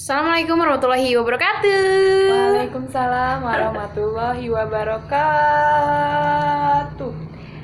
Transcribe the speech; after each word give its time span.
Assalamualaikum 0.00 0.56
warahmatullahi 0.56 1.12
wabarakatuh. 1.12 2.32
Waalaikumsalam 2.32 3.44
warahmatullahi 3.44 4.48
wabarakatuh. 4.48 5.12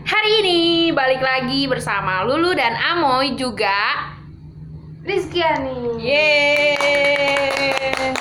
Hari 0.05 0.45
ini 0.45 0.93
balik 0.93 1.25
lagi 1.25 1.64
bersama 1.64 2.29
Lulu 2.29 2.53
dan 2.53 2.77
Amoy 2.77 3.41
juga. 3.41 4.12
Rizkyani. 5.01 5.96
Yeay. 5.96 8.12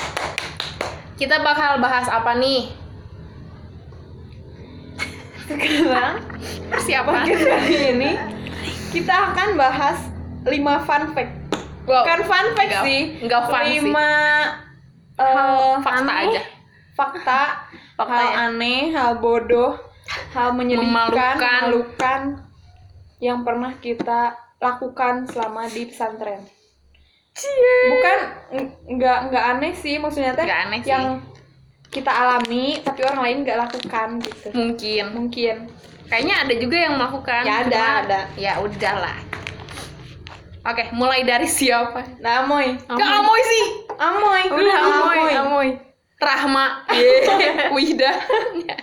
Kita 1.19 1.43
bakal 1.43 1.83
bahas 1.83 2.07
apa 2.07 2.39
nih? 2.39 2.71
Sekarang 5.43 6.23
Persiapan. 6.71 7.19
podcast 7.19 7.51
kali 7.51 7.91
ini 7.91 8.15
kita 8.95 9.35
akan 9.35 9.59
bahas 9.59 9.99
5 10.47 10.87
fun 10.87 11.11
fact. 11.11 11.44
Wow. 11.85 12.01
Bukan 12.01 12.19
fun 12.23 12.45
fact 12.51 12.69
Nggak- 12.71 12.85
sih. 12.85 13.01
nggak 13.21 13.43
fun 13.45 13.63
sih. 13.63 13.79
5 13.79 13.93
eh, 15.15 15.75
Fakta 15.79 16.01
aneh, 16.01 16.17
aja. 16.27 16.41
Fakta, 16.91 17.41
Fakta 17.97 18.11
hal 18.11 18.25
ya. 18.25 18.33
aneh, 18.49 18.81
hal 18.89 19.11
bodoh, 19.17 19.77
hal 20.31 20.49
menyedihkan, 20.51 20.89
Memalukan. 20.89 21.35
memalukan 21.37 22.21
yang 23.17 23.39
pernah 23.41 23.71
kita 23.77 24.33
lakukan 24.57 25.23
selama 25.25 25.65
di 25.65 25.85
pesantren. 25.85 26.41
bukan 27.85 28.19
ng- 28.53 28.71
nggak 28.95 29.17
nggak 29.27 29.43
aneh 29.45 29.75
sih 29.75 29.99
maksudnya 29.99 30.31
teh 30.31 30.47
aneh 30.47 30.79
sih. 30.79 30.87
yang 30.87 31.19
kita 31.85 32.07
alami 32.07 32.79
tapi 32.79 33.03
orang 33.03 33.21
lain 33.21 33.37
nggak 33.43 33.59
lakukan 33.59 34.09
gitu 34.19 34.47
Mungkin. 34.51 35.03
mungkin 35.11 35.55
Kayaknya 36.05 36.35
ada 36.39 36.53
juga 36.55 36.77
yang 36.77 36.93
melakukan. 36.95 37.41
Ya, 37.43 37.55
ada, 37.59 37.81
ada. 37.99 38.19
Ya 38.37 38.53
udahlah. 38.55 39.17
Oke, 40.65 40.89
mulai 40.91 41.21
dari 41.21 41.45
siapa? 41.45 42.01
nah 42.17 42.41
amoy 42.41 42.73
Ke 42.79 42.97
Amoy 42.97 43.41
sih. 43.43 43.65
amoy 43.93 44.41
Udah 44.49 44.75
Amoy, 44.75 44.97
amoy 44.97 45.33
Amoy. 45.35 45.67
Rahma. 46.15 46.81
Wihda. 47.69 48.11
Nggak, 48.55 48.79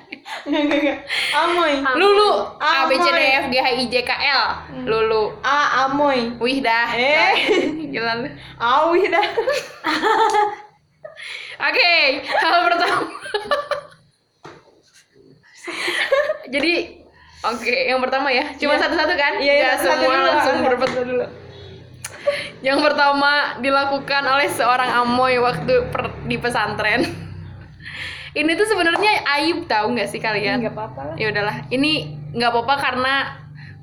nggak, 0.47 0.79
nggak. 0.79 0.99
amoy 1.35 1.73
Lulu. 1.97 2.31
A 2.57 2.87
B 2.87 2.95
C 2.95 3.07
D 3.09 3.19
Amoy. 3.19 3.25
E 3.25 3.35
F 3.35 3.47
G 3.49 3.55
H 3.57 3.69
I 3.75 3.85
J 3.89 3.95
K 4.01 4.11
L. 4.15 4.43
Lulu. 4.85 5.23
a 5.43 5.59
amoy 5.85 6.39
Wihda. 6.39 6.79
Eh. 6.95 7.35
Gila 7.93 8.15
lu. 8.17 8.29
awi 8.55 9.01
dah 9.09 9.27
Oke, 11.63 11.91
hal 12.27 12.59
pertama. 12.65 13.03
Jadi, 16.49 16.73
oke, 17.41 17.71
yang 17.87 17.99
pertama 17.99 18.29
ya. 18.29 18.51
Cuma 18.57 18.75
Iya. 18.75 18.83
satu-satu 18.83 19.15
kan? 19.15 19.33
iya 19.39 19.53
iya 19.53 19.65
Nggak 19.65 19.79
satu 19.81 19.95
semua 19.97 20.11
dulu, 20.13 20.27
langsung 20.29 20.57
berbet. 20.61 20.91
dulu 20.93 21.27
Yang 22.67 22.79
pertama 22.83 23.59
dilakukan 23.59 24.23
oleh 24.27 24.49
seorang 24.51 24.91
amoy 25.03 25.39
waktu 25.39 25.91
per- 25.91 26.15
di 26.27 26.37
pesantren. 26.39 27.03
Ini 28.41 28.49
tuh 28.57 28.65
sebenarnya 28.65 29.29
aib 29.41 29.69
tahu 29.69 29.93
nggak 29.93 30.09
sih 30.09 30.17
kalian? 30.17 30.65
nggak 30.65 30.73
apa-apa 30.73 31.21
Ya 31.21 31.29
udahlah, 31.29 31.69
ini 31.69 32.17
nggak 32.33 32.49
apa-apa 32.49 32.75
karena 32.81 33.15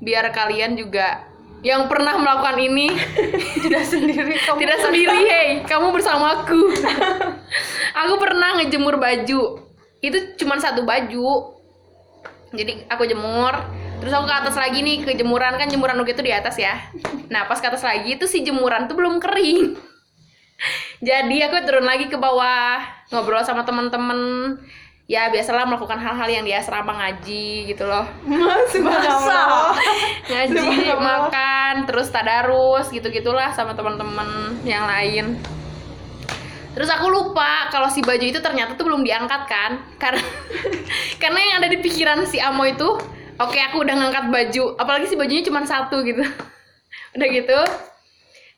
biar 0.02 0.26
kalian 0.34 0.74
juga 0.74 1.22
yang 1.62 1.86
pernah 1.86 2.18
melakukan 2.18 2.58
ini 2.58 2.90
tidak 3.62 3.84
sendiri 3.86 4.34
kamu 4.42 4.58
tidak 4.58 4.78
sendiri, 4.82 5.18
hey, 5.28 5.48
kamu 5.62 5.94
bersamaku. 5.94 6.72
aku 7.94 8.14
pernah 8.18 8.58
ngejemur 8.58 8.98
baju. 8.98 9.70
Itu 10.02 10.18
cuma 10.40 10.58
satu 10.58 10.82
baju. 10.82 11.60
Jadi 12.50 12.90
aku 12.90 13.06
jemur, 13.06 13.54
terus 14.00 14.12
aku 14.16 14.24
ke 14.26 14.34
atas 14.34 14.56
lagi 14.56 14.80
nih 14.80 15.04
ke 15.04 15.12
jemuran 15.14 15.54
kan 15.60 15.68
jemuran 15.68 16.00
uke 16.00 16.16
itu 16.16 16.24
di 16.24 16.32
atas 16.32 16.56
ya. 16.56 16.80
Nah 17.28 17.44
pas 17.46 17.60
ke 17.60 17.68
atas 17.68 17.84
lagi 17.84 18.16
itu 18.16 18.24
si 18.24 18.40
jemuran 18.40 18.88
tuh 18.88 18.96
belum 18.96 19.20
kering. 19.20 19.76
Jadi 21.08 21.36
aku 21.44 21.56
turun 21.68 21.84
lagi 21.84 22.08
ke 22.08 22.16
bawah 22.16 22.80
ngobrol 23.12 23.44
sama 23.44 23.62
teman-teman. 23.68 24.18
Ya 25.10 25.26
biasalah 25.26 25.66
melakukan 25.66 25.98
hal-hal 25.98 26.28
yang 26.30 26.46
di 26.46 26.54
asrama 26.54 26.94
ngaji 26.94 27.66
gitu 27.74 27.82
loh 27.82 28.06
Subhanallah. 28.70 29.74
ngaji 30.30 30.86
makan 30.86 31.74
terus 31.90 32.14
tadarus 32.14 32.94
gitu 32.94 33.10
gitulah 33.10 33.50
sama 33.50 33.74
teman-teman 33.74 34.54
yang 34.62 34.86
lain 34.86 35.34
terus 36.78 36.86
aku 36.86 37.10
lupa 37.10 37.66
kalau 37.74 37.90
si 37.90 38.06
baju 38.06 38.22
itu 38.22 38.38
ternyata 38.38 38.78
tuh 38.78 38.86
belum 38.86 39.02
diangkat 39.02 39.42
kan 39.50 39.82
karena 39.98 40.22
karena 41.18 41.40
yang 41.42 41.56
ada 41.58 41.68
di 41.74 41.82
pikiran 41.82 42.22
si 42.30 42.38
Amo 42.38 42.62
itu 42.62 42.94
oke 43.40 43.56
aku 43.56 43.76
udah 43.82 43.94
ngangkat 43.96 44.24
baju. 44.28 44.64
Apalagi 44.76 45.06
si 45.08 45.16
bajunya 45.16 45.42
cuma 45.42 45.64
satu 45.64 46.04
gitu. 46.04 46.22
Udah 47.16 47.28
gitu. 47.32 47.60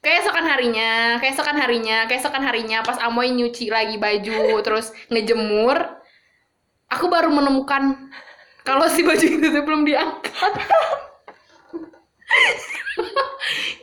Keesokan 0.02 0.42
harinya 0.50 1.22
keesokan 1.22 1.54
harinya 1.54 2.10
keesokan 2.10 2.42
harinya 2.42 2.82
pas 2.82 2.98
Amoy 2.98 3.30
nyuci 3.30 3.70
lagi 3.70 4.02
baju 4.02 4.58
terus 4.66 4.90
ngejemur 5.06 5.78
aku 6.90 7.06
baru 7.06 7.30
menemukan 7.30 8.10
kalau 8.66 8.90
si 8.90 9.06
baju 9.06 9.22
itu 9.22 9.46
tuh 9.46 9.62
belum 9.62 9.86
diangkat. 9.86 10.52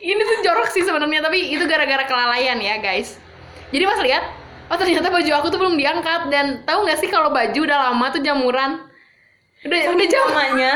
Ini 0.00 0.20
tuh 0.20 0.38
jorok 0.44 0.68
sih 0.72 0.84
sebenarnya 0.84 1.24
tapi 1.24 1.52
itu 1.52 1.64
gara-gara 1.64 2.04
kelalaian 2.04 2.56
ya 2.60 2.80
guys. 2.80 3.16
Jadi 3.72 3.84
pas 3.88 4.00
lihat 4.04 4.24
oh 4.72 4.76
ternyata 4.76 5.08
baju 5.08 5.30
aku 5.40 5.46
tuh 5.48 5.58
belum 5.60 5.76
diangkat. 5.80 6.28
Dan 6.28 6.68
tahu 6.68 6.84
nggak 6.84 7.00
sih 7.00 7.08
kalau 7.08 7.32
baju 7.32 7.60
udah 7.64 7.92
lama 7.92 8.06
tuh 8.12 8.20
jamuran 8.20 8.89
udah 9.60 9.80
udah 9.92 10.06
jam 10.08 10.24
namanya 10.32 10.72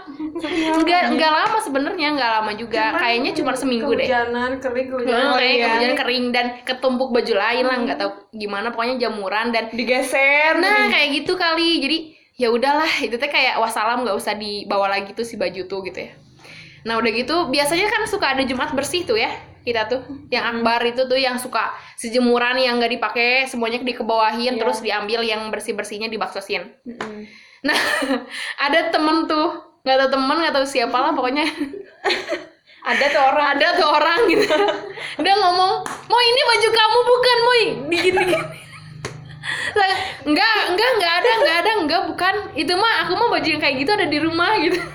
nggak 0.80 1.02
nggak 1.14 1.32
lama 1.32 1.58
sebenarnya 1.62 2.08
nggak 2.16 2.30
lama 2.40 2.52
juga. 2.56 2.94
Kayaknya 2.96 3.30
cuma 3.38 3.52
seminggu 3.54 3.90
deh. 3.94 4.06
Kehujanan, 4.06 4.58
kering, 4.58 4.86
kehujanan. 4.90 5.24
Hmm, 5.30 5.38
kayak 5.38 5.54
iya. 5.54 5.64
kemudian 5.68 5.94
kering 5.94 6.24
dan 6.34 6.46
ketumpuk 6.66 7.08
baju 7.14 7.34
lain 7.34 7.64
lah 7.64 7.76
nggak 7.86 7.98
tahu 8.00 8.10
gimana 8.34 8.66
pokoknya 8.74 8.96
jamuran 9.06 9.54
dan 9.54 9.70
digeser 9.70 10.58
nah 10.58 10.90
kayak 10.90 11.22
gitu 11.22 11.38
kali. 11.38 11.78
Jadi 11.82 11.98
ya 12.34 12.50
udahlah 12.50 12.90
itu 12.98 13.14
teh 13.14 13.30
kayak 13.30 13.62
wassalam 13.62 14.02
nggak 14.02 14.16
usah 14.18 14.34
dibawa 14.34 14.90
lagi 14.90 15.14
tuh 15.14 15.22
si 15.22 15.38
baju 15.38 15.62
tuh 15.70 15.80
gitu 15.86 15.98
ya. 16.02 16.12
Nah 16.84 16.98
udah 16.98 17.10
gitu 17.14 17.36
biasanya 17.48 17.86
kan 17.88 18.02
suka 18.10 18.34
ada 18.34 18.42
jumat 18.42 18.74
bersih 18.74 19.06
tuh 19.06 19.16
ya 19.20 19.30
kita 19.62 19.86
tuh. 19.88 20.02
Yang 20.28 20.44
akbar 20.58 20.80
itu 20.84 21.02
tuh 21.06 21.16
yang 21.16 21.36
suka 21.38 21.72
sejemuran 21.96 22.58
yang 22.60 22.76
nggak 22.82 22.92
dipakai 23.00 23.46
semuanya 23.48 23.80
dikebawahin 23.80 24.56
Iya. 24.56 24.60
terus 24.60 24.78
diambil 24.84 25.20
yang 25.24 25.48
bersih 25.48 25.72
bersihnya 25.72 26.10
dibaksosin. 26.10 26.74
Mm-mm. 26.84 27.28
Nah 27.64 27.78
ada 28.68 28.92
temen 28.92 29.24
tuh. 29.24 29.74
Nggak 29.84 29.96
tahu 30.00 30.10
temen 30.16 30.36
nggak 30.40 30.54
tahu 30.56 30.66
siapa 30.68 30.96
lah 30.96 31.12
pokoknya. 31.12 31.44
Ada 32.84 33.04
tuh 33.16 33.22
orang. 33.32 33.46
Ada 33.56 33.68
tuh 33.80 33.88
orang 33.88 34.20
gitu. 34.28 34.44
Dia 35.24 35.34
ngomong 35.40 35.72
mau 35.88 36.20
ini 36.20 36.40
baju 36.44 36.68
kamu 36.68 36.98
bukan 37.08 37.38
moy 37.40 37.62
dikit 37.88 38.14
dikit 38.20 38.44
enggak 40.24 40.56
enggak 40.72 40.90
enggak 40.96 41.12
ada 41.20 41.30
enggak 41.36 41.56
ada 41.64 41.70
enggak 41.80 42.02
bukan. 42.12 42.34
Itu 42.56 42.72
mah 42.76 43.04
aku 43.04 43.12
mah 43.16 43.28
baju 43.32 43.48
yang 43.48 43.60
kayak 43.60 43.76
gitu 43.80 43.90
ada 43.92 44.06
di 44.08 44.18
rumah 44.20 44.52
gitu. 44.60 44.80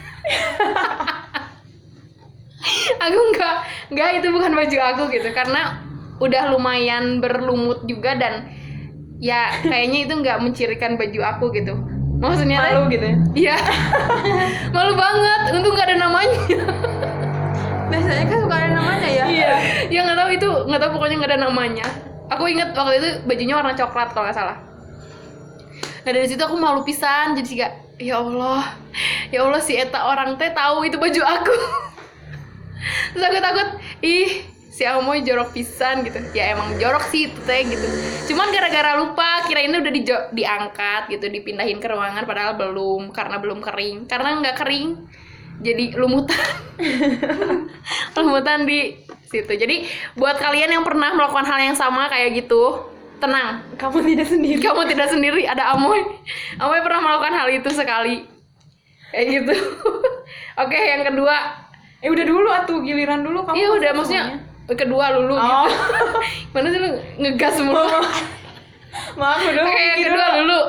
Aku 2.99 3.19
enggak 3.33 3.55
enggak 3.89 4.09
itu 4.21 4.27
bukan 4.35 4.51
baju 4.53 4.77
aku 4.83 5.03
gitu. 5.15 5.29
Karena 5.33 5.81
udah 6.21 6.51
lumayan 6.53 7.23
berlumut 7.23 7.87
juga 7.87 8.13
dan 8.19 8.51
ya 9.17 9.49
kayaknya 9.63 9.99
itu 10.05 10.13
enggak 10.13 10.37
mencirikan 10.43 10.93
baju 10.99 11.19
aku 11.23 11.45
gitu 11.55 11.98
maksudnya 12.19 12.59
teh- 12.59 12.75
malu 12.75 12.83
gitu 12.91 13.05
ya 13.07 13.15
Iya. 13.33 13.57
Malu 14.75 14.93
banget. 14.93 15.39
Untung 15.55 15.73
gak 15.73 15.87
ada 15.87 15.97
namanya. 15.97 16.39
Biasanya 17.89 18.23
kan 18.27 18.37
suka 18.43 18.55
ada 18.55 18.69
namanya 18.75 19.07
ya. 19.09 19.25
Iya. 19.25 19.51
Ya 19.87 19.99
nggak 20.03 20.17
tahu 20.19 20.29
itu, 20.35 20.49
nggak 20.67 20.79
tahu 20.79 20.91
pokoknya 20.99 21.15
nggak 21.17 21.31
ada 21.33 21.39
namanya. 21.47 21.85
Aku 22.29 22.43
inget 22.45 22.69
waktu 22.75 23.01
itu 23.01 23.09
bajunya 23.25 23.55
warna 23.57 23.73
coklat 23.73 24.13
kalau 24.13 24.27
nggak 24.27 24.37
salah. 24.37 24.57
Nah 26.05 26.11
dari 26.11 26.27
situ 26.27 26.39
aku 26.39 26.55
malu 26.55 26.83
pisan 26.83 27.33
jadi 27.33 27.47
sih 27.47 27.57
gak, 27.57 27.73
ya 27.97 28.19
Allah, 28.19 28.77
ya 29.29 29.43
Allah 29.43 29.59
si 29.59 29.73
Eta 29.73 30.05
orang 30.05 30.35
teh 30.35 30.51
tahu 30.51 30.85
itu 30.85 30.95
baju 30.95 31.21
aku. 31.23 31.55
Terus 33.11 33.23
aku 33.25 33.37
takut, 33.41 33.67
ih 33.99 34.29
si 34.79 34.87
Amoy 34.87 35.27
jorok 35.27 35.51
pisan 35.51 36.07
gitu. 36.07 36.23
Ya 36.31 36.55
emang 36.55 36.79
jorok 36.79 37.03
sih 37.11 37.27
itu 37.27 37.39
teh 37.43 37.67
gitu. 37.67 37.83
Cuman 38.31 38.47
gara-gara 38.47 38.95
lupa 38.95 39.43
kirainnya 39.43 39.83
udah 39.83 39.91
dijo- 39.91 40.27
diangkat 40.31 41.11
gitu, 41.11 41.27
dipindahin 41.27 41.83
ke 41.83 41.87
ruangan 41.91 42.23
padahal 42.23 42.55
belum 42.55 43.11
karena 43.11 43.43
belum 43.43 43.59
kering. 43.59 44.07
Karena 44.07 44.39
nggak 44.39 44.55
kering 44.55 44.95
jadi 45.59 45.99
lumutan. 45.99 46.47
lumutan 48.15 48.63
di 48.63 48.95
situ. 49.27 49.51
Jadi 49.51 49.83
buat 50.15 50.39
kalian 50.39 50.79
yang 50.79 50.87
pernah 50.87 51.11
melakukan 51.11 51.43
hal 51.43 51.59
yang 51.59 51.75
sama 51.75 52.07
kayak 52.07 52.39
gitu, 52.39 52.87
tenang. 53.19 53.59
kamu 53.75 54.15
tidak 54.15 54.27
sendiri 54.31 54.59
Kamu 54.63 54.81
tidak 54.87 55.07
sendiri, 55.11 55.43
ada 55.43 55.75
Amoy. 55.75 55.99
Amoy 56.55 56.79
pernah 56.79 57.03
melakukan 57.03 57.35
hal 57.35 57.47
itu 57.51 57.67
sekali. 57.75 58.23
Kayak 59.11 59.25
gitu. 59.27 59.55
Oke, 60.63 60.79
yang 60.79 61.03
kedua. 61.03 61.67
eh 61.99 62.07
udah 62.07 62.23
dulu 62.23 62.47
atuh 62.47 62.79
giliran 62.79 63.27
dulu 63.27 63.43
kamu 63.43 63.59
Iya 63.59 63.69
udah 63.75 63.91
maksudnya 63.91 64.23
semuanya. 64.31 64.48
Kedua 64.71 65.05
lulu 65.11 65.33
oh 65.33 65.65
gitu. 65.65 65.77
Mana 66.53 66.67
sih 66.67 66.79
lu 66.79 66.89
ngegas 67.17 67.55
mulu. 67.59 67.85
maaf 69.19 69.41
udah 69.41 69.63
Oke, 69.63 69.73
yang 69.75 69.95
mikir 69.95 70.07
kedua 70.07 70.25
dulu. 70.27 70.39
dulu. 70.39 70.59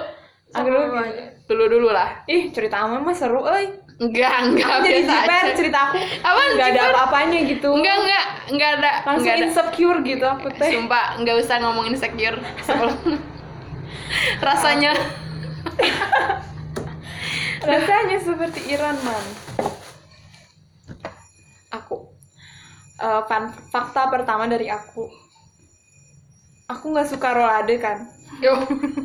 Aku 0.50 0.66
dulu 0.66 0.80
gitu. 1.04 1.22
Dulu 1.46 1.64
dulu 1.66 1.88
lah. 1.90 2.08
ih 2.24 2.42
cerita 2.50 2.78
aman 2.80 3.02
mah 3.02 3.12
seru 3.12 3.42
euy 3.42 3.74
Enggak, 4.00 4.32
enggak 4.46 4.70
Aku 4.72 4.84
jadi 4.86 5.02
jiper 5.04 5.44
cerita 5.52 5.78
aku 5.86 6.00
Apaan 6.24 6.48
nggak 6.56 6.68
ada 6.72 6.80
apa-apanya 6.88 7.38
gitu 7.44 7.68
Enggak, 7.68 7.96
enggak, 8.00 8.24
enggak 8.48 8.70
ada. 8.72 8.90
langsung 9.02 9.12
enggak 9.20 9.34
ada. 9.34 9.44
insecure 9.44 9.98
gitu 10.00 10.24
aku 10.24 10.46
teh 10.50 10.70
Sumpah, 10.72 11.04
nggak 11.20 11.36
usah 11.36 11.56
ngomongin 11.60 11.92
insecure 11.92 12.38
sebelum 12.62 12.96
rasanya 14.40 14.92
rasanya 17.60 18.16
seperti 18.18 18.60
Iran 18.70 18.96
man 19.04 19.24
aku 21.70 22.08
Eh, 23.00 23.22
fan- 23.24 23.56
fakta 23.66 24.06
pertama 24.06 24.44
dari 24.44 24.68
aku. 24.68 25.08
Aku 26.68 26.84
nggak 26.86 27.08
suka 27.08 27.32
rolade 27.32 27.74
kan? 27.76 28.04
Yo. 28.38 28.54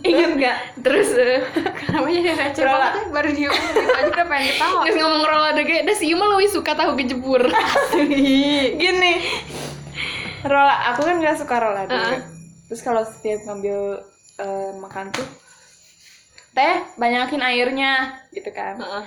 Ingat 0.04 0.32
nggak? 0.36 0.58
Terus 0.80 1.10
eh, 1.12 1.42
Kenapa 1.82 2.08
jadi 2.08 2.32
receh 2.32 2.62
banget 2.62 2.92
ya? 2.94 3.04
Baru 3.10 3.30
dia 3.32 3.50
gitu 3.50 3.80
aja 3.90 4.06
udah 4.06 4.26
pengen 4.26 4.46
ketawa. 4.50 4.80
nggak 4.84 4.96
ngomong 5.02 5.26
rolade 5.26 5.62
kayak 5.64 5.84
dah 5.84 5.96
sih 5.96 6.14
mah 6.14 6.28
lebih 6.30 6.50
suka 6.52 6.72
tahu 6.72 6.92
kejebur. 6.94 7.42
Gini. 8.76 9.14
Rola 10.46 10.94
aku 10.94 11.02
kan 11.02 11.16
nggak 11.18 11.38
suka 11.38 11.56
rolade 11.58 11.90
Heeh. 11.90 12.22
terus 12.66 12.82
kalau 12.82 13.02
setiap 13.02 13.42
ngambil 13.44 13.98
eh, 14.38 14.72
makan 14.78 15.10
tuh 15.10 15.26
teh 16.52 16.76
banyakin 16.96 17.42
airnya 17.42 17.94
gitu 18.30 18.52
kan. 18.52 18.78
Heeh. 18.78 19.04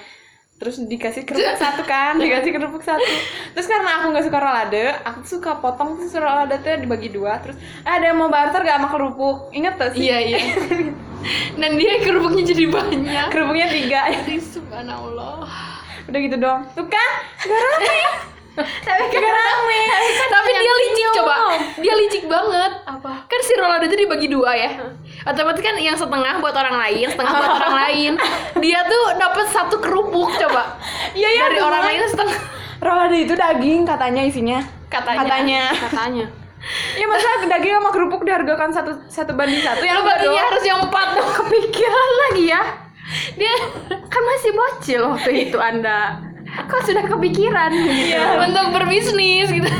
Terus 0.58 0.82
dikasih 0.82 1.22
kerupuk 1.22 1.54
satu 1.54 1.82
kan 1.86 2.18
dikasih 2.18 2.50
kerupuk 2.50 2.82
satu. 2.82 3.06
Terus 3.54 3.66
karena 3.70 4.02
aku 4.02 4.10
nggak 4.10 4.26
suka 4.26 4.38
rolade 4.42 4.86
aku 5.06 5.20
suka 5.22 5.50
potong 5.62 6.02
tuh 6.02 6.18
rolade 6.18 6.58
tuh 6.60 6.74
dibagi 6.82 7.14
dua. 7.14 7.38
Terus 7.38 7.56
"Ah, 7.86 8.02
ada 8.02 8.10
yang 8.10 8.18
mau 8.18 8.26
barter 8.26 8.66
gak 8.66 8.82
sama 8.82 8.88
kerupuk? 8.90 9.54
Inget 9.54 9.78
tuh 9.78 9.90
sih? 9.94 10.10
Iya 10.10 10.18
iya. 10.18 10.40
Dan 11.58 11.78
dia 11.78 11.98
kerupuknya 12.02 12.42
jadi 12.46 12.64
banyak. 12.70 13.26
Kerupuknya 13.30 13.66
tiga. 13.70 14.00
Subhanallah. 14.38 15.46
Udah 16.10 16.18
gitu 16.24 16.36
dong 16.40 16.66
tuh 16.74 16.86
kan 16.90 17.10
gak 17.46 17.60
rame 17.62 18.37
tapi 18.58 19.02
gak 19.08 19.22
rame. 19.22 19.82
Tapi 20.28 20.50
dia 20.50 20.72
licik 20.74 21.06
coba. 21.18 21.34
dia 21.78 21.94
licik 21.94 22.24
banget. 22.26 22.72
Apa? 22.84 23.12
Kan 23.26 23.40
si 23.42 23.52
rolade 23.54 23.86
itu 23.86 23.96
dibagi 23.96 24.28
dua 24.28 24.50
ya. 24.54 24.70
Otomatis 25.26 25.60
kan 25.60 25.74
yang 25.76 25.96
setengah 25.98 26.40
buat 26.40 26.54
orang 26.54 26.76
lain 26.78 27.06
setengah 27.10 27.32
buat 27.38 27.54
orang 27.60 27.76
lain. 27.86 28.12
Dia 28.58 28.80
tuh 28.86 29.04
dapat 29.18 29.46
satu 29.50 29.76
kerupuk 29.78 30.34
coba. 30.38 30.78
Iya 31.12 31.28
iya 31.28 31.42
dari 31.50 31.60
orang 31.62 31.82
lain 31.84 32.00
setengah. 32.08 32.38
Rolade 32.78 33.18
itu 33.18 33.34
daging 33.34 33.82
katanya 33.82 34.22
isinya. 34.22 34.58
Katanya. 34.88 35.18
Katanya. 35.24 35.62
Katanya. 35.74 36.26
ya 36.98 37.06
masa 37.06 37.46
daging 37.46 37.70
sama 37.78 37.90
kerupuk 37.94 38.26
dihargakan 38.26 38.74
satu 38.74 38.90
satu 39.06 39.30
banding 39.38 39.62
satu 39.62 39.78
lu 39.78 39.86
yang 39.86 40.02
baginya 40.02 40.42
dong. 40.42 40.48
harus 40.50 40.64
yang 40.66 40.80
empat 40.82 41.08
dong. 41.14 41.30
Kepikiran 41.44 42.08
lagi 42.26 42.44
ya. 42.50 42.62
dia 43.40 43.54
Kan 43.88 44.22
masih 44.26 44.50
bocil 44.52 45.00
waktu 45.06 45.30
itu 45.48 45.56
Anda. 45.56 46.27
Kok 46.66 46.80
sudah 46.82 47.04
kepikiran? 47.06 47.70
Gitu. 47.70 48.14
Iya. 48.16 48.42
untuk 48.48 48.66
berbisnis 48.74 49.48
gitu. 49.52 49.70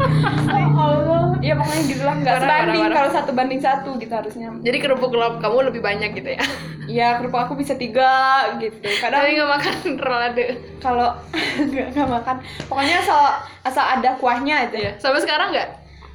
Oh 0.00 0.80
Allah. 0.80 1.24
Ya 1.44 1.54
pokoknya 1.54 1.82
gitulah. 1.86 2.14
Nggak 2.18 2.36
sebanding 2.40 2.82
kalau 2.90 3.10
satu 3.12 3.30
banding 3.36 3.60
satu 3.62 3.90
gitu 4.00 4.12
harusnya. 4.14 4.48
Jadi 4.64 4.76
kerupuk 4.80 5.12
lo 5.14 5.38
kamu 5.38 5.70
lebih 5.70 5.80
banyak 5.84 6.16
gitu 6.16 6.34
ya? 6.34 6.42
Ya 6.88 7.08
kerupuk 7.20 7.40
aku 7.40 7.54
bisa 7.58 7.76
tiga 7.76 8.44
gitu. 8.58 8.84
Kadang 9.00 9.24
tapi 9.24 9.36
nggak 9.38 9.50
makan 9.50 9.74
rolade 10.06 10.44
kalau 10.80 11.14
nggak 11.70 11.86
nggak 11.94 12.08
makan. 12.08 12.36
Pokoknya 12.66 12.96
asal 13.04 13.20
asal 13.66 13.84
ada 13.84 14.16
kuahnya 14.18 14.68
aja 14.68 14.78
ya 14.78 14.92
sampai 14.98 15.20
sekarang 15.22 15.52
nggak? 15.54 15.68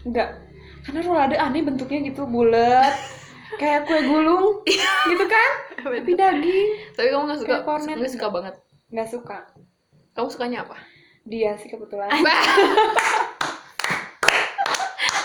Nggak. 0.10 0.30
Karena 0.88 1.00
rolade 1.06 1.36
aneh 1.38 1.62
bentuknya 1.64 2.00
gitu 2.10 2.26
bulat. 2.26 2.94
Kayak 3.58 3.90
kue 3.90 4.00
gulung 4.06 4.62
gitu 5.10 5.26
kan? 5.26 5.52
Tapi 5.84 6.14
daging. 6.14 6.70
Tapi 6.96 7.08
kamu 7.10 7.24
nggak 7.28 7.40
suka? 7.44 7.56
Nggak 7.66 8.14
suka 8.14 8.28
banget. 8.30 8.56
Nggak 8.90 9.10
suka 9.10 9.38
kamu 10.19 10.36
sukanya 10.36 10.68
apa? 10.68 10.75
Dia 11.24 11.56
sih 11.56 11.71
kebetulan. 11.71 12.12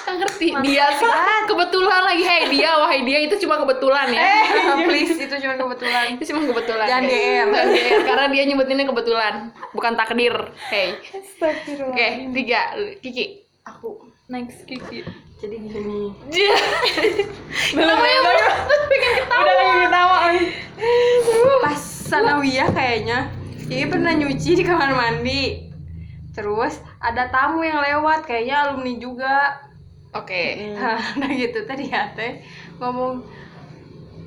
Nggak 0.05 0.17
ngerti. 0.23 0.47
Dia 0.63 0.87
sih 0.95 1.11
kebetulan. 1.51 2.03
lagi. 2.07 2.23
Hey 2.23 2.47
dia. 2.55 2.79
Wahai 2.79 3.03
dia 3.03 3.19
itu 3.27 3.35
cuma 3.43 3.59
kebetulan 3.59 4.15
ya. 4.15 4.23
Please. 4.87 5.19
Itu 5.19 5.35
cuma 5.43 5.59
kebetulan. 5.59 6.15
itu 6.15 6.23
cuma 6.31 6.47
kebetulan. 6.47 6.87
Jangan. 6.87 7.11
Jangan 7.11 7.67
GR, 7.75 8.01
karena 8.07 8.25
dia 8.31 8.43
nyebutinnya 8.47 8.87
kebetulan 8.87 9.35
bukan 9.75 9.93
takdir. 9.99 10.35
Hey. 10.71 10.95
Oke 11.91 12.31
tiga. 12.31 12.79
Kiki. 13.03 13.43
Aku. 13.67 14.15
Next 14.31 14.63
Kiki. 14.71 15.03
Jadi 15.43 15.57
gini. 15.59 16.15
kenapa 17.75 18.07
ya 18.07 18.19
pengen 18.87 19.13
ketawa. 19.19 19.43
Udah 19.43 19.55
lagi 19.59 19.77
ketawa 19.83 20.19
Pas 21.67 21.83
sanawiyah 21.83 22.69
kayaknya. 22.71 23.44
Ini 23.65 23.89
pernah 23.89 24.13
nyuci 24.13 24.51
di 24.61 24.65
kamar 24.65 24.93
mandi. 24.93 25.73
Terus 26.35 26.83
ada 27.01 27.31
tamu 27.31 27.63
yang 27.63 27.81
lewat 27.81 28.27
kayaknya 28.27 28.69
alumni 28.69 28.93
juga. 28.99 29.37
oke 30.15 30.45
Nah 30.79 31.31
gitu 31.43 31.67
tadi 31.67 31.91
ya 31.91 32.07
teh 32.15 32.39
ngomong 32.79 33.19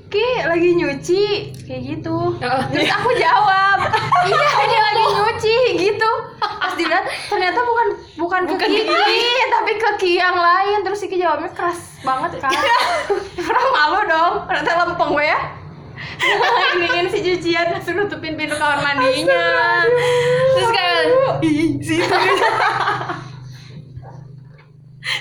Ki 0.07 0.23
lagi 0.39 0.71
nyuci 0.71 1.23
kayak 1.67 1.81
gitu. 1.83 2.15
Oh. 2.31 2.61
Terus 2.71 2.87
aku 2.87 3.11
jawab, 3.19 3.91
iya 4.31 4.49
dia 4.71 4.81
lagi 4.87 5.03
nyuci 5.03 5.57
gitu. 5.83 6.11
Pas 6.39 6.73
dilihat 6.79 7.03
ternyata 7.27 7.59
bukan 7.59 7.87
bukan 8.15 8.41
ke 8.47 8.51
Bukan 8.55 8.69
Kiki, 8.71 8.87
Kiki. 8.87 9.35
tapi 9.51 9.71
ke 9.75 9.89
Ki 9.99 10.11
yang 10.15 10.39
lain. 10.39 10.79
Terus 10.87 11.03
Kiki 11.03 11.19
jawabnya 11.19 11.51
keras 11.51 11.99
banget 12.07 12.39
kan. 12.39 12.55
Orang 13.51 13.67
malu 13.75 13.99
dong, 14.07 14.33
ternyata 14.47 14.71
lempeng 14.87 15.11
gue 15.11 15.25
ya. 15.27 15.39
Iniin 16.77 17.07
si 17.09 17.19
cucian 17.25 17.73
langsung 17.73 17.97
nutupin 17.97 18.37
pintu 18.37 18.55
kamar 18.55 18.79
mandinya. 18.81 19.43
terus 20.53 20.71
kayak 20.71 21.01
ih 21.41 21.77
si 21.81 21.95
itu. 21.97 22.17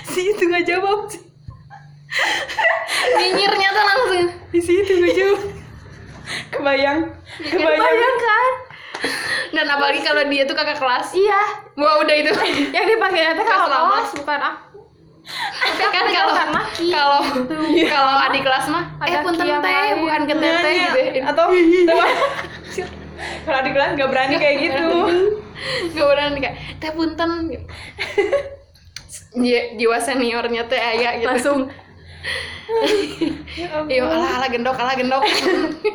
Si 0.03 0.19
itu 0.35 0.43
nggak 0.47 0.65
jawab. 0.67 1.07
Nyinyirnya 3.17 3.69
tuh 3.71 3.83
langsung. 3.85 4.25
"Ih, 4.51 4.61
si 4.61 4.73
itu 4.83 4.91
nggak 4.99 5.15
jawab. 5.15 5.41
Kebayang 6.51 6.99
kebayang. 7.39 7.79
Bayang 7.79 8.17
kan? 8.19 8.51
dan 9.53 9.65
apalagi 9.69 10.01
kalau 10.03 10.25
dia 10.27 10.43
tuh 10.43 10.57
kakak 10.57 10.77
kelas. 10.81 11.13
Iya, 11.13 11.41
wah 11.79 12.01
udah 12.01 12.15
itu. 12.17 12.31
Yang 12.75 12.85
dipanggilnya 12.97 13.33
teh 13.37 13.45
lama. 13.45 13.69
kelas 13.69 14.09
bukan 14.17 14.39
aku. 14.41 14.66
Kan 15.77 16.05
kalau 16.07 16.33
kan 16.33 16.49
maki. 16.55 16.87
kalau 16.91 17.19
kalau 17.87 18.13
adik 18.29 18.41
kelas 18.47 18.65
mah 18.71 18.85
eh 19.03 19.19
punten 19.19 19.47
teh 19.59 19.87
bukan 19.99 20.21
ke 20.23 20.33
teh 20.39 20.51
Nanya. 20.55 20.87
gitu 20.95 21.19
atau 21.27 21.45
kalau 23.45 23.59
di 23.65 23.71
kelas 23.73 23.89
nggak 23.97 24.09
berani 24.11 24.35
kayak 24.37 24.57
gitu. 24.61 24.87
Gak 25.97 26.05
berani 26.05 26.37
kayak 26.37 26.55
teh 26.77 26.93
punten. 26.93 27.49
Gitu. 27.49 27.65
Ji- 29.41 29.69
jiwa 29.81 29.97
seniornya 29.97 30.69
teh 30.69 30.77
ayah 30.77 31.17
gitu. 31.17 31.27
Langsung. 31.27 31.59
Iya 33.87 34.03
alah 34.03 34.31
alah 34.37 34.49
gendok 34.51 34.75
alah 34.75 34.93
gendok. 34.93 35.23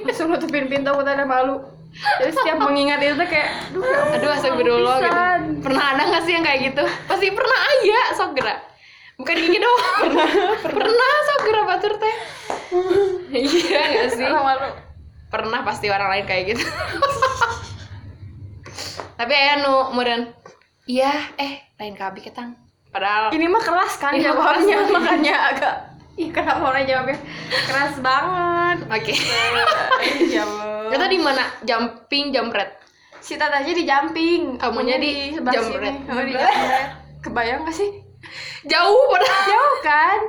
Langsung 0.02 0.32
nutupin 0.32 0.66
pintu 0.66 0.90
aku 0.90 1.04
tadi 1.04 1.22
malu. 1.22 1.60
Jadi 1.92 2.32
setiap 2.32 2.56
mengingat 2.64 3.04
itu 3.04 3.20
kayak, 3.20 3.68
aduh 3.68 3.84
ya 3.84 4.00
aduh 4.16 4.30
astagfirullah 4.32 4.96
gitu. 4.96 5.60
pernah 5.60 5.84
ada 5.92 6.02
gak 6.08 6.24
sih 6.24 6.32
yang 6.32 6.40
kayak 6.40 6.72
gitu? 6.72 6.84
Pasti 7.04 7.28
pernah 7.36 7.58
aja 7.68 7.98
sok 8.16 8.32
gerak 8.32 8.71
bukan 9.22 9.36
gini 9.38 9.56
doang 9.56 9.94
pernah 10.02 10.28
pernah 10.60 11.10
sok 11.24 11.40
gerak 11.42 11.64
batur 11.64 11.92
teh 11.96 12.14
iya 13.38 13.80
gak 13.94 14.08
sih 14.12 14.24
Malu 14.24 14.42
malu. 14.42 14.68
pernah 15.28 15.60
pasti 15.62 15.86
orang 15.86 16.10
lain 16.10 16.26
kayak 16.26 16.44
gitu 16.50 16.64
tapi 19.14 19.32
ayah 19.32 19.56
nu 19.60 19.74
kemudian 19.88 20.20
iya 20.84 21.12
eh 21.36 21.62
lain 21.76 21.94
kabi 21.94 22.20
ketang 22.20 22.58
padahal 22.90 23.30
Ini 23.30 23.46
mah 23.46 23.62
keras 23.62 23.96
kan 23.96 24.12
Iya, 24.12 24.34
jawabnya, 24.34 24.76
keras. 24.78 24.90
makanya 24.90 25.34
agak 25.48 25.74
Ih, 26.12 26.28
kenapa 26.28 26.60
orang 26.66 26.84
jawabnya 26.84 27.16
keras 27.64 27.94
banget? 27.98 28.78
oke 28.84 29.14
ya 30.28 30.42
Allah. 30.42 30.92
itu 30.92 31.04
di 31.08 31.18
mana 31.18 31.44
jumping 31.62 32.28
jambret 32.30 32.70
Si 33.22 33.38
tatanya 33.38 33.70
di 33.70 33.86
jumping, 33.86 34.58
Kamunya 34.58 34.98
akunya 34.98 34.98
di 34.98 35.12
sebelah 35.30 35.54
jambret. 35.54 35.94
sini. 35.94 36.10
Oh, 36.10 36.22
di 36.26 36.32
jambret. 36.34 36.86
Kebayang 37.22 37.62
gak 37.62 37.70
sih? 37.72 37.90
Jauh 38.64 39.02
padahal 39.10 39.42
Jauh 39.52 39.76
kan? 39.84 40.20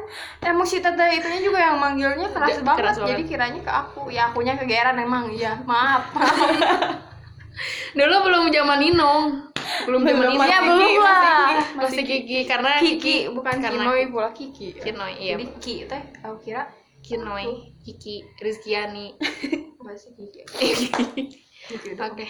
Emang 0.44 0.66
si 0.68 0.84
tata 0.84 1.08
itunya 1.10 1.40
juga 1.40 1.60
yang 1.62 1.78
manggilnya 1.80 2.28
keras 2.32 2.60
banget. 2.62 2.80
keras 2.80 2.96
banget. 3.00 3.12
Jadi 3.16 3.24
kiranya 3.30 3.62
ke 3.64 3.72
aku. 3.72 4.02
Ya 4.12 4.30
akunya 4.32 4.54
kegeran 4.58 5.00
emang. 5.00 5.32
Iya, 5.32 5.62
maaf. 5.64 6.12
dulu 7.98 8.16
belum 8.26 8.44
zaman 8.50 8.82
Ninong 8.82 9.54
belum 9.86 10.02
zaman 10.02 10.26
Ninong 10.34 10.50
Ya 10.50 10.58
Kiki, 10.58 10.66
belum 10.66 10.82
masih 10.82 11.00
lah. 11.06 11.48
masih, 11.78 12.04
Kiki 12.04 12.40
karena 12.50 12.72
Kiki, 12.82 13.16
bukan 13.30 13.56
karena 13.62 13.84
Kinoy 13.86 14.02
pula 14.10 14.30
Kiki. 14.34 14.68
Kinoy 14.82 15.14
iya 15.22 15.38
Jadi 15.38 15.46
Ki 15.62 15.76
teh, 15.86 16.02
aku 16.26 16.36
kira 16.42 16.66
Kinoy 17.06 17.78
Kiki 17.86 18.26
Rizkiani 18.42 19.14
masih 19.86 20.18
Kiki. 20.18 20.42
Gitu, 21.70 21.94
oke 21.94 22.28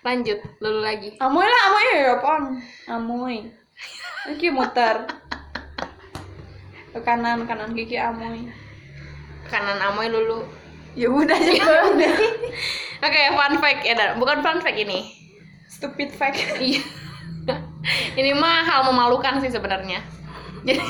lanjut 0.00 0.38
lulu 0.64 0.80
lagi 0.80 1.12
amoy 1.20 1.44
lah 1.44 1.62
amoy 1.68 1.86
ya 1.92 2.14
pon 2.20 2.42
amoy 2.88 3.36
Kiki 4.28 4.52
muter 4.52 5.08
ke 6.90 7.00
kanan 7.00 7.48
kanan 7.48 7.72
Kiki 7.72 7.96
amoy 7.96 8.50
kanan 9.48 9.80
amoy 9.80 10.12
lulu 10.12 10.44
Ya 10.98 11.06
udah 11.06 11.38
aja 11.38 11.86
udah. 11.94 12.14
Oke, 13.06 13.20
fun 13.30 13.54
fact 13.62 13.86
ya, 13.86 14.18
bukan 14.18 14.42
fun 14.42 14.58
fact 14.58 14.74
ini. 14.74 15.14
stupid 15.70 16.10
fact 16.10 16.34
Iya. 16.58 16.82
Ini 18.18 18.34
mah 18.34 18.66
hal 18.66 18.90
memalukan 18.90 19.38
sih 19.38 19.54
sebenarnya. 19.54 20.02
Jadi 20.66 20.82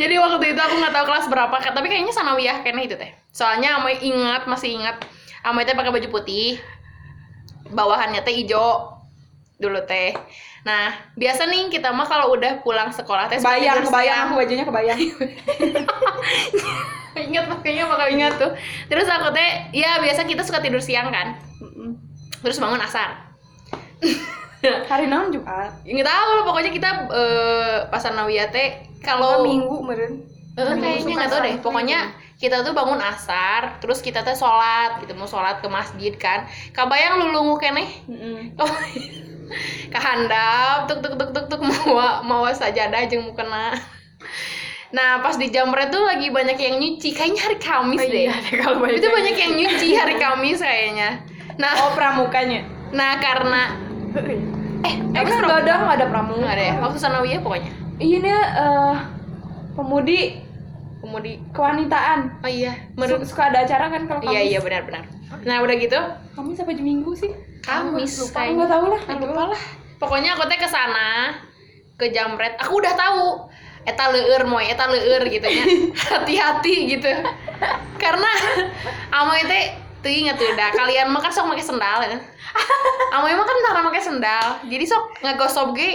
Jadi 0.00 0.14
waktu 0.16 0.56
itu 0.56 0.60
aku 0.64 0.74
nggak 0.80 0.94
tahu 0.96 1.04
kelas 1.12 1.28
berapa, 1.28 1.56
tapi 1.60 1.92
kayaknya 1.92 2.08
sanawiyah 2.16 2.64
kayaknya 2.64 2.82
itu 2.88 2.96
teh. 2.96 3.12
Soalnya 3.36 3.76
Amoy 3.76 4.00
ingat, 4.00 4.48
masih 4.48 4.80
ingat 4.80 4.96
Amoy 5.44 5.68
teh 5.68 5.76
pakai 5.76 5.92
baju 5.92 6.08
putih. 6.08 6.56
Bawahannya 7.68 8.24
teh 8.24 8.32
hijau 8.32 8.96
dulu 9.62 9.78
teh. 9.86 10.10
Nah, 10.62 10.90
biasa 11.14 11.46
nih 11.46 11.70
kita 11.70 11.90
mah 11.90 12.04
kalau 12.04 12.34
udah 12.34 12.58
pulang 12.60 12.90
sekolah 12.90 13.26
teh 13.26 13.38
kebayang 13.86 14.18
aku 14.26 14.34
bajunya 14.36 14.64
kebayang. 14.66 14.98
Ingat 17.12 17.44
makanya 17.44 17.84
bakal 17.86 18.08
ingat 18.08 18.32
tuh. 18.40 18.52
Terus 18.88 19.04
aku 19.04 19.30
teh, 19.30 19.68
ya 19.70 20.00
biasa 20.00 20.24
kita 20.24 20.42
suka 20.42 20.58
tidur 20.58 20.80
siang 20.80 21.12
kan. 21.12 21.36
Terus 22.40 22.56
bangun 22.56 22.80
asar. 22.80 23.30
hari 24.90 25.10
naon 25.10 25.28
Jumat? 25.28 25.74
Nggak 25.82 26.06
tahu 26.06 26.28
loh 26.32 26.44
pokoknya 26.46 26.70
kita 26.70 26.88
eh, 27.10 27.76
pas 27.90 27.98
sanawiyah 27.98 28.48
teh 28.48 28.68
kalau 28.98 29.42
minggu 29.42 29.76
meren 29.82 30.12
Eh, 30.52 30.60
Minggu 30.60 30.84
kayaknya 30.84 31.14
nggak 31.16 31.30
tahu 31.32 31.40
deh. 31.48 31.54
pokoknya 31.64 31.98
kita 32.36 32.60
tuh 32.60 32.76
bangun 32.76 33.00
asar 33.00 33.80
terus 33.80 34.04
kita 34.04 34.20
teh 34.20 34.36
sholat 34.36 35.00
gitu 35.00 35.16
mau 35.16 35.24
sholat 35.24 35.60
ke 35.60 35.68
masjid 35.68 36.12
kan. 36.16 36.44
Kabayang 36.72 37.20
lulungu 37.20 37.56
keneh? 37.56 37.88
Oh, 38.60 38.68
kehandap 39.92 40.88
tuk 40.88 41.00
tuk 41.04 41.14
tuk 41.18 41.30
tuk 41.34 41.46
tuk 41.48 41.62
mawa 41.62 42.24
mawa 42.24 42.50
sajadah 42.52 43.04
jeung 43.08 43.28
mukena 43.28 43.74
nah 44.92 45.24
pas 45.24 45.40
di 45.40 45.48
jamret 45.48 45.88
tuh 45.88 46.04
lagi 46.04 46.28
banyak 46.28 46.60
yang 46.60 46.76
nyuci. 46.76 47.16
Kayaknya 47.16 47.40
hari 47.48 47.56
Kamis 47.56 47.96
Oh 47.96 48.04
deh 48.12 48.22
iya 48.28 48.36
deh. 48.36 48.60
kalau 48.60 48.76
banyak 48.76 49.00
itu 49.00 49.08
banyak 49.08 49.34
yang 49.40 49.52
nyuci. 49.56 49.88
hari 49.96 50.14
Kamis 50.20 50.60
kayaknya. 50.60 51.10
Nah 51.56 51.72
oh 51.88 51.96
pramukanya? 51.96 52.60
nah 52.92 53.16
karena 53.16 53.72
eh 54.88 54.94
emang 55.16 55.48
nggak 55.48 55.64
ada 55.64 55.72
nggak 55.80 55.96
ada 55.96 56.06
pramuka 56.12 56.44
nggak 56.44 56.54
ada 56.60 56.64
ya? 56.68 56.74
Waktu 56.84 56.98
sanawiyah 57.00 57.40
pokoknya? 57.40 57.72
Ini 58.04 58.32
eh 58.36 58.96
pemudi. 59.72 60.44
Kemudian 61.00 61.40
kewanitaan. 61.56 62.44
Oh 62.44 62.50
iya 62.52 62.76
menurut 62.94 63.24
suka 63.24 63.48
ada 63.48 63.64
acara 63.64 63.88
kan 63.88 64.04
kalau 64.04 64.20
iya 64.28 64.44
Kamis? 64.44 64.50
iya 64.52 64.58
benar-benar 64.60 65.04
nah 65.40 65.56
udah 65.58 65.74
gitu? 65.74 65.98
Kamis 66.32 66.58
apa 66.58 66.72
minggu 66.72 67.12
sih? 67.12 67.32
Kamis 67.60 68.12
lupa. 68.20 68.44
nggak 68.44 68.68
tahu 68.68 68.84
lah 68.88 69.00
Ah, 69.02 69.16
lupa. 69.16 69.42
lah. 69.48 69.62
Pokoknya 69.96 70.34
aku 70.34 70.44
teh 70.46 70.56
ke 70.56 70.66
sana 70.66 71.32
ke 71.94 72.10
jamret. 72.10 72.58
Aku 72.58 72.76
udah 72.76 72.92
tahu. 72.92 73.48
Eta 73.82 74.08
leur 74.08 74.44
moy. 74.44 74.66
Eta 74.66 74.86
leur 74.86 75.22
gitu 75.24 75.42
nya 75.42 75.64
hati-hati 76.12 76.74
gitu. 76.90 77.10
Karena 77.96 78.30
amoy 79.10 79.42
teh 79.42 79.64
tuh 79.98 80.10
inget 80.10 80.34
tuh 80.34 80.50
dah. 80.52 80.70
Kalian 80.70 81.08
mah 81.08 81.20
kan 81.20 81.30
sok 81.30 81.48
pakai 81.48 81.62
sendal 81.62 81.98
ya 82.02 82.18
amoy 83.14 83.32
mah 83.32 83.42
kan 83.42 83.56
tara 83.62 83.80
pakai 83.84 84.02
sendal. 84.02 84.46
Jadi 84.66 84.84
sok 84.84 85.04
ngegosok 85.20 85.68
ge 85.72 85.90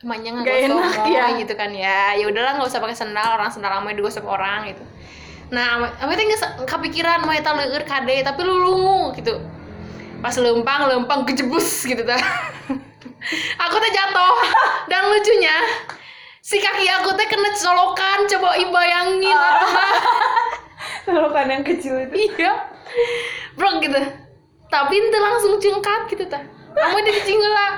emangnya 0.00 0.32
Gak 0.40 0.64
enak, 0.64 0.92
ya. 1.06 1.24
gitu 1.36 1.52
kan 1.54 1.70
ya. 1.70 2.16
Ya 2.16 2.24
udahlah 2.24 2.56
nggak 2.56 2.66
usah 2.66 2.80
pakai 2.80 2.96
sendal. 2.96 3.36
Orang 3.36 3.48
sendal 3.48 3.78
amoy 3.78 3.94
digosok 3.94 4.24
orang 4.24 4.66
gitu 4.66 4.82
nah 5.50 5.90
teh 5.90 6.24
nggak 6.26 6.62
kepikiran 6.66 7.26
mau 7.26 7.34
eta 7.34 7.50
leur 7.54 7.84
kade 7.86 8.22
tapi 8.22 8.40
lulungu 8.46 9.14
gitu. 9.18 9.38
Pas 10.20 10.36
lempang 10.36 10.86
lempang 10.86 11.26
kejebus 11.26 11.86
gitu 11.86 12.02
ta 12.06 12.16
aku 13.64 13.76
teh 13.82 13.92
jatuh. 13.92 14.34
Dan 14.86 15.10
lucunya 15.10 15.56
si 16.40 16.58
kaki 16.62 16.86
aku 17.02 17.14
teh 17.18 17.26
kena 17.26 17.50
colokan 17.54 18.18
coba 18.30 18.56
ibayangin 18.58 19.38
kalau 21.06 21.28
kan 21.34 21.50
yang 21.50 21.66
kecil 21.66 21.98
itu. 21.98 22.14
Iya. 22.34 22.52
Bro 23.58 23.82
gitu. 23.82 23.98
Tapi 24.70 24.94
ente 24.94 25.18
langsung 25.18 25.58
cengkat 25.58 26.06
gitu 26.14 26.24
ta 26.30 26.40
kamu 26.70 26.98
di 27.02 27.12
cinggela 27.26 27.68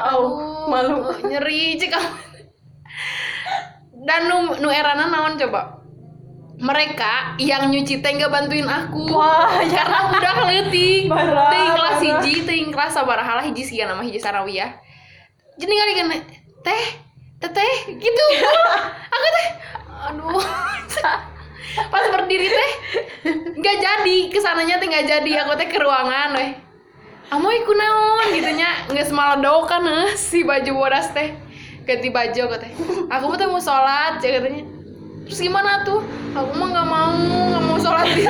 Oh, 0.00 0.64
malu. 0.72 1.12
nyeri 1.28 1.76
cek 1.76 1.92
kamu 1.92 2.10
dan 4.00 4.32
nu 4.32 4.56
nu 4.56 4.68
erana 4.72 5.12
naon 5.12 5.36
coba 5.36 5.79
mereka 6.60 7.40
yang 7.40 7.72
nyuci 7.72 8.04
teh 8.04 8.12
nggak 8.12 8.28
bantuin 8.28 8.68
aku. 8.68 9.08
Wah, 9.16 9.48
ya. 9.64 9.80
karena 9.80 9.98
udah 10.12 10.34
Parah, 11.08 11.48
ting 11.48 11.68
kelas 11.72 11.98
hiji 12.04 12.34
ting 12.44 12.64
kelas 12.68 12.92
sabaraha 12.92 13.40
lah 13.40 13.44
hiji 13.48 13.64
sih 13.64 13.80
nama 13.80 14.04
hiji 14.04 14.20
sarawiyah 14.20 14.90
jadi 15.60 15.72
kali 15.76 15.92
kan 15.92 16.06
teh 16.64 16.82
teteh 17.40 17.74
gitu. 18.00 18.24
Aku 19.14 19.26
teh 19.36 19.48
aduh. 20.08 20.44
Pas 21.92 22.04
berdiri 22.08 22.48
teh 22.48 22.70
nggak 23.60 23.76
jadi. 23.76 24.18
Ke 24.32 24.40
sananya 24.40 24.80
teh 24.80 24.88
nggak 24.88 25.04
jadi. 25.04 25.30
Aku 25.44 25.52
teh 25.60 25.68
ke 25.68 25.76
ruangan 25.76 26.32
weh. 26.40 26.56
Amoy 27.28 27.60
kunaon? 27.68 28.32
Gitunya. 28.32 28.88
Nggak 28.88 29.06
semaledok 29.12 29.68
kan 29.68 29.84
eh, 29.84 30.16
si 30.16 30.48
baju 30.48 30.72
bodas 30.80 31.12
teh. 31.12 31.36
Ganti 31.84 32.08
baju 32.08 32.40
aku 32.48 32.56
teh. 32.56 32.72
Aku 33.12 33.36
teh 33.36 33.44
mau 33.44 33.60
sholat 33.60 34.16
ya 34.24 34.40
katanya 34.40 34.79
terus 35.30 35.46
gimana 35.46 35.86
tuh? 35.86 36.02
Aku 36.34 36.50
mah 36.58 36.68
nggak 36.74 36.88
mau 36.90 37.14
nggak 37.14 37.62
mau 37.62 37.78
sholat. 37.78 38.02
Di 38.18 38.26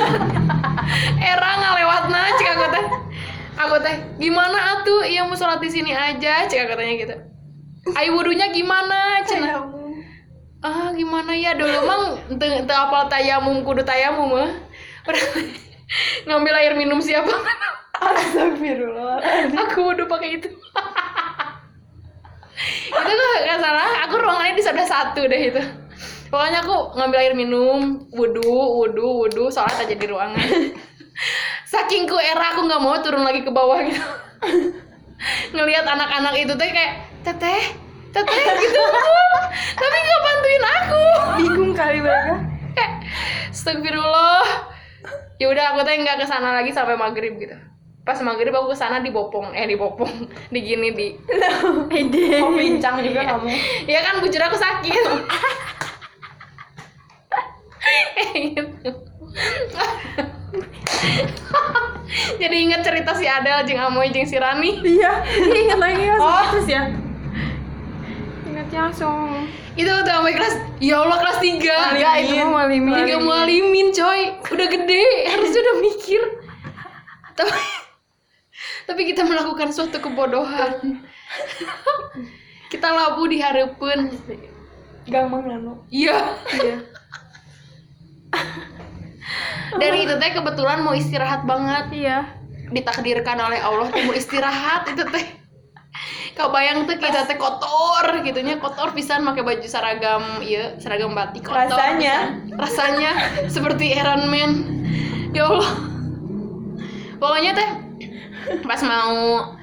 era 1.33 1.49
ngalewatna 1.57 2.21
cek 2.37 2.49
aku 2.53 2.65
teh. 2.69 2.85
Aku 3.57 3.75
teh 3.81 3.95
gimana 4.21 4.77
atuh 4.77 5.01
iya 5.09 5.25
mau 5.25 5.33
sholat 5.33 5.57
di 5.57 5.69
sini 5.73 5.97
aja 5.97 6.45
cek 6.45 6.69
aku 6.69 6.77
tanya 6.77 6.93
gitu. 7.01 7.15
Ayo 7.97 8.13
wudunya 8.13 8.53
gimana? 8.53 9.25
Cina 9.25 9.65
ah 10.61 10.93
gimana 10.93 11.33
ya? 11.33 11.57
Dulu 11.57 11.77
mang 11.89 12.03
ente 12.29 12.45
ente 12.45 12.73
apal 12.77 13.09
tayamum 13.09 13.65
kudu 13.65 13.81
tayamum 13.81 14.37
mah 14.37 14.53
ngambil 16.29 16.53
air 16.61 16.77
minum 16.77 17.01
siapa? 17.01 17.33
Astagfirullah 17.97 19.17
aku 19.57 19.89
wudhu 19.89 20.05
pakai 20.05 20.37
itu. 20.37 20.53
Itu 22.93 23.11
tuh 23.13 23.29
gak 23.49 23.57
salah. 23.57 23.89
Aku 24.05 24.21
ruangannya 24.21 24.53
di 24.53 24.61
sebelah 24.61 24.85
satu 24.85 25.25
deh 25.25 25.41
itu 25.49 25.80
pokoknya 26.31 26.63
aku 26.63 26.95
ngambil 26.95 27.19
air 27.19 27.35
minum 27.35 28.07
wudhu 28.09 28.55
wudhu 28.81 29.27
wudhu 29.27 29.51
sholat 29.51 29.75
aja 29.75 29.91
di 29.91 30.07
ruangan. 30.07 30.39
Saking 31.71 32.07
ku 32.07 32.15
era 32.15 32.55
aku 32.55 32.65
nggak 32.65 32.81
mau 32.81 32.95
turun 33.03 33.21
lagi 33.21 33.43
ke 33.43 33.51
bawah 33.51 33.83
gitu. 33.83 33.99
Ngelihat 35.53 35.85
anak-anak 35.85 36.33
itu 36.39 36.55
tuh 36.55 36.65
kayak 36.65 37.05
teteh 37.21 37.75
teteh 38.09 38.43
gitu. 38.57 38.81
Tapi 39.81 39.97
nggak 39.99 40.21
bantuin 40.23 40.65
aku. 40.65 41.03
Bingung 41.37 41.73
kali 41.75 41.99
mereka. 41.99 42.35
Kayak 42.73 42.91
astagfirullah. 43.51 44.71
Ya 45.37 45.45
udah 45.51 45.75
aku 45.75 45.83
teh 45.83 45.95
nggak 45.99 46.17
ke 46.21 46.25
sana 46.25 46.55
lagi 46.57 46.71
sampai 46.71 46.95
maghrib 46.95 47.35
gitu. 47.37 47.53
Pas 48.01 48.17
maghrib 48.25 48.49
aku 48.49 48.73
ke 48.73 48.77
sana 48.79 48.97
dibopong 48.97 49.53
eh 49.53 49.69
dibopong 49.69 50.09
digini 50.49 50.89
di 50.89 51.07
ide 51.93 52.41
mau 52.41 52.49
bincang 52.49 52.97
juga 52.97 53.21
Iya. 53.21 53.29
kamu. 53.29 53.45
Ya 53.85 53.99
kan 54.01 54.15
bujur 54.25 54.41
aku 54.41 54.57
sakit 54.57 55.03
gitu. 58.35 58.89
jadi 62.41 62.55
inget 62.55 62.81
cerita 62.83 63.15
si 63.15 63.25
Adel 63.25 63.63
jeung 63.63 63.79
Amoy 63.79 64.11
jeung 64.11 64.27
si 64.27 64.35
Rani 64.35 64.83
iya 64.83 65.23
ingat 65.39 65.79
lagi 65.79 66.03
ya 66.03 66.15
Oh. 66.19 66.43
terus 66.51 66.67
ya. 66.67 66.83
Ingatnya 68.51 68.91
langsung. 68.91 69.47
Itu 69.79 69.87
tuh 69.87 70.11
Amoy 70.11 70.35
kelas 70.35 70.59
ya 70.83 70.99
Allah 70.99 71.17
kelas 71.23 71.39
3 71.39 71.55
enggak 71.95 72.13
itu 72.27 72.33
mah 72.43 72.67
walimin 72.67 72.93
tiga 72.99 73.17
mualimin 73.23 73.87
coy. 73.95 74.21
Udah 74.51 74.67
gede 74.67 75.03
harusnya 75.31 75.59
udah 75.63 75.77
mikir. 75.79 76.21
Tapi 77.31 77.55
tapi 78.91 79.01
kita 79.07 79.23
melakukan 79.23 79.71
suatu 79.71 80.03
kebodohan. 80.03 80.99
Kita 82.67 82.87
labu 82.91 83.27
di 83.31 83.39
hareupeun 83.39 84.11
gampang 85.07 85.43
lalu 85.47 85.79
iya. 85.89 86.35
Iya 86.55 87.00
dari 89.81 90.07
itu 90.07 90.15
teh 90.19 90.31
kebetulan 90.35 90.83
mau 90.83 90.95
istirahat 90.95 91.43
banget. 91.47 91.85
Iya. 91.91 92.17
Ditakdirkan 92.71 93.37
oleh 93.39 93.59
Allah 93.59 93.87
teh 93.91 94.03
mau 94.07 94.15
istirahat 94.15 94.87
itu 94.91 95.03
teh. 95.11 95.25
Kau 96.31 96.47
bayang 96.49 96.87
tuh 96.87 96.95
kita 96.95 97.27
teh 97.27 97.35
kotor 97.35 98.23
gitunya 98.23 98.55
kotor 98.57 98.95
pisan 98.95 99.27
pakai 99.27 99.43
baju 99.43 99.67
seragam 99.67 100.39
iya 100.39 100.79
seragam 100.79 101.11
batik 101.11 101.43
kotor 101.43 101.67
Rasanya. 101.67 102.39
pisan. 102.47 102.55
rasanya 102.55 103.11
seperti 103.51 103.91
Iron 103.91 104.31
Man. 104.31 104.51
Ya 105.35 105.47
Allah. 105.51 105.71
Pokoknya 107.19 107.51
teh 107.53 107.69
pas 108.65 108.81
mau 108.81 109.53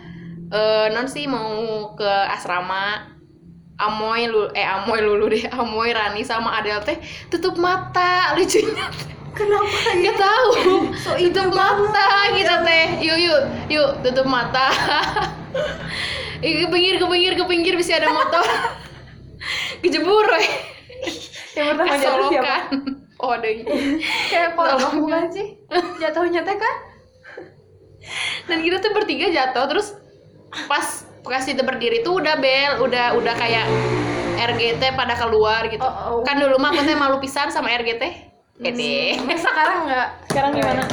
eh 0.49 0.87
non 0.93 1.09
sih 1.09 1.29
mau 1.29 1.93
ke 1.97 2.09
asrama 2.33 3.18
Amoy 3.79 4.27
lu 4.27 4.51
eh 4.59 4.67
Amoy 4.67 4.99
lulu 5.01 5.31
deh 5.31 5.47
Amoy 5.59 5.95
Rani 5.95 6.27
sama 6.27 6.59
Adel 6.59 6.83
teh 6.83 6.99
tutup 7.31 7.55
mata 7.57 8.31
lucunya 8.37 8.91
kenapa 9.39 9.79
nggak 9.95 10.17
tahu. 10.19 10.51
Tutup 11.31 11.55
mata 11.55 12.07
gitu 12.35 12.55
teh. 12.67 12.87
Yuk 13.07 13.19
yuk 13.23 13.41
yuk 13.71 13.91
tutup 14.03 14.27
mata. 14.27 14.67
Ke 16.43 16.67
pinggir 16.67 16.99
ke 16.99 17.07
pinggir 17.07 17.33
ke 17.39 17.45
pinggir 17.47 17.75
bisa 17.79 18.03
ada 18.03 18.11
motor. 18.11 18.43
Kejebur 19.79 20.27
weh 20.27 20.49
yang 21.55 21.75
pertama 21.75 21.95
jatuh 21.99 22.27
siapa? 22.31 22.57
Oh 23.19 23.35
ada 23.35 23.49
kayak 24.31 24.55
potong 24.55 25.07
bukan 25.07 25.27
sih. 25.31 25.47
Jatuhnya 26.03 26.43
teh 26.43 26.55
kan? 26.59 26.77
Dan 28.47 28.63
kita 28.63 28.83
tuh 28.83 28.91
bertiga 28.95 29.31
jatuh 29.31 29.65
terus 29.71 29.95
pas 30.71 31.08
pas 31.25 31.45
itu 31.45 31.63
berdiri 31.63 32.03
tuh 32.07 32.21
udah 32.23 32.35
bel. 32.39 32.85
Udah 32.85 33.17
udah 33.19 33.35
kayak 33.35 33.67
RGT 34.39 34.83
pada 34.95 35.15
keluar 35.19 35.67
gitu. 35.67 35.83
Oh, 35.83 36.21
oh. 36.21 36.23
kan 36.23 36.39
dulu 36.39 36.59
mah 36.63 36.71
aku 36.71 36.87
teh 36.87 36.95
malu 36.95 37.19
pisan 37.19 37.51
sama 37.51 37.75
RGT 37.75 38.29
Gede. 38.59 39.15
Eh, 39.15 39.39
sekarang 39.39 39.87
nggak? 39.87 40.09
Sekarang 40.31 40.51
gimana? 40.55 40.85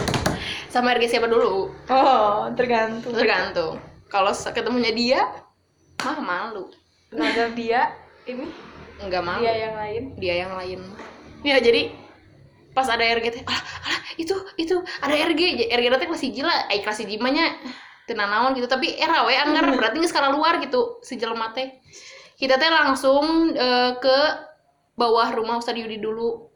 sama 0.76 0.92
RG 0.92 1.08
siapa 1.08 1.32
dulu? 1.32 1.72
Oh, 1.88 2.52
tergantung. 2.52 3.16
tergantung. 3.16 3.80
Kalau 4.12 4.36
ketemunya 4.36 4.92
dia 4.92 5.20
mah 6.04 6.20
malu. 6.20 6.68
Nazar 7.16 7.56
dia 7.56 7.96
ini? 8.28 8.52
Nggak 9.00 9.24
malu. 9.24 9.42
Dia 9.48 9.56
yang 9.56 9.76
lain. 9.80 10.04
Dia 10.20 10.36
yang 10.46 10.52
lain. 10.60 10.80
Ya 11.48 11.58
jadi 11.64 11.96
pas 12.76 12.92
ada 12.92 13.08
RG 13.08 13.26
teh 13.32 13.44
alah, 13.48 13.64
alah 13.88 14.02
itu 14.20 14.36
itu 14.60 14.76
ada 15.00 15.16
RG 15.16 15.72
RG 15.72 15.86
teh 15.96 16.08
kelas 16.12 16.24
hiji 16.28 16.42
lah 16.44 16.68
eh 16.68 16.84
kelas 16.84 17.08
hiji 17.08 17.16
mah 17.24 17.32
nya 17.32 17.56
teu 18.06 18.16
nanaon 18.18 18.54
gitu. 18.58 18.70
Tapi 18.70 18.96
era 18.98 19.26
we 19.26 19.36
anggar 19.36 19.66
berarti 19.74 20.02
geus 20.02 20.14
skala 20.14 20.32
luar 20.34 20.62
gitu 20.62 21.02
si 21.02 21.18
jelema 21.18 21.52
teh. 21.52 21.82
Kita 22.38 22.58
teh 22.62 22.70
langsung 22.70 23.54
eh, 23.54 23.92
ke 24.00 24.18
bawah 24.96 25.34
rumah 25.36 25.60
Ustadz 25.60 25.82
Yudi 25.82 26.00
dulu. 26.00 26.50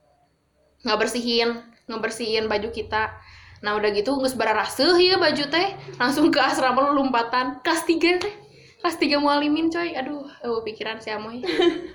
Nggak 0.85 0.97
bersihin 0.97 1.49
ngebersihin 1.89 2.45
baju 2.45 2.69
kita. 2.69 3.17
Nah 3.65 3.75
udah 3.75 3.89
gitu 3.91 4.15
nggak 4.15 4.37
bararaseuh 4.37 4.95
ya 5.01 5.19
baju 5.19 5.43
teh 5.49 5.67
langsung 5.97 6.29
ke 6.31 6.39
asrama 6.39 6.93
lompatan. 6.93 7.59
Kelas 7.65 7.83
3 7.83 8.23
teh 8.23 8.33
kelas 8.79 8.95
3 8.95 9.19
mualimin 9.19 9.67
coy. 9.67 9.97
Aduh 9.97 10.23
oh, 10.45 10.61
pikiran 10.63 11.01
si 11.01 11.11
Amoy. 11.11 11.43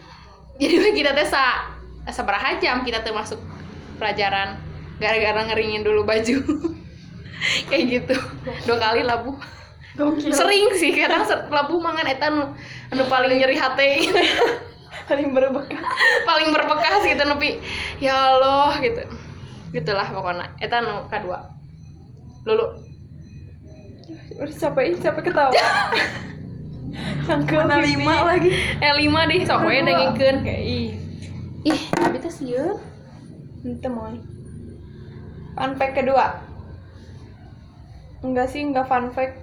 Jadi 0.60 0.92
kita 0.94 1.16
teh 1.16 1.26
sa 1.26 1.72
sabaraha 2.10 2.60
jam 2.60 2.84
kita 2.84 3.00
teh 3.00 3.14
masuk 3.14 3.40
pelajaran 3.96 4.60
gara-gara 5.00 5.40
ngeringin 5.50 5.82
dulu 5.82 6.06
baju 6.06 6.36
kayak 7.70 7.82
gitu. 7.88 8.16
Dua 8.68 8.76
kali 8.80 9.02
labu. 9.04 9.36
Sering 10.18 10.74
sih 10.74 10.90
kadang 10.90 11.22
labu 11.48 11.78
mangan 11.78 12.10
eta 12.10 12.26
nu 12.26 12.50
anu 12.90 13.04
paling 13.06 13.38
nyeri 13.38 13.56
hati. 13.58 13.90
Paling 15.04 15.36
berbekas. 15.36 15.84
paling 16.24 16.48
berbekas 16.48 17.04
gitu 17.04 17.28
nepi. 17.28 17.60
Ya 18.00 18.32
Allah 18.32 18.72
gitu. 18.80 19.04
Gitulah 19.76 20.08
pokoknya. 20.08 20.48
Eta 20.64 20.80
nu 20.80 21.04
kedua. 21.12 21.44
Lulu. 22.48 22.80
Udah 24.40 24.54
capek, 24.56 24.96
capek 25.04 25.28
ketawa. 25.28 25.52
Yang 27.28 27.42
ke 27.48 27.56
lima 27.84 28.14
lagi. 28.24 28.50
Eh 28.80 28.92
lima 28.96 29.26
deh 29.28 29.44
sok 29.44 29.66
we 29.66 29.80
dengengkeun 29.82 30.36
Kayak 30.44 30.62
ih, 30.62 30.86
ih 31.66 31.80
abi 32.00 32.18
teh 32.20 32.32
sieun 32.32 32.78
itu 33.64 33.88
moy. 33.88 34.20
Fun 35.56 35.72
kedua. 35.76 36.43
Enggak 38.24 38.48
sih, 38.48 38.64
enggak 38.64 38.88
fun 38.88 39.12
fact. 39.12 39.36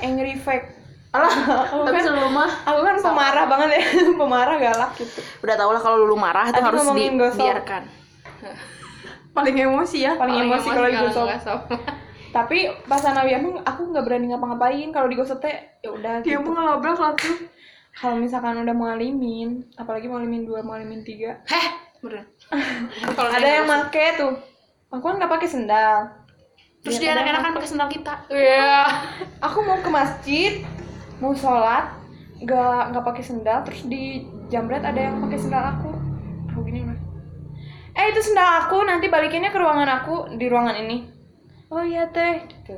Angry 0.00 0.40
fact. 0.40 0.72
alah 1.16 1.32
Aku 1.72 1.88
tapi 1.88 1.96
kan, 1.96 2.04
selalu 2.12 2.28
mah 2.28 2.50
aku 2.68 2.80
kan 2.84 2.96
pemarah 3.00 3.44
banget 3.48 3.68
ya, 3.80 3.82
pemarah 4.20 4.56
galak 4.60 4.90
gitu. 5.00 5.20
udah 5.40 5.54
tau 5.56 5.70
lah 5.72 5.80
kalau 5.80 5.96
lulu 6.04 6.16
marah 6.18 6.44
itu 6.52 6.60
Tadi 6.60 6.66
harus 6.68 6.84
dibiarkan 6.92 7.82
paling 9.36 9.56
emosi 9.56 9.98
ya 10.04 10.12
Paling 10.20 10.36
emosi 10.44 10.68
kalau 10.68 10.88
digosok. 10.92 11.28
Tapi 12.36 12.68
pas 12.84 13.00
Anawi 13.00 13.32
emang 13.32 13.64
aku 13.64 13.88
nggak 13.88 14.04
berani 14.04 14.28
ngapa-ngapain 14.28 14.88
kalau 14.92 15.08
digosok 15.08 15.40
teh 15.40 15.56
ya 15.80 15.88
udah 15.88 16.20
dia 16.20 16.36
gitu. 16.36 16.44
mau 16.44 16.52
ngelabrak 16.52 17.00
langsung 17.00 17.48
Kalau 17.96 18.20
misalkan 18.20 18.60
udah 18.60 18.76
mualimin, 18.76 19.64
apalagi 19.80 20.04
mualimin 20.04 20.44
dua, 20.44 20.60
mualimin 20.60 21.00
tiga, 21.00 21.40
heh 21.48 21.66
bener 22.04 22.28
kalau 23.16 23.32
ada 23.32 23.48
yang 23.48 23.64
make 23.64 24.20
tuh. 24.20 24.36
Aku 24.92 25.00
kan 25.00 25.16
nggak 25.16 25.32
pakai 25.32 25.48
sendal. 25.48 26.25
Terus 26.86 27.02
Ya, 27.02 27.02
dia 27.02 27.08
kadang 27.10 27.26
enak-enakan 27.26 27.52
pakai 27.58 27.70
sendal 27.74 27.88
kita. 27.90 28.14
Iya. 28.30 28.78
Aku 29.50 29.58
mau 29.66 29.82
ke 29.82 29.90
masjid 29.90 30.52
mau 31.18 31.34
sholat 31.34 31.98
nggak 32.36 32.80
nggak 32.92 33.04
pakai 33.04 33.24
sendal 33.24 33.64
terus 33.64 33.82
di 33.88 34.28
jambret 34.52 34.84
ada 34.86 35.00
yang 35.10 35.18
pakai 35.18 35.38
sendal 35.40 35.64
aku. 35.74 35.90
Aku 36.52 36.62
gini 36.62 36.84
mas? 36.84 37.00
Eh 37.96 38.12
itu 38.12 38.20
sendal 38.22 38.68
aku 38.68 38.84
nanti 38.84 39.08
balikinnya 39.08 39.48
ke 39.50 39.58
ruangan 39.58 39.88
aku 39.88 40.36
di 40.36 40.46
ruangan 40.46 40.76
ini. 40.78 41.08
Oh 41.72 41.82
iya 41.82 42.06
teh. 42.12 42.44
Gitu. 42.44 42.76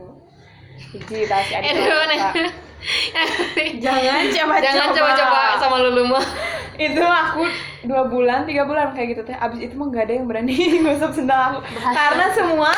Kelas, 1.05 1.47
nah. 1.51 2.31
Kak. 2.31 2.33
jangan 3.85 4.23
coba-coba. 4.31 4.63
Jangan 4.63 4.89
coba-coba 4.95 5.41
sama 5.59 5.77
lulu 5.83 6.03
mah. 6.15 6.27
Itu 6.87 7.03
aku 7.03 7.43
dua 7.91 8.07
bulan 8.07 8.47
tiga 8.47 8.63
bulan 8.63 8.95
kayak 8.95 9.19
gitu 9.19 9.23
teh. 9.27 9.35
Abis 9.35 9.67
itu 9.67 9.75
mah 9.75 9.91
nggak 9.91 10.05
ada 10.07 10.15
yang 10.15 10.31
berani 10.31 10.55
gosok 10.87 11.11
sendal 11.11 11.59
aku. 11.59 11.67
Karena 11.75 12.31
semua 12.31 12.71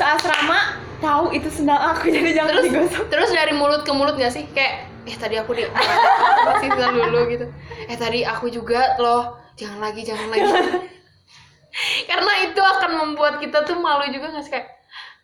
seasrama 0.00 0.80
tahu 1.04 1.36
itu 1.36 1.48
sendal 1.52 1.76
aku 1.92 2.08
jadi 2.08 2.32
jangan 2.32 2.56
terus 2.56 2.64
digosok. 2.72 3.04
terus 3.12 3.28
dari 3.32 3.52
mulut 3.52 3.84
ke 3.84 3.92
mulut 3.92 4.16
gak 4.16 4.32
sih? 4.32 4.48
Kayak 4.56 4.88
eh 5.04 5.16
tadi 5.16 5.36
aku 5.36 5.52
di 5.52 5.64
apa 5.68 6.52
sih 6.64 6.68
sendal 6.72 6.92
dulu 6.96 7.20
gitu. 7.28 7.46
Eh 7.84 7.96
tadi 8.00 8.24
aku 8.24 8.48
juga 8.48 8.96
loh 8.96 9.36
jangan 9.60 9.84
lagi 9.84 10.00
jangan 10.08 10.28
lagi. 10.32 10.48
Karena 12.10 12.32
itu 12.48 12.60
akan 12.60 12.90
membuat 12.96 13.38
kita 13.38 13.62
tuh 13.62 13.76
malu 13.78 14.08
juga 14.08 14.32
nggak 14.32 14.44
sih? 14.44 14.52
Kayak 14.56 14.66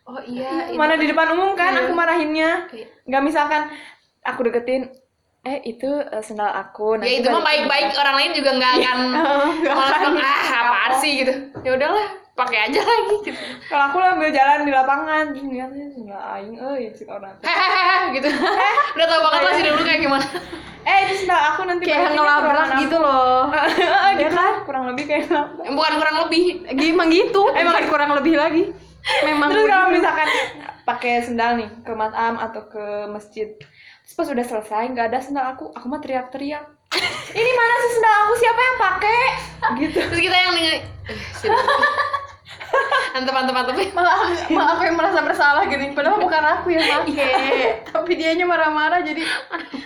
oh 0.07 0.21
iya 0.23 0.71
mana 0.77 0.95
di 0.95 1.09
depan 1.09 1.35
umum 1.35 1.57
kan 1.57 1.73
Iya. 1.73 1.89
aku 1.89 1.91
marahinnya. 1.91 2.51
Nggak 3.03 3.23
misalkan 3.25 3.61
aku 4.23 4.45
deketin 4.45 4.93
eh 5.47 5.57
itu 5.63 5.87
eh, 5.87 6.23
sendal 6.23 6.51
aku. 6.51 6.99
Ya 6.99 7.23
itu 7.23 7.27
mah 7.31 7.39
baik-baik. 7.39 7.95
orang 7.95 8.15
lain 8.19 8.31
juga 8.35 8.49
nggak 8.59 8.71
akan 8.83 8.97
malah 9.79 9.99
bilang, 10.11 10.19
ah 10.19 10.43
apaan 10.67 10.91
sih? 10.99 11.11
gitu. 11.23 11.33
Ya 11.63 11.71
udahlah 11.79 12.07
pakai 12.37 12.57
aja 12.69 12.79
lagi 12.83 13.15
gitu. 13.31 13.39
Kalau 13.71 13.83
aku 13.89 13.97
lah 14.03 14.13
ambil 14.19 14.29
jalan 14.29 14.67
di 14.67 14.73
lapangan. 14.75 15.23
Terus 15.31 15.43
ngeliatnya 15.47 15.85
sendal 15.95 16.21
aing 16.35 16.55
eh 16.59 16.75
itu 16.91 17.03
orang. 17.07 17.35
Hehehe 17.41 17.97
gitu. 18.19 18.29
Udah 18.99 19.05
tau 19.07 19.19
banget 19.23 19.41
lah 19.41 19.53
sih 19.55 19.63
dulu 19.63 19.81
kayak 19.87 20.01
gimana. 20.03 20.27
Eh 20.83 20.97
itu 21.07 21.13
sendal 21.23 21.41
aku 21.55 21.61
nanti 21.63 21.83
kayak 21.87 22.11
ngelabrak 22.11 22.67
gitu 22.83 22.97
loh. 22.99 23.47
Gitu 24.19 24.33
kan 24.35 24.53
kurang 24.67 24.83
lebih 24.91 25.03
kayak 25.07 25.25
bukan 25.71 25.93
kurang 25.95 26.15
lebih. 26.27 26.43
Emang 26.67 27.07
gitu. 27.07 27.41
Emang 27.55 27.87
kurang 27.87 28.11
lebih 28.19 28.35
lagi. 28.35 28.63
Memang 29.23 29.47
terus 29.55 29.71
kalau 29.71 29.87
misalkan 29.95 30.27
pakai 30.83 31.23
sendal 31.23 31.59
nih 31.59 31.69
ke 31.83 31.91
matam 31.95 32.39
atau 32.39 32.63
ke 32.67 32.85
masjid 33.11 33.55
terus 34.07 34.15
pas 34.15 34.31
udah 34.31 34.45
selesai 34.47 34.83
nggak 34.95 35.07
ada 35.11 35.19
sendal 35.19 35.45
aku. 35.51 35.67
Aku 35.75 35.91
mah 35.91 35.99
teriak-teriak. 35.99 36.63
Ini 37.35 37.51
mana 37.59 37.73
sih 37.83 37.91
sendal 37.99 38.15
aku? 38.23 38.33
Siapa 38.39 38.61
yang 38.63 38.77
pakai? 38.79 39.21
Gitu. 39.83 39.99
Terus 39.99 40.21
kita 40.23 40.37
yang 40.39 40.51
dengerin 40.55 40.79
eh, 41.11 41.19
sih 41.43 41.51
antep 43.15 43.33
antep 43.33 43.55
antep 43.55 43.75
malah 43.95 44.29
malah 44.51 44.71
aku 44.77 44.83
yang 44.85 44.97
merasa 44.99 45.19
bersalah 45.25 45.63
gini 45.65 45.91
padahal 45.91 46.23
bukan 46.23 46.39
aku 46.39 46.71
yang 46.71 46.87
pakai. 46.87 47.83
Tapi 47.91 48.11
dianya 48.15 48.47
marah-marah 48.47 49.03
jadi 49.03 49.27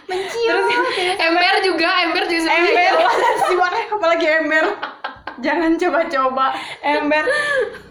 mencium. 0.06 0.70
Ember 1.18 1.56
juga 1.66 1.90
ember 2.06 2.24
juga 2.30 2.46
sebenarnya. 2.46 2.94
ember. 2.94 3.10
Si 3.50 3.56
apalagi 3.90 4.28
ember 4.30 4.66
jangan 5.42 5.72
coba-coba 5.76 6.46
ember 6.80 7.26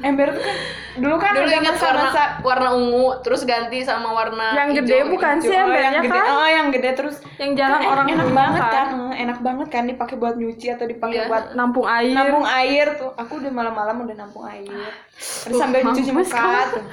ember 0.01 0.29
tuh 0.33 0.43
kan 0.43 0.57
dulu 0.91 1.17
kan 1.17 1.33
dulu 1.33 1.47
udah 1.47 1.59
ingat 1.61 1.77
warna 1.79 2.03
masa-masa 2.11 2.23
warna 2.43 2.69
ungu 2.75 3.07
terus 3.23 3.43
ganti 3.43 3.79
sama 3.83 4.11
warna 4.11 4.47
Yang 4.55 4.69
hijau 4.71 4.83
gede 4.83 4.99
bukan 5.07 5.35
sih 5.39 5.49
Oh, 5.51 5.55
yang 5.55 5.67
embernya 5.71 6.01
gede, 6.01 6.11
kan 6.11 6.25
oh 6.27 6.49
yang 6.49 6.67
gede 6.71 6.91
terus 6.95 7.17
yang 7.39 7.53
jarang 7.55 7.81
Eh, 7.81 7.89
orang 7.89 8.07
enak 8.11 8.29
banget 8.31 8.63
kan, 8.65 8.87
Eh, 8.91 9.15
enak 9.23 9.39
banget 9.41 9.69
kan 9.71 9.83
dipakai 9.87 10.17
buat 10.17 10.35
nyuci 10.35 10.67
atau 10.71 10.87
dipakai 10.87 11.25
Iya. 11.25 11.29
buat 11.31 11.45
nampung 11.55 11.87
air 11.87 12.11
nampung 12.11 12.47
air 12.47 12.87
tuh. 12.97 13.11
Aku 13.15 13.39
udah 13.39 13.51
malam-malam 13.51 13.97
udah 14.03 14.17
nampung 14.19 14.45
air. 14.47 14.67
Terus 15.15 15.53
Tuh, 15.53 15.61
sambil 15.61 15.81
cuci 15.87 16.11
muka 16.11 16.75
tuh. 16.75 16.85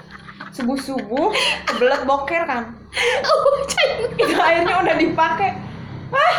Subuh-subuh 0.53 1.27
kebelet 1.65 2.01
boker 2.05 2.43
kan. 2.45 2.63
oh. 3.29 3.65
Itu 4.15 4.35
airnya 4.37 4.75
udah 4.77 4.95
dipakai. 4.95 5.57
Wah. 6.09 6.37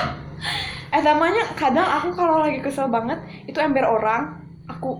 Eh 0.88 1.02
namanya 1.04 1.44
kadang 1.52 1.84
aku 1.84 2.16
kalau 2.16 2.40
lagi 2.40 2.64
kesel 2.64 2.88
banget 2.88 3.20
itu 3.44 3.58
ember 3.60 3.84
orang, 3.84 4.40
aku 4.64 4.96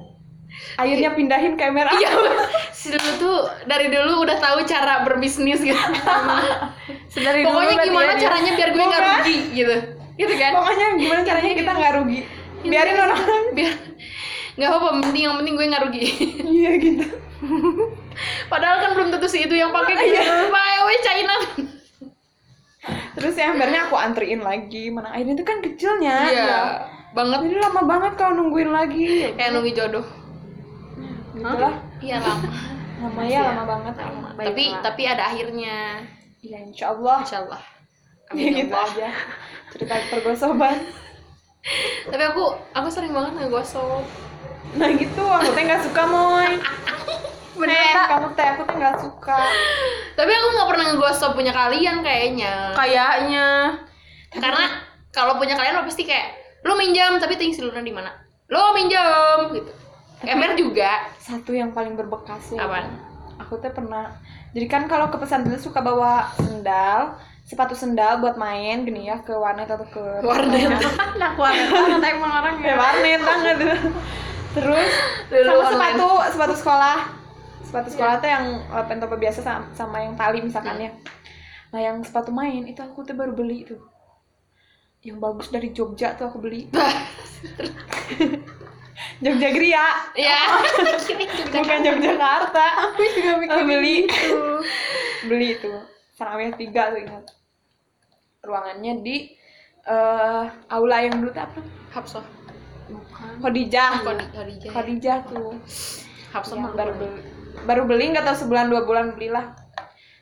airnya 0.77 1.13
pindahin 1.13 1.55
ke 1.57 1.65
ember 1.65 1.85
aku. 1.89 2.01
iya 2.01 2.11
si 2.79 2.89
dulu 2.89 3.11
tuh 3.21 3.37
dari 3.69 3.93
dulu 3.93 4.25
udah 4.25 4.37
tahu 4.41 4.65
cara 4.65 5.05
berbisnis 5.05 5.61
gitu 5.61 5.77
dulu 7.15 7.39
pokoknya 7.45 7.75
gimana 7.85 8.05
ya 8.05 8.15
dia. 8.17 8.23
caranya 8.29 8.53
biar 8.57 8.71
gue 8.73 8.85
nggak 8.85 9.03
rugi 9.05 9.39
gitu 9.55 9.77
gitu 10.19 10.35
kan 10.35 10.53
Pokoknya 10.59 10.87
gimana 10.99 11.21
caranya 11.23 11.53
kita 11.55 11.71
nggak 11.71 11.93
rugi. 12.03 12.21
Biarin 12.67 12.97
orang. 12.99 13.21
biar 13.55 13.73
nggak 14.59 14.69
apa-apa 14.75 14.89
penting 15.07 15.23
yang 15.31 15.37
penting 15.39 15.55
gue 15.55 15.67
nggak 15.71 15.83
rugi 15.87 16.03
Iya 16.59 16.71
gitu. 16.83 17.05
padahal 18.51 18.77
kan 18.83 18.91
belum 18.99 19.09
tentu 19.15 19.31
si 19.31 19.47
itu 19.47 19.55
yang 19.55 19.71
pakai 19.71 19.95
gitu 19.95 20.19
pakai 20.51 20.79
we 20.83 20.97
China 21.07 21.35
Terus 23.15 23.35
ya 23.35 23.51
embernya 23.51 23.87
aku 23.87 23.95
antriin 23.95 24.41
lagi. 24.41 24.89
Mana 24.89 25.13
airnya 25.13 25.35
itu 25.35 25.45
kan 25.45 25.59
kecilnya. 25.59 26.17
iya 26.27 26.45
Ya. 26.45 26.61
banget 27.09 27.41
Jadi 27.49 27.57
lama 27.59 27.83
banget 27.83 28.13
kalau 28.15 28.33
nungguin 28.37 28.71
lagi. 28.71 29.33
kayak 29.35 29.51
nunggu 29.51 29.73
jodoh 29.73 30.07
Gitu 31.33 31.55
lah. 31.55 31.75
iya 31.99 32.19
lama 32.19 32.49
Lama 32.99 33.21
ya, 33.25 33.43
lama 33.49 33.65
banget. 33.65 33.95
lama 33.97 34.29
tapi 34.35 34.65
tapi 34.81 35.03
ada 35.05 35.23
akhirnya 35.27 36.03
Ya 36.41 36.59
insya 36.61 36.93
Allah. 36.93 37.19
insya 37.23 37.39
Allah 37.43 37.63
Ya 38.29 38.31
Amin 38.35 38.53
ya 38.53 38.61
gitu 38.61 38.75
Allah. 38.75 38.87
aja. 38.93 39.09
Cerita 39.69 39.95
pergosoban. 40.09 40.77
tapi 42.07 42.23
aku 42.25 42.45
aku 42.73 42.89
sering 42.89 43.13
banget 43.13 43.33
ngegosok 43.37 44.05
Nah 44.71 44.89
gitu, 44.93 45.25
aku 45.25 45.49
teh 45.51 45.65
nggak 45.65 45.81
suka 45.81 46.03
moy. 46.05 46.61
Bener 47.59 47.95
kamu 48.09 48.29
teh 48.33 48.47
aku 48.47 48.63
tuh 48.65 48.77
nggak 48.79 48.97
suka. 49.03 49.39
Tapi 50.19 50.31
aku 50.31 50.47
nggak 50.55 50.69
pernah 50.71 50.85
ngegosok 50.91 51.31
punya 51.35 51.53
kalian 51.53 51.97
kayaknya. 52.01 52.73
Kayaknya. 52.75 53.47
Karena 54.33 54.65
kalau 55.11 55.37
punya 55.37 55.55
kalian 55.55 55.79
lo 55.79 55.85
pasti 55.85 56.05
kayak 56.05 56.35
lo 56.67 56.75
minjam 56.75 57.17
tapi 57.17 57.39
tinggi 57.39 57.55
silurnya 57.59 57.83
di 57.83 57.95
mana? 57.95 58.11
Lo 58.51 58.75
minjam 58.75 59.51
gitu. 59.55 59.71
Ember 60.23 60.59
juga. 60.59 61.07
Satu 61.19 61.55
yang 61.55 61.71
paling 61.71 61.95
berbekas 61.95 62.51
ya. 62.51 62.67
Apaan? 62.67 62.87
Aku 63.47 63.63
tuh 63.63 63.71
pernah. 63.71 64.11
Jadi 64.51 64.67
kan 64.67 64.91
kalau 64.91 65.07
ke 65.07 65.17
pesantren 65.17 65.55
suka 65.57 65.79
bawa 65.79 66.27
sendal, 66.35 67.15
sepatu 67.47 67.79
sendal 67.79 68.19
buat 68.19 68.35
main 68.35 68.83
gini 68.83 69.07
ya 69.07 69.23
ke 69.23 69.31
warnet 69.31 69.71
atau 69.71 69.87
ke 69.87 70.03
Warnet. 70.27 70.75
Nah, 71.19 71.35
banget 71.35 72.15
emang 72.15 72.31
ya 72.31 72.39
orangnya. 72.43 72.75
warnet 72.79 73.21
banget 73.23 73.57
terus 74.55 74.91
Dulu 75.29 75.45
sama 75.45 75.61
online. 75.61 75.97
sepatu 75.99 76.09
sepatu 76.33 76.55
sekolah 76.57 76.99
sepatu 77.69 77.93
sekolah 77.93 78.17
tuh 78.25 78.31
yang 78.33 78.47
uh, 78.73 78.85
pentope 78.89 79.21
biasa 79.21 79.45
sama, 79.45 79.69
sama 79.77 80.01
yang 80.01 80.17
tali 80.17 80.41
misalkan 80.41 80.81
ya. 80.81 80.91
Nah 81.69 81.81
yang 81.85 82.01
sepatu 82.01 82.33
main 82.33 82.65
itu 82.65 82.81
aku 82.81 83.05
tuh 83.05 83.13
baru 83.13 83.37
beli 83.37 83.69
tuh. 83.69 83.77
Yang 85.05 85.19
bagus 85.21 85.49
dari 85.53 85.69
Jogja 85.77 86.17
tuh 86.17 86.33
aku 86.33 86.41
beli. 86.41 86.73
Jogja 89.23 89.49
Gria. 89.53 89.85
Ya. 90.17 90.65
bukan 91.55 91.79
Yogyakarta. 91.85 92.67
Aku 92.89 93.05
juga 93.13 93.37
Aku 93.37 93.63
beli. 93.69 94.09
beli 95.29 95.47
itu 95.61 95.69
Sarawet 96.17 96.57
tiga 96.57 96.97
tuh 96.97 97.05
ingat. 97.05 97.25
Ruangannya 98.41 99.05
di 99.05 99.17
eh 99.89 100.45
aula 100.73 101.05
yang 101.05 101.21
dulu 101.21 101.37
tuh 101.37 101.45
apa? 101.45 101.61
Hapsoh. 101.93 102.25
Bukan. 102.89 103.45
Khadijah. 103.45 104.01
Khadi- 104.01 104.31
Khadijah. 104.33 104.65
ya. 104.65 104.71
Khadijah 104.73 105.19
tuh. 105.29 105.53
Hapsoh 106.33 106.57
Ya, 106.57 106.73
baru 106.73 106.93
beli 106.97 107.38
baru 107.65 107.83
beli 107.85 108.11
nggak 108.11 108.25
tahu 108.25 108.37
sebulan 108.39 108.69
dua 108.69 108.83
bulan 108.83 109.07
belilah 109.13 109.55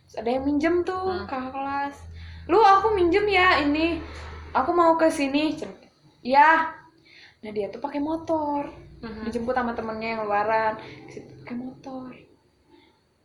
Terus 0.07 0.16
ada 0.16 0.31
yang 0.31 0.44
minjem 0.44 0.75
tuh 0.81 1.03
Hmm. 1.03 1.27
kakak 1.27 1.51
kelas 1.51 1.96
lu 2.46 2.59
aku 2.59 2.94
minjem 2.94 3.27
ya 3.27 3.59
ini 3.61 3.99
aku 4.53 4.70
mau 4.70 4.94
ke 4.94 5.09
sini 5.09 5.59
ya 6.20 6.70
nah 7.37 7.51
dia 7.51 7.66
tuh 7.68 7.79
pakai 7.79 7.99
motor 7.99 8.70
Mhm. 8.96 9.27
dijemput 9.27 9.53
sama 9.53 9.70
temennya 9.72 10.14
yang 10.14 10.22
luaran 10.25 10.79
ke 11.07 11.20
pakai 11.42 11.55
motor 11.55 12.09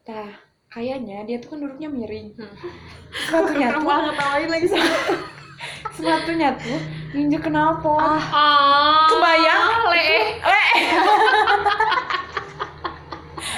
nah 0.03 0.29
kayaknya 0.67 1.23
dia 1.23 1.37
tuh 1.37 1.53
kan 1.53 1.59
duduknya 1.59 1.87
miring 1.87 2.33
Hmm. 2.33 2.49
sepatunya 3.23 3.67
tuh 3.71 3.81
ngetawain 3.81 4.49
lagi 4.49 4.67
sepatunya 5.95 6.49
tuh 6.57 6.79
nginjek 7.11 7.43
knalpot 7.43 7.99
Ah. 8.33 9.05
Kebayang? 9.05 9.85
Le. 9.85 10.01
Eh. 10.41 10.69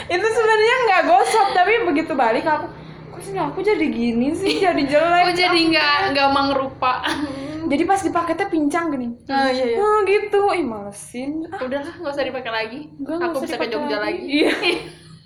itu 0.05 0.25
sebenarnya 0.25 0.75
nggak 0.83 1.01
gosok 1.05 1.47
tapi 1.51 1.71
begitu 1.83 2.13
balik 2.13 2.43
aku 2.43 2.67
kok 3.09 3.19
sih 3.21 3.35
aku 3.35 3.59
jadi 3.59 3.85
gini 3.85 4.33
sih 4.33 4.59
jadi 4.65 4.83
jelek 4.83 5.23
Kok 5.23 5.35
jadi 5.35 5.59
nggak 5.69 5.95
nggak 6.11 6.29
mangrupa? 6.29 7.03
jadi 7.71 7.83
pas 7.83 7.99
dipakai 7.99 8.33
teh 8.33 8.45
pincang 8.45 8.89
gini 8.89 9.07
Oh 9.23 9.47
iya 9.47 9.65
iya. 9.65 9.77
oh 9.77 9.97
gitu 10.03 10.41
ih 10.51 10.63
malesin 10.63 11.47
Ah, 11.47 11.61
Udahlah, 11.61 11.95
nggak 11.95 12.11
usah 12.11 12.25
dipakai 12.25 12.51
lagi. 12.51 12.79
nggak 12.93 13.17
Aku 13.23 13.37
usah 13.37 13.45
bisa 13.45 13.55
ke 13.57 13.67
Jogja 13.67 13.97
lagi. 13.99 14.21
iya 14.21 14.51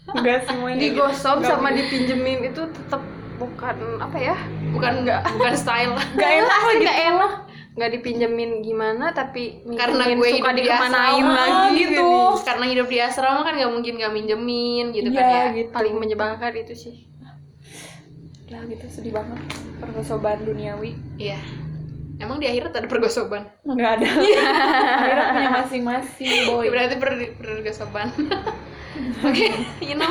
enggak 0.07 0.39
sih 0.43 0.55
ini 0.55 0.79
Digosok 0.85 1.37
sama 1.41 1.69
dipinjemin 1.69 2.39
itu 2.45 2.61
tetap 2.63 3.01
bukan 3.37 3.75
apa 3.97 4.17
ya? 4.17 4.35
Bukan 4.69 4.93
nggak, 5.01 5.21
bukan 5.33 5.53
style. 5.53 5.93
nggak 5.93 6.31
enak 6.37 6.59
lagi 6.67 6.79
nggak 6.81 6.99
enak. 7.07 7.31
Nggak 7.77 7.89
dipinjemin 7.93 8.51
gimana 8.59 9.13
tapi 9.13 9.61
Karena 9.63 10.09
gue 10.09 10.29
suka 10.33 10.49
hidup 10.49 10.57
di 10.57 10.65
asrama, 10.65 11.29
lagi 11.29 11.77
gitu. 11.77 11.93
gitu. 11.93 12.09
Karena 12.41 12.65
hidup 12.65 12.87
di 12.87 12.97
asrama 12.97 13.39
kan 13.41 13.53
nggak 13.53 13.69
mungkin 13.69 13.93
nggak 13.95 14.11
minjemin 14.11 14.85
gitu 14.91 15.09
kan 15.09 15.21
Iya, 15.21 15.29
ya. 15.29 15.45
gitu 15.55 15.69
Paling 15.71 15.95
menyebalkan 15.95 16.53
itu 16.57 16.73
sih. 16.73 16.95
lah 18.47 18.63
gitu 18.63 18.87
sedih 18.87 19.11
banget 19.11 19.43
pergosoban 19.77 20.39
duniawi 20.41 20.95
Iya. 21.15 21.35
Emang 22.17 22.39
di 22.39 22.47
akhirat 22.47 22.73
ada 22.73 22.87
pergosoban? 22.87 23.43
nggak 23.61 23.91
ada 23.93 24.07
akhirnya 24.07 25.25
punya 25.29 25.49
masing-masing 25.53 26.31
boy 26.47 26.63
Ya, 26.63 26.69
berarti 26.71 26.95
per 26.95 27.11
pergosoban. 27.37 28.07
Oke, 29.21 29.53
you 29.77 29.93
know. 29.93 30.09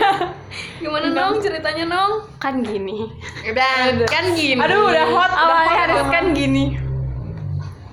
Gimana 0.79 1.11
nong 1.11 1.43
ceritanya 1.43 1.85
nong? 1.89 2.13
Kan 2.39 2.63
gini. 2.63 3.11
Udah, 3.43 4.07
kan 4.07 4.31
gini. 4.31 4.55
aduh 4.55 4.87
udah 4.87 5.07
hot 5.11 5.27
udah 5.27 5.43
Awalnya 5.43 5.67
hot 5.67 5.81
harus 5.81 6.07
kan 6.07 6.25
gini. 6.31 6.65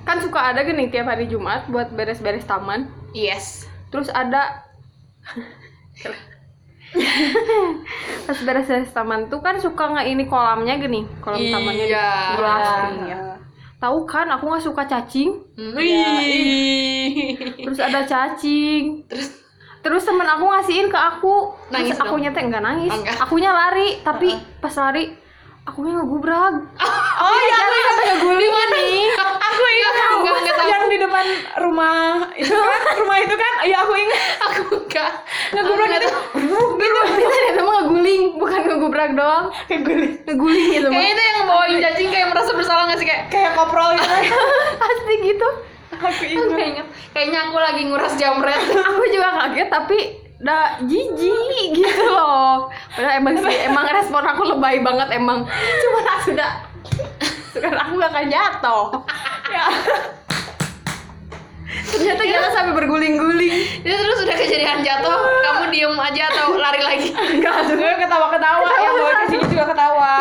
Kan 0.04 0.20
suka 0.20 0.39
ada 0.46 0.62
gini 0.62 0.88
tiap 0.88 1.08
hari 1.08 1.26
Jumat 1.26 1.68
buat 1.68 1.89
beres-beres 1.89 2.44
taman. 2.44 2.88
Yes. 3.12 3.63
Terus 3.88 4.10
ada 4.10 4.63
Pas 8.24 8.38
beres-beres 8.39 8.92
taman 8.92 9.26
tuh 9.26 9.39
kan 9.39 9.58
suka 9.58 9.89
nggak 9.89 10.08
ini 10.08 10.24
kolamnya 10.24 10.78
gini, 10.78 11.04
kolam 11.20 11.42
tamannya 11.42 11.86
Iya. 11.86 12.10
gelas 12.36 12.68
Iya. 12.68 13.08
ya. 13.08 13.20
Tahu 13.78 14.06
kan 14.06 14.30
aku 14.30 14.44
nggak 14.46 14.63
suka 14.63 14.84
cacing, 14.86 15.32
Wih. 15.58 17.36
terus 17.60 17.80
ada 17.80 18.04
cacing. 18.04 19.04
Terus 19.06 19.44
Terus 19.84 20.08
temen 20.08 20.24
aku 20.24 20.48
ngasihin 20.48 20.88
ke 20.88 20.96
aku, 20.96 21.52
Nangis 21.68 21.92
terus 21.92 22.08
aku 22.08 22.16
dong? 22.16 22.24
nyata 22.24 22.39
enggak 22.39 22.63
nangis, 22.63 22.88
Oh, 22.88 23.04
enggak. 23.04 23.20
akunya 23.20 23.52
lari, 23.52 24.00
tapi 24.00 24.32
pas 24.58 24.72
lari 24.72 25.12
akunya 25.63 25.95
ngegubrak. 25.95 26.54
oh 27.15 27.38
iya 27.39 27.56
aku 27.56 27.71
ingat 27.71 27.88
Sampai 27.89 28.06
ngeguling 28.12 28.54
nih. 28.69 29.08
aku 29.39 29.63
ingat 29.63 29.93
Enggak, 29.93 30.12
enggak, 30.12 30.36
enggak 30.36 30.56
tahu. 30.58 30.69
yang 30.69 30.84
di 30.86 30.97
depan 30.99 31.26
rumah 31.58 31.99
itu 32.36 32.52
kan 32.52 32.82
rumah 32.99 33.17
itu 33.17 33.36
kan 33.36 33.54
iya 33.63 33.78
aku 33.80 33.93
ingat 33.95 34.21
aku 34.41 34.62
enggak. 34.78 35.12
ngegubrak 35.52 35.88
Aku 35.88 35.95
gitu 35.95 36.10
enggak 36.12 36.91
Gitu, 37.13 37.39
itu 37.49 37.62
mah 37.62 37.73
ngeguling, 37.80 38.23
bukan 38.36 38.60
ngegubrak 38.65 39.10
doang. 39.13 39.45
ngeguling 39.65 40.13
Ngeguling 40.23 40.65
gitu. 40.73 40.88
Kayaknya 40.89 41.12
itu 41.13 41.23
yang 41.23 41.39
bawain 41.45 41.76
cacing 41.80 42.10
kayak 42.10 42.28
merasa 42.30 42.52
bersalah 42.52 42.84
gak 42.86 42.99
sih 42.99 43.08
kayak 43.08 43.23
kayak 43.30 43.52
koprol 43.54 43.89
gitu 43.93 44.08
Pasti 44.82 45.13
gitu. 45.21 45.47
aku 45.93 46.06
Aku 46.06 46.23
ingat 46.26 46.47
nggak 46.49 46.67
inget. 46.69 46.88
Kayaknya 47.13 47.39
aku 47.45 47.58
lagi 47.58 47.82
nguras 47.86 48.13
jamret. 48.17 48.60
aku 48.89 49.04
juga 49.08 49.28
kaget 49.39 49.69
tapi 49.69 49.97
udah 50.43 50.84
jijik 50.84 51.71
gitu 51.71 52.03
loh. 52.12 52.67
Padahal 52.91 53.23
emang 53.23 53.39
sih 53.39 53.56
emang 53.63 53.88
respon 53.88 54.23
aku 54.27 54.43
lebay 54.43 54.84
banget 54.84 55.15
emang. 55.15 55.47
Cuma 55.47 55.99
aku 56.03 56.36
sudah 56.36 56.67
sekarang 57.56 57.79
aku 57.79 57.95
akan 58.03 58.25
jatuh. 58.27 58.86
Ya. 59.47 59.65
Ternyata 61.95 62.23
jatuh 62.27 62.51
sampai 62.51 62.73
berguling-guling. 62.75 63.56
Itu 63.88 63.95
terus 63.95 64.19
udah 64.27 64.36
kejadian 64.36 64.84
jatuh, 64.84 65.15
kamu 65.15 65.65
diem 65.71 65.95
aja 65.95 66.23
atau 66.36 66.60
lari 66.60 66.82
lagi? 66.84 67.10
enggak 67.15 67.63
juga 67.63 67.95
ketawa-ketawa. 68.03 68.67
Yang 68.84 68.93
bawa 68.99 69.12
ke 69.15 69.25
sini 69.32 69.45
juga 69.47 69.65
ketawa. 69.71 70.13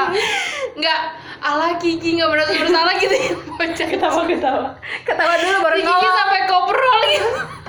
Enggak. 0.78 1.00
Ala 1.42 1.74
Kiki 1.82 2.22
nggak 2.22 2.30
merasa 2.30 2.54
bersalah 2.54 2.94
gitu. 3.02 3.11
Ya 3.18 3.35
bocah. 3.35 3.87
ketawa-ketawa 3.90 4.68
ketawa 5.02 5.35
dulu 5.35 5.56
baru 5.66 5.76
Kiki 5.82 6.08
sampai 6.14 6.40
koprol 6.46 7.00
gitu. 7.11 7.62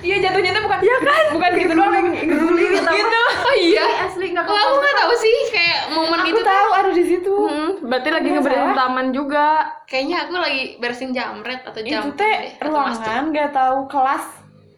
Iya 0.00 0.16
jatuhnya 0.18 0.50
tuh 0.50 0.62
bukan 0.62 0.78
ya 0.80 0.96
kan 1.00 1.24
bukan 1.30 1.50
gitu 1.54 1.72
doang 1.72 1.92
guling 2.14 2.72
ketawa 2.74 2.94
gitu 2.94 3.20
Oh 3.40 3.54
iya. 3.56 3.84
asli 4.04 4.26
gak 4.30 4.42
Oh, 4.42 4.54
aku 4.54 4.74
nggak 4.76 4.96
tahu 4.96 5.12
sih 5.16 5.36
kayak 5.48 5.80
momen 5.90 6.18
aku 6.18 6.28
itu 6.28 6.38
tuh. 6.38 6.46
tahu 6.46 6.68
ada 6.72 6.90
di 6.90 7.04
situ 7.04 7.34
hmm, 7.40 7.70
berarti 7.82 8.08
lagi 8.10 8.26
Masa? 8.26 8.36
ngebersihin 8.36 8.72
taman 8.74 9.06
juga 9.10 9.46
Kayaknya 9.84 10.16
aku 10.20 10.32
lagi 10.36 10.62
bersihin 10.76 11.10
jamret 11.10 11.60
atau 11.62 11.80
jam. 11.80 12.02
itu 12.02 12.10
teh 12.14 12.38
ruangan 12.60 13.22
nggak 13.26 13.50
tahu 13.50 13.78
kelas 13.86 14.24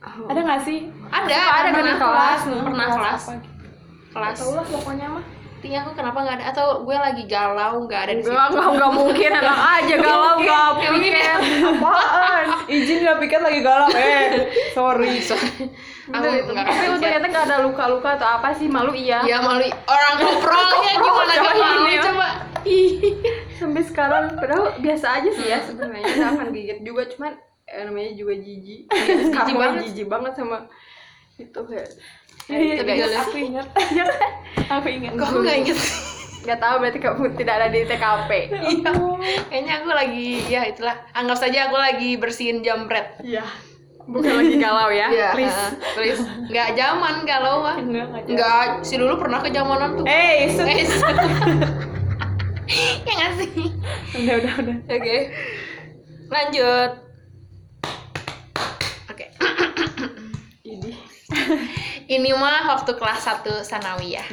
ada 0.02 0.40
nggak 0.40 0.62
sih 0.62 0.78
Ada, 1.06 1.26
Suka 1.28 1.42
ada 1.52 1.68
pernah 1.68 1.76
gini 1.76 1.92
kelas, 1.96 2.40
pernah 2.64 2.88
kelas. 2.88 3.20
apa 3.20 3.32
gitu. 3.36 3.50
Kelas. 4.10 4.36
tahu 4.36 4.50
lah 4.52 4.64
pokoknya 4.64 5.06
mah 5.10 5.24
Tia 5.62 5.78
aku 5.78 5.94
kenapa 5.94 6.18
nggak 6.18 6.36
ada 6.36 6.46
atau 6.50 6.82
gue 6.82 6.96
lagi 6.96 7.22
galau 7.24 7.86
nggak 7.86 8.00
ada 8.02 8.12
di 8.12 8.20
situ. 8.20 8.34
enggak 8.34 8.66
enggak 8.68 8.90
mungkin 8.92 9.30
enak 9.32 9.58
aja 9.78 9.94
galau 9.96 10.32
enggak 10.36 10.66
mungkin 10.74 11.12
ya. 11.14 11.34
apaan 11.64 12.46
izin 12.66 12.98
nggak 13.00 13.18
pikir 13.20 13.38
lagi 13.38 13.60
galau 13.60 13.88
eh 13.88 14.28
sorry 14.72 15.16
Aku 16.02 16.18
Bener 16.18 16.34
itu. 16.36 16.50
nggak 16.50 16.66
tapi 16.66 16.74
kepikiran. 16.74 16.98
ternyata 16.98 17.26
nggak 17.30 17.44
ada 17.46 17.56
luka-luka 17.62 18.08
atau 18.18 18.28
apa 18.32 18.48
sih 18.52 18.66
malu 18.66 18.90
iya 18.90 19.22
Ya 19.22 19.38
malu 19.38 19.62
orang 19.64 20.14
koprolnya 20.18 20.92
gimana 20.92 21.32
Coba 21.32 21.52
malu 21.54 21.80
ini 21.80 21.94
ya. 21.94 22.02
coba. 22.04 22.28
sampai 23.58 23.82
sekarang 23.82 24.24
padahal 24.34 24.66
biasa 24.76 25.06
aja 25.16 25.30
sih 25.30 25.46
ya 25.46 25.58
sebenarnya 25.62 26.02
nggak 26.04 26.30
akan 26.32 26.48
gigit 26.50 26.78
juga 26.82 27.02
cuman 27.06 27.32
eh, 27.64 27.82
namanya 27.86 28.10
juga 28.12 28.34
jijik 28.34 28.90
jijik 28.90 29.54
banget 29.54 29.82
jijik 29.86 30.08
banget 30.08 30.32
sama 30.34 30.66
itu 31.34 31.60
kayak 31.60 31.86
Iya, 32.44 32.74
Itu 32.74 32.82
iya, 32.84 32.94
guys. 32.98 33.14
aku 33.22 33.36
ingat 33.38 33.66
aku 34.68 34.86
ingat 34.88 35.12
Kok 35.14 35.24
aku 35.24 35.36
nggak 35.40 35.56
inget? 35.58 35.78
nggak 36.42 36.58
tahu 36.58 36.74
berarti 36.76 36.98
kamu 36.98 37.22
tidak 37.34 37.54
ada 37.54 37.66
di 37.68 37.80
TKP 37.82 38.30
Iya. 38.50 38.90
Kayaknya 39.48 39.72
aku 39.78 39.88
lagi 39.90 40.28
ya 40.48 40.60
itulah. 40.64 40.96
Anggap 41.12 41.36
saja 41.38 41.58
aku 41.64 41.76
lagi 41.76 42.16
bersihin 42.16 42.60
jamret. 42.60 43.16
iya 43.22 43.44
bukan 44.02 44.34
lagi 44.34 44.58
galau 44.58 44.90
ya 44.90 45.06
Iya, 45.08 45.28
please 45.30 45.54
uh, 45.54 45.70
please. 45.94 46.20
Nggak 46.48 46.68
zaman 46.74 47.14
galau 47.22 47.62
ah. 47.62 47.76
enggak 47.78 48.04
enggak 48.04 48.24
Nggak, 48.28 48.64
si 48.82 48.94
dulu 48.96 49.14
pernah 49.16 49.38
ke 49.38 49.48
zamanan 49.48 49.94
tuh. 49.94 50.04
eh 50.04 50.48
set. 50.48 50.66
Eh, 50.66 50.82
ya 53.06 53.12
nggak 53.14 53.32
sih? 53.38 53.48
udah 54.18 54.34
udah 54.36 54.52
udah 54.58 54.76
Oke. 54.90 55.16
Lanjut. 56.26 56.90
Oke. 59.06 59.24
ini 60.64 60.96
ini 62.12 62.30
mah 62.32 62.68
waktu 62.68 62.92
kelas 62.92 63.20
1 63.24 63.62
sanawiyah. 63.62 64.26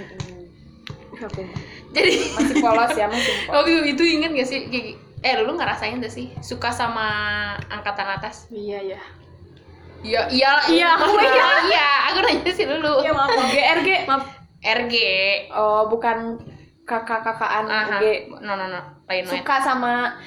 Aku 1.19 1.41
jadi 1.89 2.11
masih 2.31 2.55
polos 2.59 2.91
ya 2.93 3.07
masih 3.07 3.33
polos. 3.43 3.55
Waktu 3.57 3.71
itu 3.89 4.03
inget 4.05 4.31
gak 4.31 4.47
sih? 4.47 4.59
Kayak 4.67 4.83
gi- 4.85 4.97
eh 5.19 5.35
lu 5.37 5.51
ngerasain 5.53 5.97
gak 5.97 6.07
sih? 6.09 6.31
Suka 6.39 6.69
sama 6.69 7.07
angkatan 7.67 8.07
atas? 8.09 8.47
Iya 8.49 8.79
ya. 8.85 9.01
iya. 9.99 10.21
Iya 10.29 10.51
Iya, 10.69 10.87
aku 10.95 11.11
iya. 11.13 11.27
iya. 11.27 11.47
iya 11.65 11.87
aku 12.07 12.17
nanya 12.21 12.51
sih 12.51 12.65
dulu. 12.65 12.93
Iya 12.99 13.11
maaf. 13.11 13.29
maaf. 13.29 13.49
GRG 13.49 13.89
Maaf. 14.05 14.23
RG 14.59 14.95
oh 15.51 15.87
bukan 15.87 16.35
kakak-kakaan. 16.83 17.67
RG 17.67 18.03
no 18.37 18.53
no 18.53 18.65
no. 18.65 18.81
Lain 19.05 19.23
lain. 19.23 19.31
Suka 19.31 19.59
sama 19.59 20.19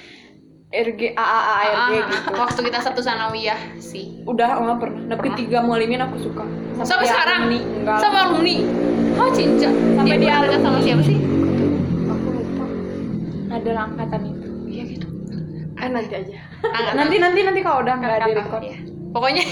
RG 0.69 1.13
AAA 1.13 1.57
RG 1.65 1.93
gitu. 2.03 2.31
Waktu 2.35 2.61
kita 2.63 2.79
satu 2.81 3.01
sanawiyah 3.01 3.61
sih. 3.77 4.25
Udah 4.25 4.57
enggak 4.57 4.79
pernah. 4.79 5.03
Tapi 5.11 5.29
tiga 5.37 5.61
mualimin 5.61 6.01
aku 6.01 6.17
suka 6.19 6.45
sampai 6.85 7.07
sekarang 7.07 7.41
alumni. 7.43 7.61
enggak 7.63 7.99
sama 7.99 8.19
alumni 8.23 8.57
oh 9.13 9.29
cinca 9.31 9.71
Sampai 9.93 10.17
dia 10.17 10.35
dekat 10.41 10.61
sama 10.61 10.79
siapa 10.79 11.03
sih 11.03 11.19
aku 12.05 12.29
lupa 12.31 12.65
ada 13.51 13.71
angkatan 13.85 14.21
itu 14.27 14.49
iya 14.67 14.83
gitu 14.89 15.07
Eh 15.75 15.89
nanti 15.89 16.15
aja. 16.15 16.39
Angkatan- 16.63 16.95
nanti 16.95 17.17
nanti 17.19 17.41
nanti 17.43 17.61
kalau 17.61 17.83
udah 17.83 17.95
nggak 17.97 18.11
Angkatan, 18.13 18.39
record 18.39 18.63
iya. 18.63 18.79
pokoknya 19.11 19.45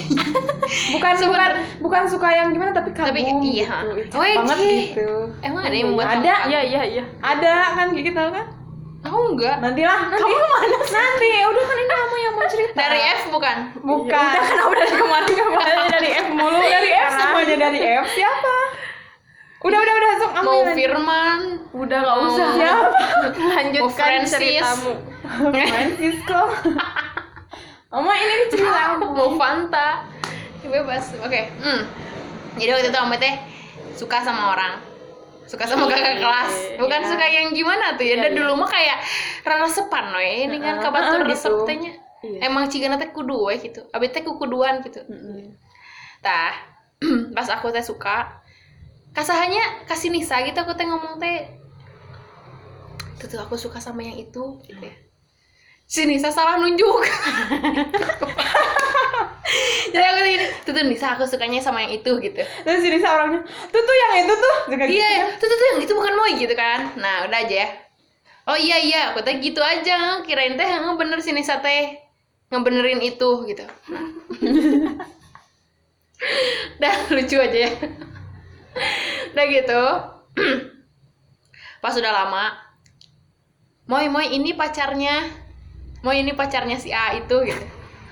bukan 0.94 1.12
bukan 1.20 1.50
bukan 1.80 2.02
suka 2.06 2.28
yang 2.30 2.48
gimana 2.48 2.70
tapi 2.70 2.90
kagum 2.90 3.10
Tapi, 3.10 3.20
iya. 3.44 3.82
gitu 3.92 4.14
Oh, 4.14 4.22
iya, 4.22 4.36
banget 4.38 4.58
gitu. 4.62 5.08
emang 5.40 5.62
ada 5.62 5.74
yang 5.74 5.88
membuat 5.90 6.08
Ada. 6.16 6.34
Iya 6.46 6.60
iya 6.64 6.82
iya. 6.88 7.04
ada 7.18 7.54
kan 7.74 7.86
tahu 8.12 8.30
kan 8.30 8.46
aku 9.00 9.18
enggak. 9.30 9.54
Nantilah. 9.58 9.98
Nanti. 10.06 10.20
Kamu 10.20 10.36
mana 10.46 10.66
nanti. 10.82 11.28
Udah 11.42 11.62
kan 11.62 11.76
ini 11.76 11.86
kamu 11.88 12.14
yang 12.18 12.34
mau 12.34 12.46
cerita. 12.46 12.74
Dari 12.76 13.00
F 13.10 13.22
bukan? 13.28 13.56
Bukan. 13.78 14.30
Udah 14.30 14.42
kan 14.42 14.58
udah 14.62 14.78
dari 14.78 14.94
kemarin 14.94 15.32
kemarin. 15.40 15.76
Dari 15.88 16.10
F 16.14 16.26
mulu. 16.30 16.58
Dari 16.58 16.90
F 16.90 17.10
semuanya 17.12 17.56
dari 17.60 17.78
F. 17.80 18.04
Siapa? 18.10 18.56
Udah 19.60 19.78
udah 19.78 19.94
udah. 19.94 20.10
Sok 20.16 20.32
kamu 20.32 20.46
mau 20.46 20.58
yang- 20.58 20.74
Firman. 20.74 21.40
Udah 21.72 21.98
nggak 21.98 22.16
Mau- 22.16 22.28
usah. 22.30 22.48
siapa? 22.52 22.98
Mau 23.30 23.48
Lanjutkan 23.50 23.90
Francis. 23.90 24.32
ceritamu. 24.32 24.92
Francisco. 25.66 26.40
Oma 27.90 28.12
ini 28.14 28.46
cerita 28.48 28.80
aku. 28.90 29.04
Mau 29.08 29.30
Fanta. 29.34 30.06
Bebas. 30.60 31.16
Oke 31.18 31.50
hmm. 31.56 31.82
jadi 32.54 32.70
waktu 32.72 32.88
itu 32.88 32.98
Om 33.00 33.12
teh 33.16 33.34
suka 33.92 34.20
sama 34.20 34.52
orang 34.52 34.76
suka 35.50 35.66
sama 35.66 35.90
kakak 35.90 36.22
kelas. 36.22 36.52
bukan 36.78 37.00
Iya. 37.02 37.08
suka 37.10 37.26
yang 37.26 37.48
gimana 37.50 37.98
tuh 37.98 38.06
ya. 38.06 38.14
Iya, 38.14 38.22
dan 38.22 38.30
iya. 38.30 38.38
dulu 38.38 38.52
mah 38.62 38.70
kayak 38.70 38.98
resepan 39.42 40.04
we 40.14 40.46
ini 40.46 40.56
kan 40.62 40.78
kabatur 40.78 41.26
heeh, 41.26 41.30
resep 41.34 41.50
gitu. 41.50 41.66
tehnya 41.66 41.92
Iya. 42.22 42.38
emang 42.46 42.70
cigana 42.70 42.94
teh 42.94 43.10
kudu 43.10 43.50
we 43.50 43.58
gitu. 43.58 43.82
Abi 43.90 44.14
teh 44.14 44.22
kukuduan 44.22 44.78
gitu. 44.86 45.02
Tah 46.22 46.54
pas 47.36 47.48
aku 47.50 47.74
teh 47.74 47.82
suka 47.82 48.38
kasahannya 49.10 49.90
kasih 49.90 50.14
Nisa 50.14 50.38
gitu 50.46 50.54
aku 50.62 50.78
teh 50.78 50.86
ngomong 50.86 51.18
teh. 51.18 51.50
Tuh, 53.18 53.26
tuh 53.28 53.42
aku 53.42 53.58
suka 53.58 53.82
sama 53.82 54.00
yang 54.00 54.16
itu 54.16 54.62
gitu 54.64 54.80
ya 54.80 55.09
si 55.90 56.06
Nisa 56.06 56.30
salah 56.30 56.54
nunjuk. 56.62 57.02
Jadi 59.90 60.04
aku 60.06 60.18
tuh 60.22 60.30
gini 60.30 60.46
tuh 60.62 60.70
tuh 60.70 60.84
Nisa 60.86 61.18
aku 61.18 61.26
sukanya 61.26 61.58
sama 61.58 61.82
yang 61.82 61.98
itu 61.98 62.14
gitu. 62.22 62.38
Terus 62.38 62.86
ini 62.86 63.02
orangnya 63.02 63.42
tuh 63.42 63.82
tuh 63.82 63.96
yang 63.98 64.22
itu 64.22 64.34
tuh. 64.38 64.56
Juga 64.70 64.86
gitu 64.86 64.94
iya 65.02 65.10
kan. 65.26 65.42
tuh 65.42 65.46
tuh 65.50 65.56
tuh 65.58 65.66
yang 65.74 65.80
itu 65.82 65.92
bukan 65.98 66.14
Moy 66.14 66.32
gitu 66.38 66.54
kan. 66.54 66.94
Nah 66.94 67.26
udah 67.26 67.38
aja 67.42 67.66
ya. 67.66 67.68
Oh 68.46 68.54
iya 68.54 68.78
iya 68.78 69.00
aku 69.10 69.26
teh 69.26 69.42
gitu 69.42 69.58
aja. 69.58 70.22
Kirain 70.22 70.54
teh 70.54 70.68
yang 70.70 70.94
bener 70.94 71.18
si 71.18 71.34
Nisa 71.34 71.58
teh 71.58 71.98
ngebenerin 72.54 73.02
itu 73.02 73.30
gitu. 73.50 73.66
Nah. 76.20 76.92
dah 76.92 77.16
lucu 77.16 77.40
aja 77.40 77.58
ya. 77.64 77.72
Udah 79.32 79.46
gitu. 79.48 79.82
Pas 81.82 81.96
udah 81.96 82.12
lama 82.12 82.52
Moy 83.88 84.12
Moy 84.12 84.36
ini 84.36 84.52
pacarnya 84.52 85.32
Moy 86.00 86.24
ini 86.24 86.32
pacarnya 86.32 86.80
si 86.80 86.88
A 86.92 87.12
itu 87.12 87.36
gitu. 87.44 87.64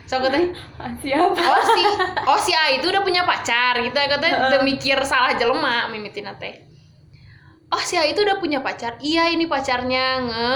So 0.08 0.20
aku 0.20 0.32
teh 0.32 0.44
Ah, 0.80 0.92
siapa? 1.00 1.36
Oh 1.36 1.62
si 1.64 1.82
oh 2.24 2.38
si 2.40 2.52
A 2.56 2.72
itu 2.72 2.88
udah 2.88 3.04
punya 3.04 3.24
pacar 3.24 3.76
gitu. 3.80 3.92
Katanya 3.96 4.48
udah 4.48 4.60
mikir 4.64 4.96
salah 5.04 5.36
jelema 5.36 5.88
mimitina 5.92 6.36
teh. 6.36 6.64
Oh 7.68 7.80
si 7.80 7.96
A 7.96 8.04
itu 8.04 8.20
udah 8.24 8.40
punya 8.40 8.60
pacar? 8.60 8.96
Iya 9.00 9.32
ini 9.32 9.48
pacarnya. 9.48 10.20
Nge 10.24 10.48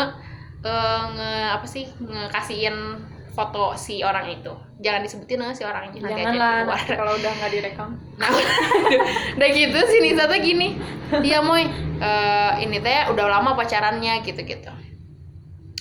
eh, 0.64 1.02
nge 1.16 1.32
apa 1.56 1.66
sih? 1.68 1.84
Ngekasihin 2.00 2.76
foto 3.32 3.76
si 3.80 4.04
orang 4.04 4.28
itu. 4.28 4.52
Jangan 4.80 5.00
disebutin 5.04 5.40
eh, 5.40 5.52
si 5.56 5.64
orangnya. 5.64 6.00
Nanti 6.00 6.12
aja 6.12 6.32
janganlah 6.32 6.52
keluar. 6.68 6.84
kalau 7.00 7.12
udah 7.16 7.32
nggak 7.32 7.52
direkam. 7.52 7.90
Nah, 8.22 8.28
udah 9.40 9.48
gitu 9.50 9.78
si 9.88 9.96
Nisa 10.04 10.28
tuh 10.28 10.36
gini. 10.40 10.76
Iya 11.12 11.40
moy. 11.40 11.64
Eh, 11.96 12.52
ini 12.64 12.76
teh 12.80 13.08
udah 13.08 13.24
lama 13.28 13.56
pacarannya 13.56 14.20
gitu 14.20 14.44
gitu 14.44 14.91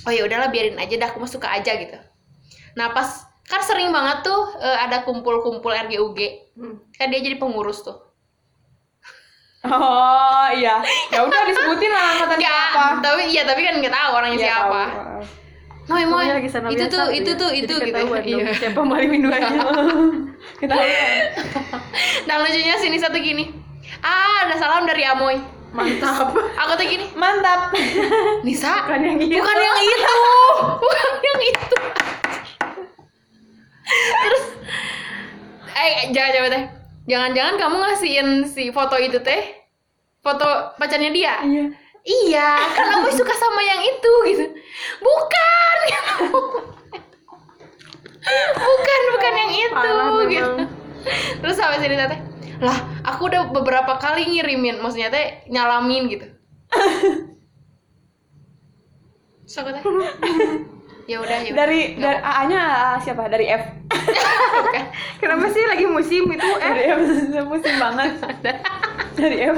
oh 0.02 0.12
ya 0.12 0.24
udahlah 0.24 0.48
biarin 0.48 0.76
aja 0.76 0.96
dah 0.96 1.08
aku 1.08 1.20
mah 1.20 1.30
suka 1.30 1.48
aja 1.48 1.72
gitu 1.76 1.98
nah 2.74 2.90
pas 2.90 3.08
kan 3.44 3.62
sering 3.62 3.90
banget 3.90 4.24
tuh 4.24 4.42
eh, 4.58 4.78
ada 4.80 5.02
kumpul-kumpul 5.02 5.72
RGUG 5.72 6.20
Hmm. 6.52 6.76
kan 6.92 7.08
dia 7.08 7.20
jadi 7.20 7.36
pengurus 7.36 7.80
tuh 7.80 7.96
oh 9.64 10.48
iya 10.52 10.82
ya 11.08 11.20
udah 11.22 11.42
disebutin 11.46 11.90
lah 11.90 12.06
angkatan 12.12 12.38
Nggak, 12.38 12.50
siapa 12.52 12.84
tapi 13.00 13.22
iya 13.30 13.42
tapi 13.46 13.62
kan 13.62 13.74
nggak 13.78 13.94
tahu 13.94 14.10
orangnya 14.12 14.36
Iya, 14.36 14.46
siapa 14.48 14.82
tahu. 14.84 15.22
moy 15.88 16.04
moy 16.04 16.12
Pokoknya 16.18 16.36
lagi 16.36 16.50
sana 16.50 16.68
itu 16.68 16.76
biasa 16.78 16.92
tuh 16.92 17.08
itu 17.12 17.32
ya. 17.32 17.38
tuh 17.38 17.50
itu 17.52 17.74
gitu 17.80 18.00
iya. 18.22 18.46
Siapa 18.54 18.82
maling 18.82 19.10
minuannya? 19.12 19.60
kita 20.58 20.74
nah 22.26 22.36
lucunya 22.38 22.76
si 22.76 22.88
Nisa 22.90 23.08
tuh 23.08 23.22
gini 23.22 23.54
ah 24.00 24.44
ada 24.44 24.56
salam 24.58 24.84
dari 24.84 25.04
Amoy 25.04 25.38
Mantap. 25.72 26.36
aku 26.36 26.72
tuh 26.76 26.86
gini 26.86 27.08
mantap. 27.16 27.72
Nisa? 28.46 28.84
Bukan 28.84 29.00
yang 29.00 29.18
itu. 29.24 29.40
bukan 29.40 29.58
yang 29.58 29.80
itu. 29.80 30.16
Bukan 30.84 31.10
yang 31.24 31.40
itu. 31.48 31.78
Terus 33.92 34.44
eh 35.72 36.12
jangan 36.12 36.32
jangan 36.36 36.50
teh 36.52 36.64
jangan-jangan 37.10 37.54
kamu 37.58 37.76
ngasihin 37.88 38.28
si 38.44 38.68
foto 38.76 39.00
itu 39.00 39.20
teh? 39.24 39.64
Foto 40.20 40.76
pacarnya 40.76 41.10
dia? 41.16 41.40
Iya. 41.42 41.64
Iya 42.02 42.50
karena 42.76 42.94
aku 43.00 43.14
suka 43.16 43.34
sama 43.38 43.62
yang 43.64 43.82
itu 43.88 44.14
gitu. 44.28 44.46
Bukan. 45.00 45.78
Bukan 48.62 49.02
bukan 49.18 49.34
yang 49.34 49.52
itu 49.52 49.74
Parah 49.74 50.14
gitu. 50.30 50.52
terus 51.42 51.58
sampai 51.58 51.82
sini 51.82 51.98
teh 51.98 52.31
lah 52.62 52.78
aku 53.02 53.26
udah 53.26 53.50
beberapa 53.50 53.98
kali 53.98 54.30
ngirimin 54.30 54.78
maksudnya 54.80 55.10
teh 55.10 55.46
nyalamin 55.50 56.06
gitu. 56.08 56.28
So 59.50 59.66
teh 59.66 59.82
ya 61.12 61.18
udah 61.20 61.38
ya 61.44 61.52
dari 61.52 61.98
Nggak 61.98 62.18
dari 62.22 62.24
A 62.24 62.42
nya 62.48 62.62
siapa? 63.02 63.28
Dari 63.28 63.46
F. 63.50 63.64
Bukan. 63.92 64.86
Kenapa 65.22 65.46
sih 65.52 65.64
lagi 65.66 65.86
musim 65.90 66.24
itu 66.30 66.50
eh? 66.62 66.72
dari 66.72 66.84
F. 66.88 67.00
Musim 67.52 67.74
banget. 67.82 68.10
Dari 69.18 69.38
F. 69.52 69.58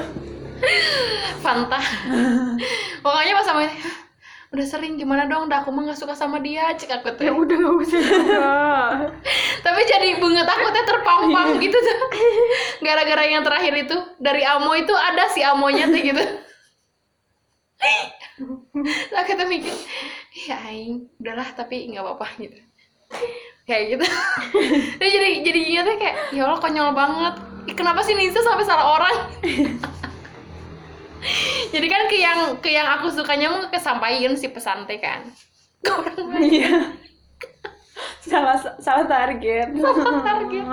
Fanta. 1.43 1.79
Pokoknya 3.03 3.33
pas 3.35 3.45
sama 3.45 3.67
ini 3.67 3.75
"Hah, 3.75 3.95
udah 4.53 4.67
sering 4.69 5.01
gimana 5.01 5.25
dong? 5.25 5.49
Dah 5.49 5.65
aku 5.65 5.73
mah 5.73 5.89
nggak 5.89 5.97
suka 5.97 6.13
sama 6.13 6.37
dia 6.37 6.69
cek 6.77 7.01
aku 7.01 7.17
tuh. 7.17 7.25
Ya 7.25 7.33
udah 7.33 7.57
nggak 7.57 7.75
usah 7.81 7.99
juga. 8.05 8.37
tapi 9.65 9.81
jadi 9.89 10.21
bunga 10.21 10.45
takutnya 10.45 10.85
terpampang 10.85 11.57
gitu 11.57 11.73
tuh. 11.73 11.97
Gara-gara 12.85 13.25
yang 13.25 13.41
terakhir 13.41 13.73
itu 13.73 13.97
dari 14.21 14.45
Amo 14.45 14.69
itu 14.77 14.93
ada 14.93 15.25
si 15.33 15.41
Amonya 15.41 15.89
tuh 15.89 15.99
gitu. 16.05 16.23
Lah 19.13 19.25
kita 19.25 19.43
mikir 19.49 19.73
ya 20.45 20.61
aing 20.69 21.09
udahlah 21.17 21.49
tapi 21.57 21.89
nggak 21.89 22.05
apa-apa 22.05 22.27
gitu. 22.37 22.61
Kayak 23.65 23.97
gitu. 23.97 24.05
Jadi 25.01 25.41
jadi 25.41 25.59
ingatnya 25.65 25.95
kayak 25.97 26.15
ya 26.29 26.45
Allah 26.45 26.61
konyol 26.61 26.93
banget. 26.93 27.35
Kenapa 27.73 28.05
sih 28.05 28.13
Nisa 28.13 28.37
sampai 28.45 28.69
salah 28.69 29.01
orang 29.01 29.15
jadi 31.73 31.87
kan 31.87 32.01
ke 32.05 32.17
yang 32.17 32.39
ke 32.57 32.69
yang 32.69 32.87
aku 32.89 33.07
sukanya 33.09 33.47
mau 33.47 33.63
kesampaikan 33.67 34.33
si 34.33 34.47
pesan 34.47 34.83
teh 34.83 34.97
kan 34.97 35.23
Ke 35.79 35.91
orang 35.91 36.17
lain. 36.29 36.43
iya 36.49 36.73
salah 38.19 38.55
salah 38.79 39.03
target 39.03 39.71
target. 40.27 40.65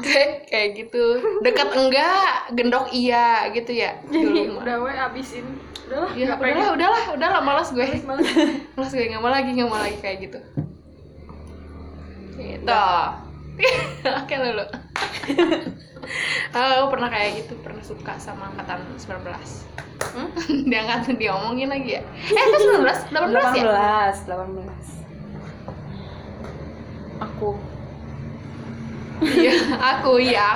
kayak 0.00 0.30
kayak 0.48 0.68
gitu 0.74 1.04
dekat 1.40 1.68
enggak 1.70 2.32
gendok 2.52 2.88
iya 2.90 3.44
gitu 3.50 3.72
ya 3.72 4.00
Jadi 4.06 4.24
dulu 4.24 4.60
udah 4.60 4.76
we 4.80 4.92
abisin. 4.92 5.44
Udahlah. 5.86 6.10
ya 6.12 6.34
pengen. 6.34 6.56
udahlah 6.56 6.72
udahlah 6.74 7.02
udahlah 7.14 7.40
malas 7.40 7.68
gue 7.70 7.86
Males. 8.02 8.26
malas 8.74 8.90
gue 8.90 9.04
nggak 9.04 9.20
mau 9.20 9.28
lagi 9.28 9.50
nggak 9.52 9.68
mau 9.68 9.78
lagi 9.78 9.98
kayak 10.00 10.18
gitu 10.24 10.38
gitu 12.36 12.80
oke 14.22 14.34
dulu 14.34 14.64
aku 16.52 16.86
pernah 16.92 17.08
kayak 17.10 17.30
gitu 17.42 17.54
pernah 17.64 17.82
suka 17.82 18.14
sama 18.20 18.52
angkatan 18.52 18.84
19 18.94 19.16
hmm? 20.16 20.28
dia 20.70 20.78
angkatan 20.84 21.14
dia 21.16 21.30
omongin 21.34 21.68
lagi 21.72 21.98
ya? 21.98 22.02
Eh 22.30 22.44
itu 22.52 22.58
19 22.78 23.16
18 23.16 23.60
ya? 23.60 23.64
18 24.14 24.28
18 24.28 24.96
aku. 27.16 27.56
Iya 29.24 29.56
aku 29.80 30.20
iya. 30.20 30.52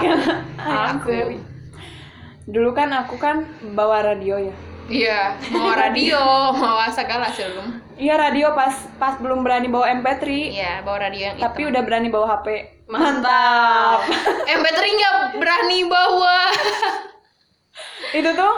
Aku. 0.92 1.40
Dulu 2.44 2.76
kan 2.76 2.92
aku 2.92 3.16
kan 3.16 3.48
bawa 3.72 4.04
radio 4.04 4.36
ya. 4.36 4.52
iya 4.90 5.38
mau 5.54 5.70
radio 5.70 6.18
mau 6.50 6.82
segala 6.90 7.30
sebelum 7.30 7.78
Iya 7.94 8.18
radio 8.18 8.58
pas 8.58 8.74
pas 8.98 9.14
belum 9.22 9.46
berani 9.46 9.70
bawa 9.70 9.86
MP3, 10.02 10.24
iya 10.50 10.82
bawa 10.82 10.98
radio 11.04 11.30
yang 11.30 11.36
tapi 11.38 11.62
hitam. 11.62 11.70
udah 11.76 11.82
berani 11.86 12.08
bawa 12.10 12.26
HP. 12.26 12.79
Mantap. 12.90 14.03
MP3 14.44 14.79
nggak 14.90 15.14
berani 15.38 15.87
bawa 15.87 16.50
Itu 18.11 18.31
tuh 18.35 18.55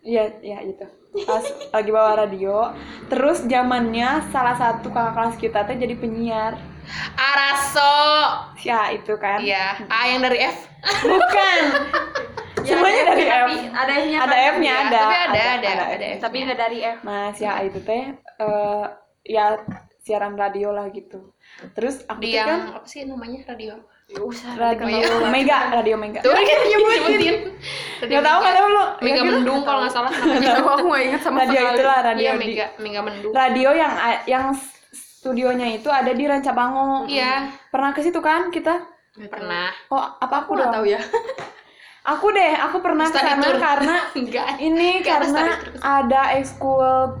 Iya, 0.00 0.32
iya 0.40 0.58
itu. 0.64 0.84
Pas 1.26 1.42
lagi 1.70 1.90
bawa 1.90 2.16
radio, 2.16 2.72
terus 3.06 3.44
zamannya 3.44 4.24
salah 4.30 4.54
satu 4.54 4.88
kakak 4.88 5.12
kelas 5.12 5.36
kita 5.36 5.60
teh 5.64 5.76
jadi 5.76 5.92
penyiar. 5.92 6.56
Araso 7.12 7.92
Ya, 8.58 8.88
itu 8.90 9.12
kan. 9.14 9.38
iya 9.38 9.76
A 9.86 10.08
yang 10.08 10.24
dari 10.24 10.40
F 10.42 10.56
Bukan. 11.04 11.62
Semuanya 12.66 13.02
dari 13.08 13.24
F. 13.24 13.46
Tapi 13.46 13.56
ada 13.68 13.92
F-nya. 13.94 14.18
Ada? 14.20 14.36
F-nya 14.50 14.72
Iya, 14.72 14.80
ada. 14.80 14.98
tapi 14.98 15.16
ada 15.16 15.40
ada 15.52 15.68
ada 15.92 16.06
Tapi 16.18 16.36
nggak 16.40 16.58
dari 16.58 16.78
F. 16.82 16.98
Nah, 17.04 17.24
si 17.32 17.42
A 17.44 17.60
itu 17.60 17.78
teh 17.80 18.04
eh, 18.16 18.84
ya 19.22 19.44
siaran 20.00 20.34
radio 20.34 20.72
lah 20.72 20.88
gitu. 20.88 21.36
Terus 21.70 21.96
aku 22.04 22.18
di 22.18 22.30
tuh 22.30 22.38
kan 22.38 22.48
yang 22.48 22.62
apa 22.72 22.86
sih 22.86 23.00
namanya 23.04 23.40
radio 23.46 23.74
Usah. 24.10 24.52
radio 24.54 25.06
Mega, 25.28 25.70
radio 25.70 25.94
Mega. 25.94 26.18
tuh 26.18 26.32
kan 26.32 26.58
nyebutin 26.64 27.34
Nggak 28.02 28.22
tahu 28.22 28.38
kan 28.40 28.52
lu? 28.66 28.84
Mega 28.98 29.12
Ya, 29.12 29.22
gitu. 29.22 29.30
Mendung 29.30 29.60
kalau 29.62 29.78
nggak 29.80 29.92
salah 29.92 30.10
namanya 30.10 30.50
aku 30.58 30.84
nggak 30.84 31.04
ingat 31.06 31.20
sama 31.20 31.38
Radio 31.40 31.54
sekali. 31.56 31.76
itulah 31.76 31.98
radio 32.02 32.20
iya 32.20 32.32
di 32.32 32.40
Mega 32.42 32.66
Mega 32.76 33.00
Mendung 33.00 33.32
radio 33.32 33.68
yang 33.72 33.92
yang 34.26 34.44
studionya 34.90 35.66
itu 35.70 35.86
ada 35.86 36.10
di 36.10 36.24
Rancabango. 36.24 37.04
iya 37.06 37.54
Pernah 37.68 37.90
ke 37.90 38.00
situ 38.00 38.18
kan 38.18 38.48
kita? 38.48 38.82
pernah 39.22 39.68
Oh, 39.86 40.00
apa 40.00 40.42
aku, 40.42 40.48
Aku 40.48 40.50
nggak 40.54 40.64
dong? 40.64 40.74
tahu 40.74 40.86
ya. 40.88 41.00
Aku 42.02 42.26
deh, 42.30 42.52
aku 42.56 42.76
pernah 42.80 43.06
ke 43.12 43.14
sana 43.14 43.46
karena 43.54 43.96
enggak 44.10 44.48
ini 44.58 45.04
Karena 45.04 45.54
ada 45.78 46.32
ekskul 46.34 47.20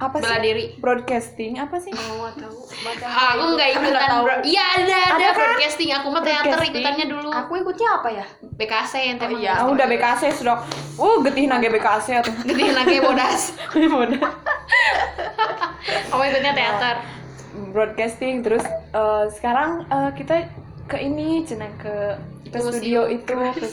apa 0.00 0.16
sih? 0.16 0.24
bela 0.24 0.38
diri 0.40 0.64
Broadcasting 0.80 1.60
apa 1.60 1.76
sih? 1.76 1.92
Oh, 1.92 2.24
tahu. 2.32 2.56
Baca. 2.88 3.06
aku 3.36 3.44
nggak 3.52 3.68
ikutan 3.76 4.08
tahu. 4.08 4.22
bro 4.24 4.34
iya 4.42 4.64
ada 4.80 4.84
ada, 4.88 4.98
Ada 5.12 5.26
kan? 5.28 5.36
broadcasting 5.36 5.90
aku 5.92 6.06
mah 6.08 6.22
teater 6.24 6.58
ikutannya 6.64 7.06
dulu 7.06 7.28
Aku 7.30 7.52
ikutnya 7.60 7.88
apa 8.00 8.08
ya? 8.08 8.24
BKC 8.40 8.92
yang 9.04 9.16
tema 9.20 9.36
iya. 9.36 9.52
Ah, 9.60 9.68
udah 9.68 9.84
BKC 9.84 10.22
sudah. 10.32 10.64
Uh, 10.96 11.20
getih 11.20 11.44
nage 11.46 11.68
BKC 11.68 12.06
atuh. 12.16 12.34
gede 12.48 12.64
nage 12.72 12.96
bodas 13.00 13.42
Udah. 13.76 14.32
kamu 16.10 16.22
ikutnya 16.26 16.52
teater 16.52 16.96
Broadcasting 17.70 18.40
terus 18.40 18.64
eh, 18.66 19.24
sekarang 19.30 19.84
eh, 19.86 20.10
kita 20.16 20.48
ke 20.86 20.96
ini 20.98 21.44
cina 21.44 21.70
ke 21.78 22.18
ke 22.50 22.58
Ke 22.58 22.66
studio 22.66 23.06
itu 23.06 23.30
ke 23.30 23.68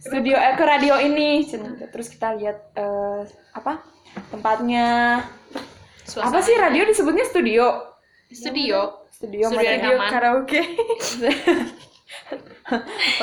studio 0.00 0.36
eh 0.36 0.54
ke 0.56 0.64
radio 0.64 0.96
ini 0.96 1.44
cina 1.44 1.68
terus 1.90 2.08
kita 2.08 2.32
lihat 2.36 2.72
eh, 2.72 3.20
apa 3.52 3.84
tempatnya. 4.30 5.20
Apa 6.16 6.38
sih 6.40 6.54
radio 6.56 6.86
disebutnya 6.86 7.24
studio? 7.26 7.66
Studio. 8.30 9.06
Studio, 9.10 9.48
Studio 9.48 9.96
rekaman. 9.96 10.10
karaoke. 10.12 10.60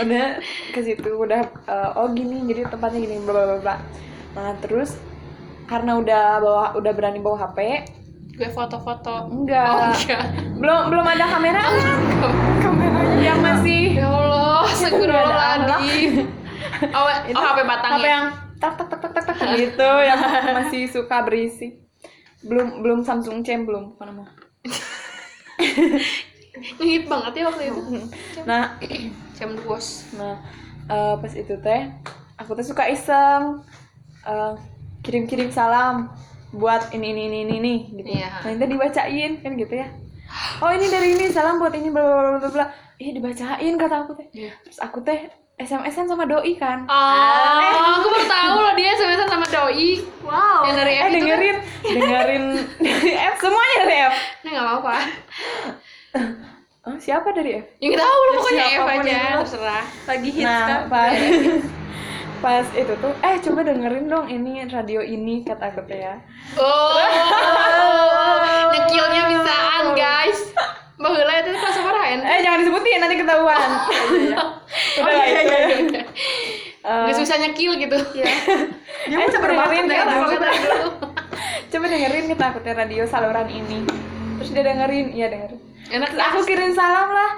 udah 0.01 0.39
ke 0.71 0.79
situ 0.79 1.09
udah 1.13 1.43
eh, 1.67 1.89
oh 1.99 2.07
gini 2.15 2.47
jadi 2.47 2.71
tempatnya 2.71 3.03
gini 3.03 3.19
bla 3.27 3.43
bla 3.43 3.57
bla, 3.59 3.75
nah 4.31 4.55
terus 4.63 4.95
karena 5.67 5.99
udah 5.99 6.39
bawa 6.39 6.65
udah 6.79 6.91
berani 6.95 7.19
bawa 7.19 7.51
HP 7.51 7.83
gue 8.33 8.49
foto-foto. 8.49 9.29
Enggak. 9.29 9.67
Oh 9.69 9.93
enggak. 9.93 10.23
Belum 10.57 10.89
belum 10.89 11.05
ada 11.05 11.25
kamera. 11.37 11.61
Kameranya. 12.65 13.21
yang 13.21 13.39
masih 13.45 13.81
ya 13.93 14.07
Allah 14.09 14.65
segera 14.73 15.21
lagi 15.29 16.25
oh, 16.91 17.07
oh 17.37 17.43
HP 17.43 17.59
batang 17.63 17.93
HP 17.99 18.03
ya 18.03 18.09
yang 18.09 18.25
gitu 19.59 19.89
yang 20.03 20.19
masih 20.55 20.87
suka 20.89 21.23
berisik. 21.25 21.79
Belum 22.43 22.83
belum 22.83 22.99
Samsung 23.07 23.43
Cem 23.43 23.63
belum. 23.63 23.95
Bukan 23.95 24.07
nama 24.09 24.25
ngehit 26.79 27.05
banget 27.09 27.33
ya 27.41 27.43
waktu 27.49 27.63
itu. 27.69 27.81
Nah 28.49 28.77
jam 29.37 29.57
duos 29.57 30.05
nah 30.13 30.37
eh, 30.87 31.15
pas 31.17 31.33
itu 31.33 31.55
teh 31.59 31.81
aku 32.37 32.53
tuh 32.53 32.65
suka 32.65 32.85
iseng 32.87 33.65
eh, 34.23 34.53
kirim-kirim 35.03 35.49
salam 35.49 36.13
buat 36.53 36.93
ini 36.93 37.11
ini 37.11 37.23
ini 37.27 37.39
ini, 37.41 37.55
ini 37.57 37.73
gitu. 37.97 38.09
Iya. 38.13 38.29
nah 38.45 38.51
itu 38.53 38.65
dibacain 38.69 39.31
kan 39.41 39.51
gitu 39.57 39.73
ya. 39.73 39.87
Oh 40.61 40.69
ini 40.69 40.85
dari 40.89 41.17
ini 41.17 41.25
salam 41.33 41.57
buat 41.57 41.73
ini 41.73 41.89
bla 41.89 42.05
bla 42.05 42.37
bla 42.37 42.49
bla. 42.49 42.65
Ih 43.01 43.09
dibacain 43.09 43.73
kata 43.75 43.95
aku 44.05 44.11
teh. 44.15 44.27
Iya. 44.31 44.53
terus 44.61 44.79
aku 44.79 45.01
teh 45.01 45.33
SMS-an 45.63 46.05
sama 46.05 46.23
doi 46.23 46.53
kan 46.55 46.83
Oh, 46.85 47.97
aku 47.97 48.07
baru 48.07 48.25
tahu 48.25 48.57
loh 48.59 48.73
dia 48.73 48.93
SMS 48.93 49.25
sama 49.25 49.47
doi. 49.47 50.03
Wow. 50.21 50.59
Yang 50.65 50.75
dari 50.77 50.93
F 50.93 51.01
eh 51.01 51.07
itu 51.07 51.17
dengerin 51.17 51.57
dengerin 51.83 52.43
dari 52.79 53.11
F 53.15 53.35
semuanya 53.37 53.75
dari 53.81 53.95
F 53.97 54.13
Kan? 54.13 54.43
Nah, 54.43 54.49
nggak 54.51 54.65
apa-apa. 54.65 54.95
Oh, 56.83 56.95
siapa 56.97 57.31
dari 57.31 57.51
F? 57.57 57.65
Yang 57.79 57.93
tahu 57.97 58.19
lo 58.19 58.31
pokoknya 58.37 58.65
F 58.69 58.83
aja, 58.85 59.19
terserah. 59.39 59.83
Lagi 60.03 60.29
hits 60.29 60.43
Nah, 60.43 60.67
kan? 60.67 60.81
pas 60.87 61.15
pas 62.43 62.67
itu 62.75 62.93
tuh, 62.99 63.13
eh 63.19 63.39
coba 63.39 63.63
dengerin 63.63 64.05
dong 64.05 64.27
ini 64.27 64.67
radio 64.67 64.99
ini 64.99 65.41
kata 65.41 65.71
aku 65.71 65.79
tuh 65.83 65.95
ya. 65.95 66.19
Oh, 66.59 66.91
nyekilnya 68.75 69.21
bisaan 69.31 69.85
guys. 69.95 70.39
Baheula 71.03 71.33
itu 71.43 71.49
kelas 71.51 71.77
marahin. 71.83 72.19
Eh 72.23 72.39
jangan 72.39 72.57
disebutin 72.63 72.99
nanti 73.03 73.15
ketahuan. 73.19 73.69
Oh 74.95 75.03
Udah 75.03 75.11
lah, 75.11 75.25
iya 75.27 75.41
itu 75.43 75.51
iya 75.51 75.59
ya. 75.59 75.77
iya. 75.83 76.03
Eh, 76.83 77.05
Gak 77.11 77.15
susah 77.19 77.35
nyekil 77.39 77.71
gitu. 77.79 77.97
Dia 78.15 78.23
eh, 79.11 79.17
mau 79.19 79.27
coba 79.27 79.47
dengerin 79.51 79.85
ya, 79.91 80.03
aku 80.07 80.35
dulu. 80.35 80.47
Coba 81.73 81.85
dengerin 81.89 82.25
kita 82.29 82.45
aku 82.53 82.57
tuh 82.61 82.71
radio 82.77 83.03
saluran 83.03 83.49
ini. 83.49 83.83
Terus 84.39 84.49
dia 84.53 84.63
dengerin, 84.63 85.07
iya 85.11 85.27
dengerin. 85.27 85.59
Enak 85.89 86.09
Terus 86.13 86.23
aku 86.23 86.39
kirim 86.45 86.71
salam 86.71 87.09
lah. 87.11 87.31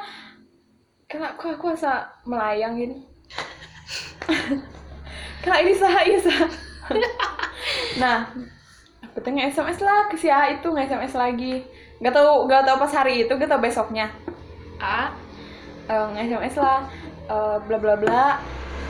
Kena 1.07 1.33
kok 1.39 1.55
aku 1.55 1.73
asa 1.73 2.11
melayang 2.27 2.75
gini. 2.75 2.97
Kena 5.41 5.55
ini 5.63 5.73
sah, 5.73 6.03
iya 6.03 6.19
sah. 6.19 6.45
nah, 7.97 8.29
aku 9.07 9.17
tuh 9.23 9.31
nge-SMS 9.31 9.79
lah 9.81 10.11
ke 10.11 10.19
si 10.19 10.27
A 10.27 10.51
itu 10.53 10.67
nge-SMS 10.67 11.15
lagi. 11.15 11.63
Gak 11.97 12.11
tau, 12.11 12.43
gak 12.45 12.63
tau 12.63 12.77
pas 12.77 12.91
hari 12.93 13.23
itu, 13.23 13.31
gak 13.31 13.47
tau 13.47 13.59
besoknya. 13.59 14.11
Ah, 14.77 15.11
Eh, 15.85 16.05
nge-SMS 16.11 16.57
lah, 16.57 16.81
eh, 17.25 17.57
bla 17.61 17.77
bla 17.77 17.93
bla. 17.93 18.41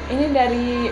Ini 0.07 0.31
dari 0.31 0.87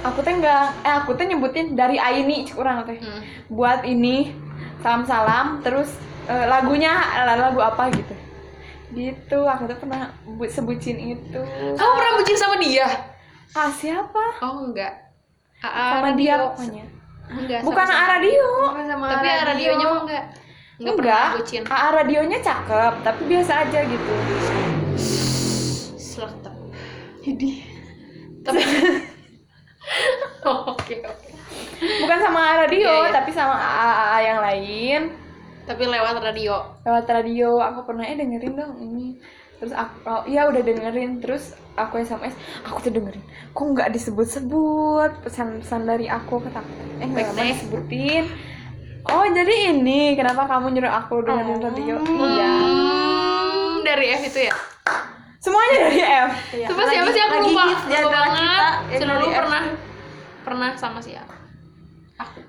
aku 0.00 0.18
teh 0.18 0.32
nggak, 0.32 0.64
eh 0.80 0.94
aku 0.96 1.12
teh 1.12 1.26
nyebutin 1.26 1.74
dari 1.74 2.00
Aini 2.00 2.40
cik 2.42 2.56
urang 2.56 2.82
teh. 2.82 2.96
hmm. 2.96 3.20
Buat 3.46 3.84
ini 3.84 4.32
salam-salam, 4.78 5.60
terus 5.60 5.92
eh, 6.24 6.46
lagunya 6.46 6.96
lagu 7.36 7.60
apa 7.60 7.90
gitu. 7.90 8.14
Gitu, 8.90 9.38
aku 9.44 9.68
tuh 9.68 9.78
pernah 9.78 10.08
bu- 10.24 10.48
sebutin 10.48 10.96
itu. 10.96 11.40
Kamu 11.70 11.92
pernah 11.92 12.12
bucin 12.16 12.34
sama 12.34 12.56
dia? 12.56 12.88
Ah 13.52 13.68
siapa? 13.68 14.40
Oh 14.40 14.64
enggak. 14.64 14.94
AA 15.60 15.84
Sama 15.92 16.08
dia 16.12 16.32
radio. 16.32 16.48
pokoknya. 16.48 16.84
Enggak. 17.28 17.60
Bukan 17.60 17.84
sama- 17.84 18.00
A 18.00 18.10
radio. 18.10 18.46
Bukan 18.64 18.86
sama 18.88 19.04
Tapi 19.10 19.26
A 19.28 19.40
radionya 19.44 19.84
mah 19.86 20.00
enggak. 20.00 20.24
Enggak 20.80 20.94
pernah 20.96 21.12
Enggak. 21.28 21.36
bucin. 21.38 21.62
AA 21.62 21.88
radionya 21.94 22.38
cakep, 22.40 22.92
tapi 23.04 23.22
biasa 23.28 23.52
aja 23.62 23.80
gitu. 23.84 24.12
Selektif. 25.94 26.54
Jadi 27.20 27.50
Tapi 28.40 28.60
Oh, 30.40 30.64
Oke, 30.72 30.96
oke. 31.02 31.28
bukan 32.00 32.18
sama 32.18 32.38
AA 32.40 32.54
radio, 32.62 32.80
Iya, 32.80 32.96
iya. 33.02 33.10
tapi 33.12 33.30
sama 33.30 33.56
AA 33.56 34.18
yang 34.22 34.40
lain. 34.40 35.02
Tapi 35.62 35.82
lewat 35.84 36.16
radio. 36.18 36.54
lewat 36.80 37.06
radio 37.06 37.48
aku 37.60 37.80
pernah 37.84 38.02
eh 38.02 38.16
dengerin 38.16 38.54
dong 38.54 38.74
ini 38.80 39.20
terus 39.54 39.70
aku 39.70 39.92
oh, 40.02 40.24
iya 40.24 40.48
udah 40.48 40.64
dengerin 40.64 41.20
terus 41.20 41.52
aku 41.76 42.00
SMS 42.00 42.32
aku 42.64 42.80
tuh 42.80 42.96
dengerin 42.96 43.20
kok 43.52 43.60
nggak 43.62 43.92
disebut-sebut 43.92 45.20
pesan-pesan 45.20 45.84
dari 45.84 46.08
aku 46.08 46.40
kata 46.40 46.64
eh 46.96 47.04
nggak 47.04 47.36
disebutin 47.36 48.24
oh 49.02 49.24
jadi 49.26 49.54
ini 49.70 50.12
kenapa 50.12 50.44
kamu 50.46 50.72
nyuruh 50.72 50.92
aku 50.94 51.22
dengerin 51.22 51.58
radio 51.58 51.96
iya 52.02 52.50
Hmm, 52.60 53.80
dari 53.82 54.12
F 54.12 54.22
itu 54.26 54.40
ya? 54.42 54.54
semuanya 55.38 55.76
dari 55.80 55.98
F 55.98 56.30
Iya. 56.52 56.66
Coba 56.68 56.82
siapa 56.84 57.08
sih 57.08 57.22
aku 57.22 57.36
lupa. 57.42 57.64
Lupa 57.80 58.10
banget. 58.12 58.62
Selalu 58.94 59.26
pernah 59.30 59.62
pernah 60.42 60.70
sama 60.74 61.00
siapa? 61.00 61.32
Aku. 62.18 62.44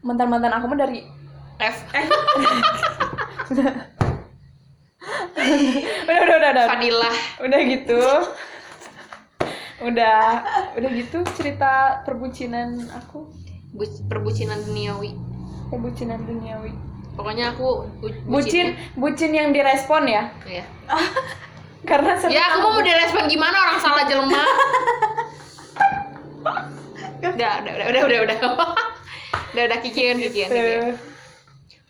mantan-mantan 0.00 0.52
aku 0.52 0.64
mah 0.64 0.78
dari 0.78 1.02
F. 1.58 1.76
udah 3.50 3.70
udah 6.06 6.36
udah 6.36 6.50
udah 6.50 6.64
Fadilah. 6.68 7.14
udah 7.40 7.60
gitu 7.66 8.00
udah 9.80 10.20
udah 10.74 10.90
gitu 10.92 11.18
cerita 11.34 11.72
perbucinan 12.04 12.68
aku 12.92 13.26
Bu- 13.70 14.02
perbucinan 14.04 14.60
duniawi. 14.60 15.14
Perbucinan 15.70 16.20
duniawi 16.20 16.74
Pokoknya 17.10 17.52
aku 17.52 17.66
bu- 17.96 18.10
bucin 18.24 18.72
bucinnya- 18.72 18.76
bucin 18.94 19.30
yang 19.30 19.48
direspon 19.50 20.04
ya 20.04 20.30
Iya. 20.42 20.64
karena 21.86 22.12
sering 22.14 22.32
Ya 22.32 22.44
aku 22.50 22.66
mau 22.66 22.80
direspon 22.80 23.24
gimana 23.26 23.56
orang 23.58 23.78
salah 23.78 24.04
jelema. 24.04 24.40
udah, 27.20 27.30
udah, 27.32 27.72
udah, 27.72 27.86
udah, 27.88 28.02
udah, 28.04 28.18
udah. 28.22 28.38
udah, 29.52 29.62
udah 29.64 29.78
kikian, 29.80 30.16
kikian, 30.18 30.48
kikian. 30.48 30.96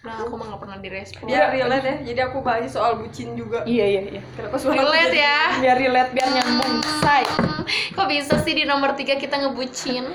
Nah, 0.00 0.16
aku 0.18 0.32
mah 0.32 0.48
gak 0.48 0.60
pernah 0.60 0.78
direspon. 0.78 1.28
biar 1.28 1.52
relate 1.52 1.84
ya 1.84 1.96
jadi 2.02 2.20
aku 2.24 2.40
bahas 2.40 2.64
soal 2.66 2.96
bucin 2.96 3.36
juga 3.36 3.60
iya 3.64 3.84
iya 3.86 4.02
iya 4.10 4.22
kenapa 4.32 4.56
suara 4.56 4.80
Relate 4.80 5.12
ya. 5.12 5.40
biar 5.60 5.76
relate 5.76 6.10
biar 6.10 6.28
nyambung 6.32 6.74
say 6.98 7.20
Hmm, 7.28 7.62
Kok 7.92 8.06
bisa 8.08 8.34
sih 8.40 8.54
di 8.54 8.64
nomor 8.64 8.96
tiga 8.96 9.14
kita 9.14 9.36
ngebucin? 9.38 10.08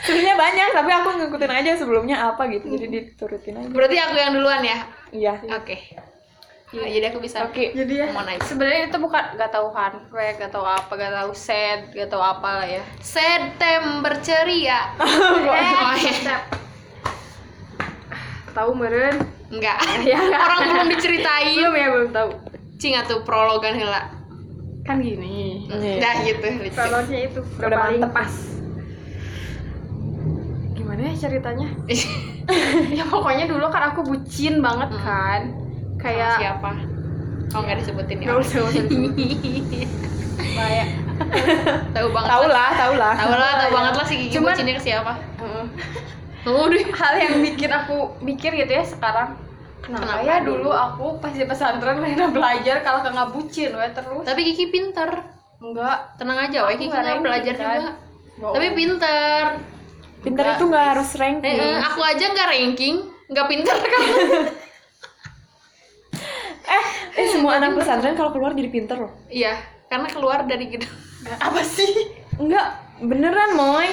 Sebenarnya 0.00 0.36
banyak 0.36 0.68
tapi 0.72 0.90
aku 0.90 1.08
ngikutin 1.16 1.52
aja 1.52 1.70
sebelumnya 1.74 2.16
apa 2.24 2.46
gitu 2.48 2.66
jadi 2.68 2.86
diturutin 2.86 3.54
aja 3.56 3.68
Berarti 3.68 3.96
aku 3.96 4.14
yang 4.14 4.32
duluan 4.32 4.60
ya? 4.60 4.78
iya 5.10 5.34
Oke. 5.52 5.76
Nah, 6.70 6.90
jadi 6.90 7.06
aku 7.06 7.22
bisa 7.22 7.46
oke 7.46 7.70
jadi 7.70 8.02
ya 8.02 8.06
sebenarnya 8.42 8.90
itu 8.90 8.98
bukan 8.98 9.22
gak 9.34 9.46
tahu 9.48 9.70
heartbreak 9.70 10.38
gak 10.38 10.50
tahu 10.50 10.62
apa 10.62 10.90
gak 10.90 11.14
tahu 11.14 11.30
sad 11.30 11.86
gak 11.90 12.10
tahu 12.10 12.18
apa 12.18 12.48
lah 12.58 12.66
ya 12.68 12.82
September 12.98 14.10
ceria. 14.18 14.90
eh, 14.98 15.70
Oh, 15.70 15.94
iya. 15.94 16.36
tahu 18.50 18.70
meren 18.74 19.22
Enggak. 19.46 19.78
Ya. 20.02 20.18
Orang 20.18 20.60
belum 20.66 20.88
diceritain. 20.90 21.54
belum 21.54 21.74
ya 21.74 21.86
belum 21.90 22.10
tahu 22.10 22.30
Cing 22.74 22.94
atuh 22.96 23.22
prologan 23.22 23.72
heula. 23.72 24.10
kan 24.82 24.98
gini. 24.98 25.64
Dah 25.96 26.20
gitu. 26.20 26.44
prolognya 26.70 27.18
itu 27.24 27.40
Udah 27.56 27.78
paling 27.78 28.02
mantep. 28.02 28.12
pas 28.12 28.32
gimana 30.94 31.10
ya 31.10 31.18
ceritanya 31.18 31.68
ya 32.98 33.04
pokoknya 33.04 33.44
dulu 33.44 33.66
kan 33.66 33.90
aku 33.90 34.00
bucin 34.02 34.58
banget 34.58 34.90
Hmm. 34.90 35.02
kan 35.02 35.40
Sama 35.50 36.00
kayak 36.00 36.32
siapa? 36.36 36.70
Oh 37.50 37.60
nggak 37.60 37.76
disebutin 37.80 38.16
ya? 38.16 38.26
Nggak 38.26 38.38
usah, 38.40 38.56
nggak 38.56 38.68
usah 38.68 38.84
Bahaya. 40.54 40.84
Tahu 41.90 42.08
banget. 42.10 42.28
tahu 42.28 42.44
lah 42.46 42.70
tahu 42.74 42.92
lah 42.94 43.14
Tahu 43.16 43.32
lah, 43.32 43.50
tahu 43.56 43.70
banget 43.72 43.92
lah 43.94 44.04
si 44.04 44.14
Gigi 44.16 44.34
Cuman- 44.34 44.52
bucinnya 44.52 44.74
ke 44.74 44.82
siapa. 44.84 45.12
Deh. 46.44 46.84
hal 46.92 47.14
yang 47.16 47.34
bikin 47.40 47.70
aku 47.70 47.96
mikir 48.20 48.52
gitu 48.52 48.68
ya 48.68 48.84
sekarang 48.84 49.32
kenapa, 49.80 50.04
Kenapa 50.12 50.20
ya 50.22 50.36
dulu? 50.40 50.68
aku 50.68 51.16
pas 51.16 51.32
di 51.32 51.40
pesantren 51.42 51.96
Lena 51.98 52.28
belajar 52.28 52.80
kalau 52.80 53.00
nggak 53.00 53.32
bucin 53.32 53.72
we 53.72 53.88
terus 53.88 54.22
Tapi 54.22 54.40
Kiki 54.44 54.66
pinter. 54.68 55.08
enggak 55.56 55.96
Tenang 56.14 56.38
aja, 56.42 56.58
Aku 56.62 56.76
Kiki 56.76 56.86
nggak 56.86 57.18
belajar 57.18 57.54
kan. 57.54 57.64
juga. 57.80 57.92
Bohong. 58.36 58.52
Tapi 58.52 58.66
pinter. 58.72 59.42
Pinter 60.24 60.44
itu 60.56 60.64
nggak 60.64 60.86
harus 60.96 61.10
ranking. 61.20 61.56
Eh, 61.56 61.60
eh, 61.60 61.76
aku 61.84 62.00
aja 62.00 62.24
nggak 62.32 62.48
ranking, 62.48 62.94
nggak 63.28 63.46
pinter 63.46 63.76
kan? 63.76 64.02
eh 66.64 66.84
eh 67.20 67.26
semua 67.28 67.60
anak 67.60 67.76
pesantren 67.76 68.16
kalau 68.16 68.32
keluar 68.32 68.56
jadi 68.56 68.70
pinter 68.72 68.96
loh. 68.96 69.12
Iya, 69.28 69.60
karena 69.92 70.08
keluar 70.08 70.48
dari 70.48 70.72
gedung. 70.72 70.92
apa 71.40 71.60
sih? 71.64 72.08
Enggak 72.40 72.80
beneran 73.00 73.52
moy. 73.54 73.88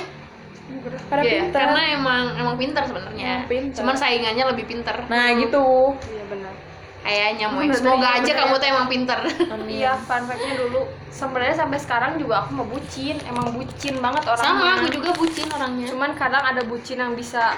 Pada 1.12 1.28
Iya, 1.28 1.52
pinter 1.52 1.68
karena 1.68 1.82
emang 2.00 2.24
emang 2.40 2.56
pinter 2.56 2.84
sebenarnya. 2.88 3.44
Cuman 3.76 3.96
saingannya 4.00 4.46
lebih 4.56 4.66
pinter. 4.72 4.96
nah 5.12 5.36
gitu. 5.36 6.00
Iya 6.08 6.24
benar 6.32 6.71
Kayaknya 7.02 7.46
mau. 7.50 7.66
Semoga 7.74 8.22
aja 8.22 8.24
bener. 8.24 8.40
kamu 8.46 8.54
tuh 8.62 8.68
emang 8.70 8.88
pinter. 8.88 9.20
iya 9.68 9.92
fun 9.98 10.24
fact-nya 10.30 10.54
dulu. 10.58 10.82
Sebenarnya 11.10 11.56
sampai 11.58 11.80
sekarang 11.82 12.22
juga 12.22 12.46
aku 12.46 12.62
mau 12.62 12.68
bucin. 12.70 13.18
Emang 13.26 13.58
bucin 13.58 13.98
banget 13.98 14.24
orangnya. 14.30 14.46
Sama, 14.46 14.66
aku 14.78 14.88
juga 14.94 15.10
bucin 15.18 15.48
orangnya. 15.50 15.86
cuman 15.90 16.12
kadang 16.14 16.44
ada 16.46 16.62
bucin 16.64 16.98
yang 17.02 17.14
bisa 17.18 17.58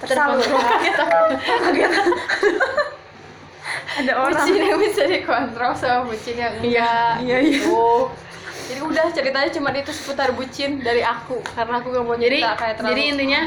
tersalurkan. 0.00 0.60
Ada 3.96 4.12
orang. 4.12 4.44
Bucin 4.44 4.60
yang 4.60 4.78
bisa 4.78 5.02
dikontrol 5.08 5.72
sama 5.72 6.12
bucin 6.12 6.36
yang 6.36 6.52
enggak. 6.60 7.16
iya 7.24 7.38
iya. 7.40 7.60
Oh. 7.64 8.12
Jadi 8.66 8.80
udah 8.82 9.06
ceritanya 9.14 9.50
cuma 9.54 9.70
itu 9.72 9.94
seputar 9.94 10.36
bucin 10.36 10.84
dari 10.84 11.00
aku. 11.00 11.40
Karena 11.54 11.80
aku 11.80 11.94
gak 11.94 12.04
mau 12.04 12.18
jadi 12.18 12.44
kayak 12.58 12.74
terlalu 12.76 12.92
jadi 12.92 13.02
intinya 13.14 13.40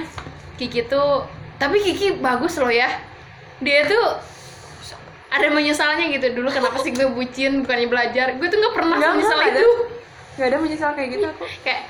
Kiki 0.55 0.87
tuh 0.87 1.27
tapi 1.59 1.83
Kiki 1.83 2.17
bagus 2.17 2.57
loh 2.57 2.71
ya. 2.71 2.87
Dia 3.59 3.85
tuh 3.85 4.05
ada 5.29 5.47
menyesalnya 5.53 6.05
gitu. 6.09 6.33
Dulu 6.33 6.49
kenapa 6.49 6.77
sih 6.81 6.91
gue 6.93 7.07
bucin 7.09 7.61
bukannya 7.65 7.87
belajar? 7.89 8.37
Gue 8.37 8.47
tuh 8.49 8.57
nggak 8.57 8.73
pernah 8.73 8.95
Nggak, 8.97 9.11
menyesal 9.15 9.39
itu. 9.45 9.67
Nggak 10.37 10.47
ada 10.49 10.57
menyesal 10.57 10.89
kayak 10.97 11.09
gitu 11.13 11.25
aku. 11.29 11.45
Kayak 11.61 11.81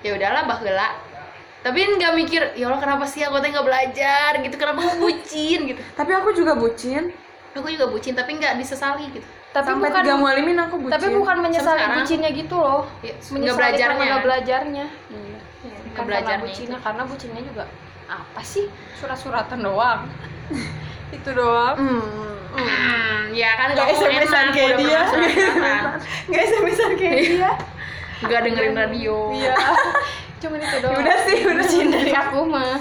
ya 0.00 0.10
udahlah 0.14 0.42
bahula 0.46 1.08
tapi 1.58 1.82
nggak 1.82 2.12
mikir 2.14 2.42
ya 2.54 2.70
Allah 2.70 2.78
kenapa 2.78 3.02
sih 3.02 3.20
aku 3.26 3.42
tuh 3.42 3.50
nggak 3.50 3.66
belajar? 3.66 4.30
Gitu 4.38 4.54
kenapa 4.54 4.78
aku 4.86 5.10
bucin? 5.10 5.58
Gitu. 5.74 5.80
Tapi 5.98 6.10
aku 6.14 6.30
juga 6.30 6.54
bucin. 6.54 7.10
Aku 7.58 7.66
juga 7.66 7.90
bucin 7.90 8.14
tapi 8.14 8.38
nggak 8.38 8.62
disesali 8.62 9.10
gitu. 9.10 9.26
Tapi 9.50 9.66
sampai 9.66 9.90
bukan 9.90 10.02
tiga 10.06 10.16
mualimin 10.20 10.58
aku 10.60 10.76
bucin. 10.78 10.92
tapi 10.94 11.06
bukan 11.18 11.36
menyesali 11.42 11.80
sekarang. 11.82 11.96
bucinnya 11.98 12.30
gitu 12.30 12.56
loh. 12.56 12.86
Ya, 13.02 13.14
nggak 13.16 13.32
Menyesali 13.34 13.58
belajarnya. 13.58 14.04
nggak 14.06 14.22
belajarnya. 14.22 14.86
Iya. 15.10 15.38
Bukan 15.58 16.02
nggak 16.06 16.22
karena 16.22 16.38
bucinnya 16.38 16.78
karena 16.78 17.02
bucinnya 17.10 17.42
juga 17.42 17.64
apa 18.06 18.40
sih? 18.46 18.64
Surat-suratan 19.02 19.58
doang. 19.58 20.06
itu 21.16 21.30
doang. 21.34 21.74
hmm, 21.74 22.37
ya 23.38 23.50
kan 23.54 23.68
Nggak 23.74 23.86
kamu 23.86 23.98
SMS-an 24.02 24.46
kayak 24.50 24.68
udah 24.68 24.78
dia. 24.82 25.02
nggak 26.28 26.42
SMS-an 26.48 26.92
kayak 26.98 27.18
dia. 27.22 27.50
Nggak 28.24 28.40
dengerin 28.50 28.74
radio. 28.74 29.16
Iya. 29.34 29.54
Cuman 30.42 30.58
itu 30.62 30.76
doang. 30.82 30.98
udah 31.02 31.16
sih 31.26 31.38
udah 31.42 31.66
Bucin 31.66 31.86
dari 31.90 32.12
aku 32.14 32.40
mah. 32.46 32.78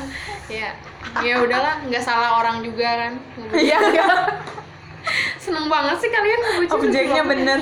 ya 0.47 0.71
ya 1.19 1.43
udahlah 1.43 1.83
nggak 1.83 2.03
salah 2.03 2.39
orang 2.39 2.63
juga 2.63 2.87
kan. 2.87 3.13
Iya 3.51 3.77
enggak 3.81 4.07
seneng 5.43 5.67
banget 5.67 5.97
sih 6.03 6.09
kalian 6.11 6.39
ngebucin 6.39 6.73
objeknya 6.77 7.23
bener. 7.25 7.59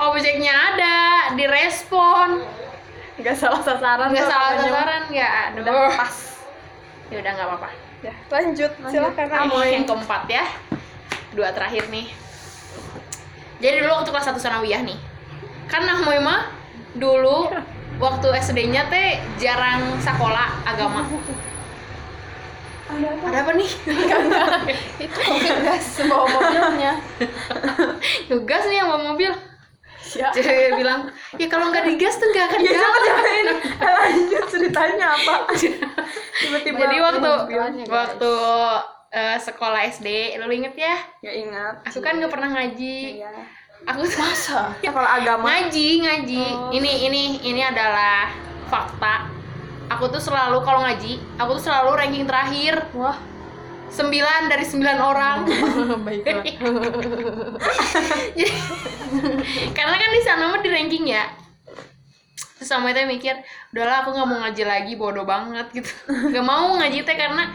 Objeknya 0.00 0.52
ada 0.74 0.96
direspon. 1.36 2.42
Nggak 3.20 3.36
salah 3.38 3.60
sasaran 3.62 4.08
nggak 4.10 4.26
salah 4.26 4.50
sasaran 4.58 5.02
ya 5.12 5.52
Udah. 5.54 5.94
pas. 5.94 6.16
ya 7.12 7.16
udah 7.20 7.32
nggak 7.36 7.48
apa-apa. 7.52 7.70
Ya 8.02 8.14
lanjut. 8.32 8.72
silakan. 8.88 9.26
Amoy 9.30 9.68
yang 9.70 9.84
keempat 9.84 10.22
ya 10.26 10.44
dua 11.32 11.52
terakhir 11.52 11.88
nih. 11.88 12.08
Jadi 13.62 13.76
dulu 13.84 13.92
waktu 14.02 14.10
kelas 14.10 14.26
satu 14.28 14.40
sanawiyah 14.42 14.82
nih. 14.84 14.98
Kan 15.70 15.86
Amoy 15.86 16.18
mah 16.20 16.50
dulu 16.98 17.48
waktu 18.04 18.26
SD-nya 18.42 18.90
teh 18.90 19.20
jarang 19.38 19.96
sekolah 20.02 20.66
agama. 20.66 21.06
Ada 22.92 23.38
apa? 23.40 23.50
Nih? 23.56 23.70
Itu. 25.08 25.18
Gas? 25.64 26.04
Bawa 26.04 26.26
mobilnya. 26.28 26.92
Tugas 28.28 28.62
nih 28.68 28.76
yang 28.84 28.88
bawa 28.92 29.16
mobil. 29.16 29.32
Ya. 30.12 30.28
Jadi 30.28 30.76
bilang, 30.76 31.08
ya 31.40 31.46
kalau 31.48 31.72
nggak 31.72 31.88
digas 31.88 32.20
tuh 32.20 32.28
nggak 32.28 32.52
akan 32.52 32.60
ya 32.60 32.72
jalan. 32.76 33.46
lanjut 33.80 34.44
ceritanya 34.50 35.06
apa? 35.16 35.48
Tiba-tiba 36.36 36.78
Jadi 36.84 36.96
waktu 37.00 37.30
waktu 37.88 38.32
eh, 39.12 39.36
sekolah 39.36 39.80
SD, 39.92 40.40
lu 40.40 40.48
inget 40.48 40.74
ya? 40.74 40.96
ya 41.20 41.32
ingat 41.36 41.84
Aku 41.92 42.00
kan 42.00 42.16
nggak 42.16 42.32
pernah 42.32 42.48
ngaji. 42.56 43.20
Iya. 43.20 43.32
Aku 43.84 44.00
masa 44.20 44.72
sekolah 44.80 45.10
agama 45.20 45.52
ngaji 45.52 45.88
ngaji. 46.00 46.44
Oh. 46.56 46.72
Ini 46.72 46.90
ini 47.12 47.22
ini 47.44 47.60
adalah 47.60 48.32
fakta. 48.72 49.28
Aku 49.92 50.08
tuh 50.08 50.22
selalu 50.24 50.64
kalau 50.64 50.80
ngaji, 50.88 51.20
aku 51.36 51.60
tuh 51.60 51.68
selalu 51.68 51.90
ranking 52.00 52.24
terakhir. 52.24 52.88
Wah, 52.96 53.20
9 53.92 54.48
dari 54.48 54.64
9 54.64 54.80
orang. 54.96 55.44
baiklah. 56.08 56.40
Jadi, 58.38 58.56
karena 59.76 59.96
kan 60.00 60.08
di 60.08 60.22
sana 60.24 60.48
mah 60.48 60.64
di 60.64 60.70
ranking 60.72 61.04
ya 61.12 61.28
terus 62.62 62.78
sama 62.78 62.94
itu 62.94 63.02
mikir 63.10 63.34
udahlah 63.74 64.06
aku 64.06 64.14
nggak 64.14 64.28
mau 64.30 64.38
ngaji 64.46 64.62
lagi 64.62 64.92
bodoh 64.94 65.26
banget 65.26 65.66
gitu 65.74 65.90
nggak 66.06 66.46
mau 66.46 66.78
ngaji 66.78 67.02
teh 67.02 67.16
karena 67.18 67.50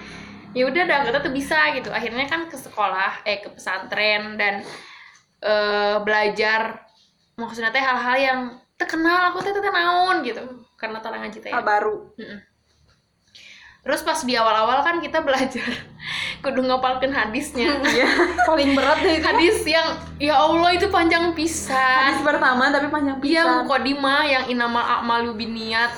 ya 0.58 0.66
udah 0.66 0.84
dah 0.84 1.00
kita 1.06 1.20
tuh 1.22 1.30
bisa 1.30 1.70
gitu 1.78 1.94
akhirnya 1.94 2.26
kan 2.26 2.50
ke 2.50 2.58
sekolah 2.58 3.22
eh 3.22 3.38
ke 3.38 3.54
pesantren 3.54 4.34
dan 4.36 4.66
eh, 5.40 5.96
belajar 6.02 6.82
maksudnya 7.38 7.70
teh 7.70 7.78
hal-hal 7.80 8.18
yang 8.18 8.40
terkenal 8.74 9.30
aku 9.30 9.46
teh 9.46 9.54
teh 9.54 9.62
naon 9.70 10.26
gitu 10.26 10.42
karena 10.74 10.98
tara 10.98 11.22
ngaji 11.22 11.38
teh 11.38 11.54
hal 11.54 11.62
baru 11.62 12.10
Mm-mm. 12.18 12.40
terus 13.86 14.02
pas 14.02 14.18
di 14.20 14.34
awal-awal 14.34 14.82
kan 14.82 14.98
kita 14.98 15.22
belajar 15.22 15.64
kudu 16.44 16.66
ngapalkan 16.66 17.14
hadisnya 17.14 17.78
iya 17.94 18.10
Paling 18.44 18.74
berat 18.74 18.98
deh 19.00 19.18
itu. 19.18 19.26
hadis 19.26 19.58
yang 19.64 19.88
ya 20.18 20.34
Allah 20.36 20.74
itu 20.74 20.90
panjang 20.90 21.38
pisan 21.38 21.78
hadis 22.10 22.26
pertama 22.26 22.74
tapi 22.74 22.90
panjang 22.90 23.18
Iya, 23.22 23.46
pisan 23.46 23.54
mukodimah 23.62 24.22
yang 24.26 24.44
inamal 24.48 24.82
a'malu 24.82 25.34
biniat. 25.34 25.92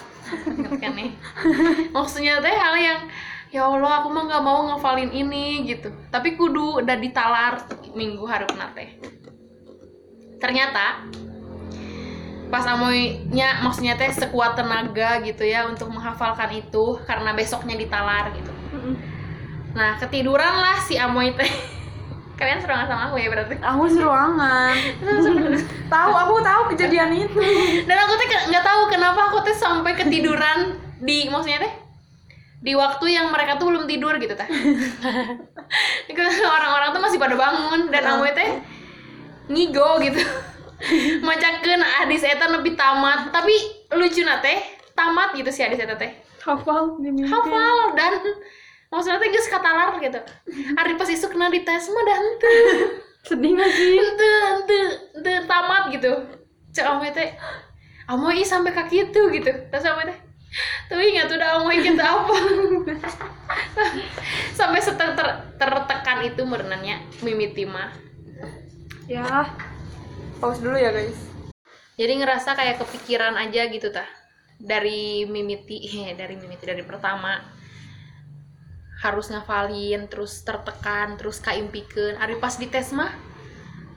Kan 0.78 0.93
nih? 0.93 1.12
Maksudnya 1.95 2.38
teh 2.38 2.53
hal 2.53 2.76
yang 2.78 2.99
ya 3.50 3.66
Allah 3.66 4.02
aku 4.02 4.08
mah 4.10 4.24
nggak 4.26 4.43
mau 4.43 4.60
ngafalin 4.68 5.10
ini 5.10 5.66
gitu. 5.66 5.89
Tapi 6.08 6.34
kudu 6.34 6.80
udah 6.80 6.95
ditalar 6.95 7.54
minggu 7.91 8.22
harupna 8.24 8.70
teh. 8.72 8.97
Ternyata 10.38 11.04
pas 12.50 12.66
amoynya 12.66 13.62
maksudnya 13.62 13.93
teh 13.93 14.10
sekuat 14.10 14.58
tenaga 14.58 15.22
gitu 15.22 15.45
ya 15.45 15.70
untuk 15.70 15.89
menghafalkan 15.89 16.50
itu 16.52 16.97
karena 17.06 17.34
besoknya 17.34 17.74
ditalar 17.74 18.34
gitu. 18.34 18.50
Nah, 19.70 19.97
ketiduran 19.97 20.56
lah 20.58 20.82
si 20.82 20.97
Amoy 20.97 21.34
teh. 21.34 21.50
kalian 22.39 22.64
seruangan 22.64 22.88
sama 22.88 23.04
aku 23.12 23.20
ya 23.20 23.28
berarti 23.28 23.60
Aku 23.60 23.84
seruangan. 23.84 24.72
tahu, 25.91 26.12
aku 26.16 26.34
tahu 26.39 26.62
kejadian 26.72 27.12
itu. 27.12 27.36
dan 27.84 27.97
aku 28.00 28.14
ke- 28.16 28.47
nggak 28.47 28.64
tahu 28.64 28.82
kenapa 28.88 29.28
aku 29.28 29.43
tuh 29.43 29.52
sampai 29.52 29.91
ketiduran 29.91 30.80
di 31.04 31.28
maksudnya 31.28 31.68
teh 31.68 31.74
di 32.60 32.76
waktu 32.76 33.16
yang 33.16 33.32
mereka 33.32 33.55
tuh 33.55 33.72
belum 33.72 33.88
tidur 33.88 34.20
gitu 34.20 34.36
teh. 34.36 34.47
Orang-orang 36.55 36.91
tuh 36.91 37.01
masih 37.01 37.16
pada 37.16 37.39
bangun 37.39 37.88
dan 37.88 38.03
aku 38.03 38.28
teh 38.36 38.60
ngigo 39.47 40.03
gitu. 40.03 40.20
Macakeun 41.28 41.84
adis 42.03 42.24
eta 42.24 42.51
lebih 42.51 42.76
tamat. 42.76 43.32
Tapi 43.32 43.55
lucu 43.95 44.24
teh. 44.24 44.60
Tamat 44.91 45.32
gitu 45.39 45.49
sih 45.55 45.64
adis 45.64 45.80
eta 45.80 45.95
teh. 45.95 46.12
Hafal 46.43 46.99
di 46.99 47.24
hafal 47.28 47.95
dan 47.95 48.20
maksudnya 48.91 49.24
teh 49.24 49.32
geus 49.32 49.47
katalar 49.47 49.95
gitu. 50.03 50.20
Hari 50.76 50.99
pas 50.99 51.07
isuk 51.07 51.32
kena 51.32 51.47
dites 51.47 51.88
mah 51.88 52.03
dah 52.03 52.20
Sedih 53.28 53.51
gak 53.51 53.72
sih? 53.76 53.99
henteu 53.99 54.36
henteu 54.55 54.84
henteu 55.16 55.39
tamat 55.47 55.84
gitu. 55.95 56.12
Cek 56.76 56.86
amoy 56.88 57.12
teh 57.16 57.36
amoy 58.12 58.43
sampai 58.43 58.76
kaki 58.76 59.12
itu 59.12 59.22
gitu. 59.32 59.51
Terus 59.72 59.88
amoy 59.88 60.12
teh 60.12 60.29
tapi 60.89 61.14
ingat 61.14 61.30
udah 61.30 61.62
amoy 61.62 61.78
gitu 61.82 62.02
apa? 62.02 62.36
Sampai 64.58 64.82
seter 64.82 65.14
ter, 65.14 65.28
tertekan 65.62 66.26
itu 66.26 66.41
merenanya 66.45 67.06
mimiti 67.22 67.70
mah 67.70 67.93
Ya. 69.10 69.50
Pause 70.38 70.62
dulu 70.62 70.78
ya, 70.78 70.93
guys. 70.93 71.18
jadi 71.97 72.16
ngerasa 72.16 72.54
kayak 72.56 72.80
kepikiran 72.80 73.36
aja 73.41 73.66
gitu 73.74 73.89
tah. 73.89 74.06
Dari 74.62 75.26
mimiti 75.26 75.82
eh, 75.84 76.14
dari 76.14 76.38
mimiti 76.38 76.64
dari 76.70 76.86
pertama. 76.86 77.41
Harus 79.02 79.34
ngafalin 79.34 80.06
terus 80.12 80.45
tertekan 80.45 81.18
terus 81.18 81.41
kaimpikeun 81.41 82.22
ari 82.22 82.38
pas 82.38 82.54
dites 82.56 82.93
mah 82.93 83.10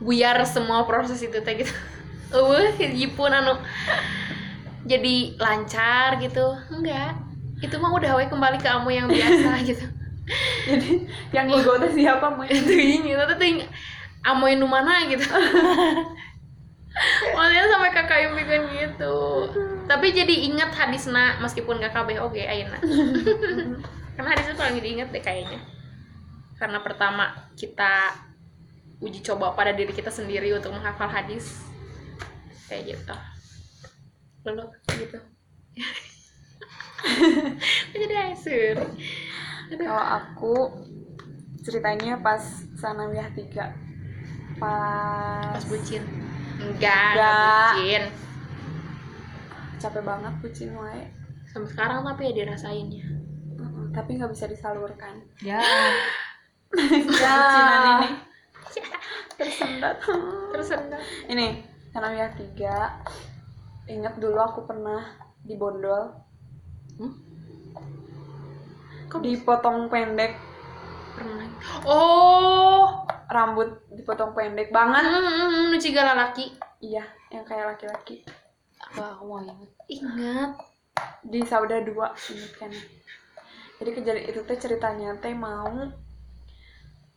buyar 0.00 0.40
semua 0.48 0.82
proses 0.88 1.20
itu 1.20 1.38
teh 1.44 1.60
gitu. 1.60 1.74
Eueuh 2.34 2.72
jipun 2.80 3.28
anu 3.28 3.60
jadi 4.82 5.38
lancar 5.38 6.18
gitu. 6.18 6.58
Enggak. 6.70 7.14
Itu 7.62 7.78
mah 7.78 7.94
udah 7.94 8.18
we 8.18 8.26
kembali 8.26 8.58
ke 8.58 8.68
amu 8.68 8.90
yang 8.90 9.06
biasa 9.06 9.50
gitu. 9.68 9.86
Jadi 10.66 11.06
yang 11.34 11.50
ego 11.50 11.74
teh 11.82 11.90
siapa, 11.90 12.30
Moy? 12.30 12.46
itu 12.46 12.72
ini 12.72 13.10
itu 13.14 13.34
ting 13.38 13.66
amoy 14.22 14.54
nu 14.54 14.66
mana? 14.70 15.06
gitu. 15.06 15.22
Maksudnya 17.32 17.72
sampai 17.72 17.90
kakak 17.90 18.18
yang 18.20 18.34
bikin 18.36 18.62
gitu. 18.68 19.48
Tapi 19.88 20.12
jadi 20.12 20.34
inget 20.44 20.76
hadisna 20.76 21.40
Meskipun 21.40 21.80
kabeh 21.80 22.20
oke 22.20 22.36
ayeuna 22.36 22.76
Karena 24.12 24.28
hadisnya 24.28 24.54
paling 24.60 24.76
diinget 24.76 25.08
deh 25.08 25.24
kayaknya. 25.24 25.56
Karena 26.60 26.84
pertama 26.84 27.32
kita 27.56 28.12
Uji 29.00 29.24
coba 29.24 29.56
pada 29.56 29.72
diri 29.72 29.96
kita 29.96 30.12
sendiri 30.12 30.52
Untuk 30.52 30.76
menghafal 30.76 31.08
hadis. 31.08 31.64
Kayak 32.68 33.00
gitu 33.00 33.31
Lalu 34.42 34.64
gitu. 34.98 35.18
Jadi 37.94 38.14
asur. 38.30 38.76
Kalau 39.72 40.04
aku 40.04 40.54
ceritanya 41.62 42.18
pas 42.20 42.42
sanawiyah 42.76 43.30
3 43.32 44.58
pas, 44.58 45.54
Pas 45.54 45.64
bucin. 45.70 46.02
Enggak, 46.58 47.74
bucin. 47.78 48.04
Capek 49.82 50.02
banget 50.06 50.30
bucin 50.38 50.70
wae 50.78 51.10
Sampai 51.50 51.74
sekarang 51.74 52.06
tapi 52.06 52.30
ya 52.30 52.32
dirasainnya 52.38 53.02
Heeh, 53.02 53.84
tapi 53.90 54.14
nggak 54.14 54.30
bisa 54.30 54.46
disalurkan. 54.46 55.22
Ya. 55.42 55.58
bucinan 56.72 58.00
ini. 58.00 58.08
Tersendat. 59.36 59.96
Tersendat. 60.54 61.02
Ini 61.28 61.60
sanawiyah 61.92 62.32
3 62.32 63.31
ingat 63.90 64.14
dulu 64.18 64.38
aku 64.38 64.66
pernah 64.66 65.02
dibondol. 65.42 66.14
Hmm? 66.98 67.14
dipotong 69.12 69.92
pendek. 69.92 70.40
Pernah. 71.12 71.44
Oh! 71.84 73.04
Rambut 73.28 73.84
dipotong 73.92 74.32
pendek 74.32 74.72
banget. 74.72 75.04
Hmm, 75.04 75.72
nu 75.72 75.76
ciga 75.76 76.04
lalaki 76.04 76.52
iya 76.80 77.04
yang 77.28 77.44
kayak 77.44 77.76
laki-laki. 77.76 78.24
Apa 78.80 79.16
aku 79.16 79.22
mau 79.28 79.40
inget? 79.40 79.70
ingat. 79.88 80.52
Di 81.24 81.40
Sauda 81.44 81.80
2 81.80 81.92
ingat 81.92 82.52
kan? 82.56 82.72
Jadi 83.80 83.90
kejadian 83.98 84.26
itu 84.28 84.40
teh 84.44 84.58
ceritanya 84.60 85.16
teh 85.20 85.32
mau 85.32 85.70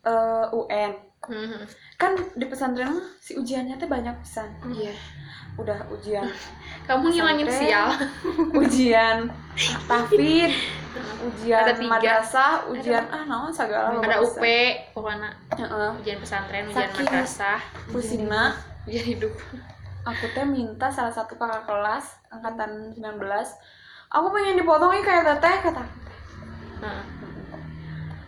eh, 0.06 0.46
UN 0.50 0.94
Hmm, 1.26 1.66
kan 1.98 2.14
di 2.38 2.46
pesantren 2.46 2.94
si 3.18 3.34
ujiannya 3.34 3.82
teh 3.82 3.90
banyak 3.90 4.14
pisan. 4.22 4.46
Iya. 4.70 4.94
Udah 5.56 5.88
ujian 5.88 6.28
kamu 6.84 7.16
ngilangin 7.16 7.48
sial. 7.48 7.88
ujian 8.62 9.32
tafid 9.88 10.52
ujian 11.24 11.64
Ada 11.64 11.74
tiga. 11.80 11.92
madrasah 11.96 12.52
ujian 12.68 13.08
ah 13.08 13.24
naon 13.24 13.50
segala 13.50 13.96
ada 13.98 14.20
UP 14.20 14.44
pokoknya. 14.92 15.32
Heeh. 15.56 15.90
ujian 16.04 16.20
pesantren 16.20 16.68
ujian 16.68 16.92
Saking- 16.92 17.08
madrasah 17.08 17.60
pusingna 17.88 18.52
ujian 18.84 19.06
hidup. 19.16 19.32
Aku 20.06 20.30
teh 20.36 20.46
minta 20.46 20.92
salah 20.92 21.10
satu 21.10 21.34
kakak 21.40 21.66
kelas 21.66 22.20
angkatan 22.30 22.94
19 22.94 23.18
aku 24.06 24.28
pengen 24.30 24.60
dipotong 24.60 24.94
ih 24.94 25.02
kayak 25.02 25.26
teteh 25.26 25.56
kata 25.66 25.82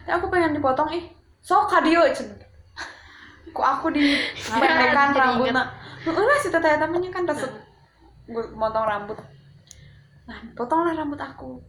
aku 0.08 0.16
aku 0.16 0.26
pengen 0.32 0.56
dipotong 0.56 0.90
ih. 0.96 1.12
Sok 1.44 1.70
kadio 1.70 2.08
cenah 2.16 2.47
ku 3.52 3.62
aku 3.64 3.92
di 3.94 4.18
pendekan 4.48 5.16
heeh 6.08 6.24
lah 6.24 6.38
si 6.40 6.48
teteh 6.48 6.80
temennya 6.80 7.12
kan 7.12 7.28
resep. 7.28 7.52
Gue 8.28 8.44
motong 8.56 8.88
rambut. 8.88 9.20
Nah 10.28 10.40
potonglah 10.56 10.96
rambut 10.96 11.20
aku. 11.20 11.60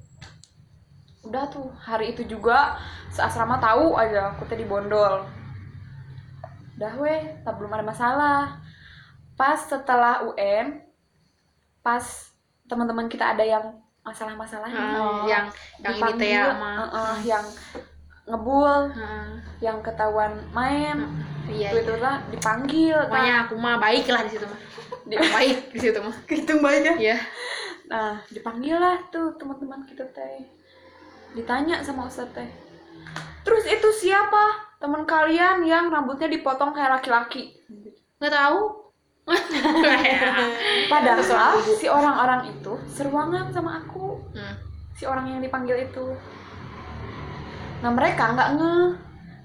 Udah 1.26 1.50
tuh 1.50 1.70
hari 1.78 2.14
itu 2.14 2.22
juga 2.26 2.78
seasrama 3.10 3.58
tahu 3.58 3.98
aja 3.98 4.34
aku 4.34 4.46
teh 4.46 4.58
dibondol. 4.58 5.26
Udah 6.78 6.92
weh 7.02 7.22
tak 7.42 7.54
belum 7.58 7.74
ada 7.74 7.84
masalah. 7.86 8.42
Pas 9.34 9.58
setelah 9.58 10.26
UN 10.26 10.82
pas 11.82 12.02
teman-teman 12.68 13.08
kita 13.08 13.32
ada 13.34 13.42
yang 13.42 13.64
masalah-masalah 14.04 14.68
Hmm, 14.68 15.28
yang 15.28 15.46
yang 15.84 15.94
ini 16.00 16.12
teh 16.16 16.30
ya 16.32 16.56
mah 16.56 17.20
yang 17.24 17.44
ngebul 18.28 18.92
Heeh. 18.92 19.28
yang 19.64 19.80
ketahuan 19.80 20.36
main 20.52 21.08
iya 21.48 21.72
itu 21.72 21.96
iya. 21.96 22.04
lah 22.04 22.16
dipanggil 22.28 22.96
pokoknya 23.08 23.34
aku 23.48 23.54
mah 23.56 23.76
baik 23.80 24.06
lah 24.12 24.20
di 24.28 24.30
situ 24.36 24.44
mah. 24.44 24.60
Di- 25.08 25.16
baik 25.40 25.58
di 25.72 25.78
situ 25.80 25.98
mah. 25.98 26.16
Hitung 26.28 26.60
baik 26.60 26.82
ya 26.84 26.94
iya. 27.00 27.18
Nah 27.88 28.20
dipanggil 28.28 28.76
lah 28.76 29.00
tuh 29.08 29.32
teman-teman 29.40 29.80
kita 29.88 30.04
teh. 30.12 30.44
Ditanya 31.32 31.80
sama 31.80 32.04
ustadz 32.04 32.36
teh. 32.36 32.48
Terus 33.48 33.64
itu 33.64 33.88
siapa? 33.96 34.76
Teman 34.76 35.08
kalian 35.08 35.64
yang 35.64 35.88
rambutnya 35.88 36.28
dipotong 36.28 36.76
kayak 36.76 37.00
laki-laki. 37.00 37.56
Nggak 38.20 38.32
tahu. 38.36 38.60
Padahal 40.92 41.20
si 41.76 41.84
orang-orang 41.88 42.48
itu 42.48 42.72
seruangan 42.92 43.48
sama 43.52 43.80
aku. 43.84 44.20
Hmm. 44.36 44.56
si 44.98 45.06
orang 45.06 45.30
yang 45.30 45.38
dipanggil 45.38 45.78
itu 45.78 46.10
nah 47.78 47.90
mereka 47.90 48.34
nggak 48.34 48.50
nge. 48.58 48.74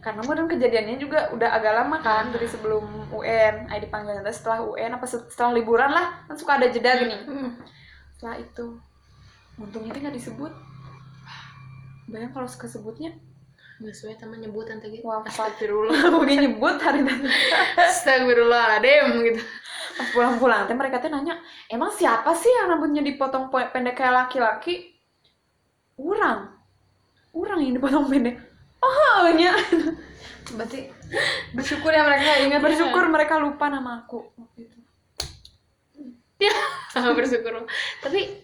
Karena 0.04 0.20
modern 0.28 0.52
kejadiannya 0.52 1.00
juga 1.00 1.32
udah 1.32 1.50
agak 1.56 1.74
lama 1.80 1.98
kan 2.04 2.28
dari 2.36 2.44
sebelum 2.44 3.08
UN. 3.16 3.72
Ay 3.72 3.80
dipanggil 3.80 4.20
nanti 4.20 4.36
setelah 4.36 4.60
UN 4.62 5.00
apa 5.00 5.06
se- 5.08 5.32
setelah 5.32 5.56
liburan 5.56 5.88
lah. 5.88 6.28
Kan 6.28 6.36
suka 6.36 6.60
ada 6.60 6.68
jeda 6.68 7.00
gini. 7.00 7.16
Setelah 8.16 8.36
itu 8.36 8.66
untungnya 9.56 9.96
dia 9.96 10.02
nggak 10.04 10.18
disebut. 10.20 10.52
Bayang 12.12 12.36
kalau 12.36 12.50
kesebutnya 12.52 13.16
nggak 13.80 13.96
sesuai 13.96 14.20
teman 14.20 14.44
nyebut 14.44 14.68
nanti 14.68 14.92
gitu 14.92 15.08
astagfirullah. 15.08 16.12
Mungkin 16.12 16.38
nyebut 16.52 16.76
hari 16.84 17.00
nanti 17.00 17.32
astagfirullahaladzim 17.88 19.08
gitu. 19.24 19.42
Pas 19.94 20.08
pulang-pulang 20.12 20.68
teh 20.68 20.76
mereka 20.76 21.00
teh 21.00 21.08
nanya 21.08 21.38
emang 21.70 21.94
siapa 21.94 22.34
sih 22.34 22.50
yang 22.50 22.76
rambutnya 22.76 23.06
dipotong 23.06 23.48
po- 23.48 23.72
pendek 23.72 23.96
kayak 23.96 24.28
laki-laki? 24.28 24.92
Orang 25.96 26.50
orang 27.34 27.60
yang 27.60 27.74
dipotong 27.76 28.06
pendek 28.08 28.38
oh 28.80 29.28
nya 29.34 29.54
Berarti 30.54 30.86
bersyukur 31.52 31.90
ya 31.90 32.04
mereka 32.04 32.30
ingat 32.42 32.62
bersyukur 32.62 33.04
mereka 33.08 33.40
lupa 33.40 33.72
nama 33.72 34.04
aku. 34.04 34.22
Waktu 34.36 34.68
itu 34.68 34.78
ya 36.38 36.54
bersyukur. 37.18 37.64
Tapi 38.00 38.44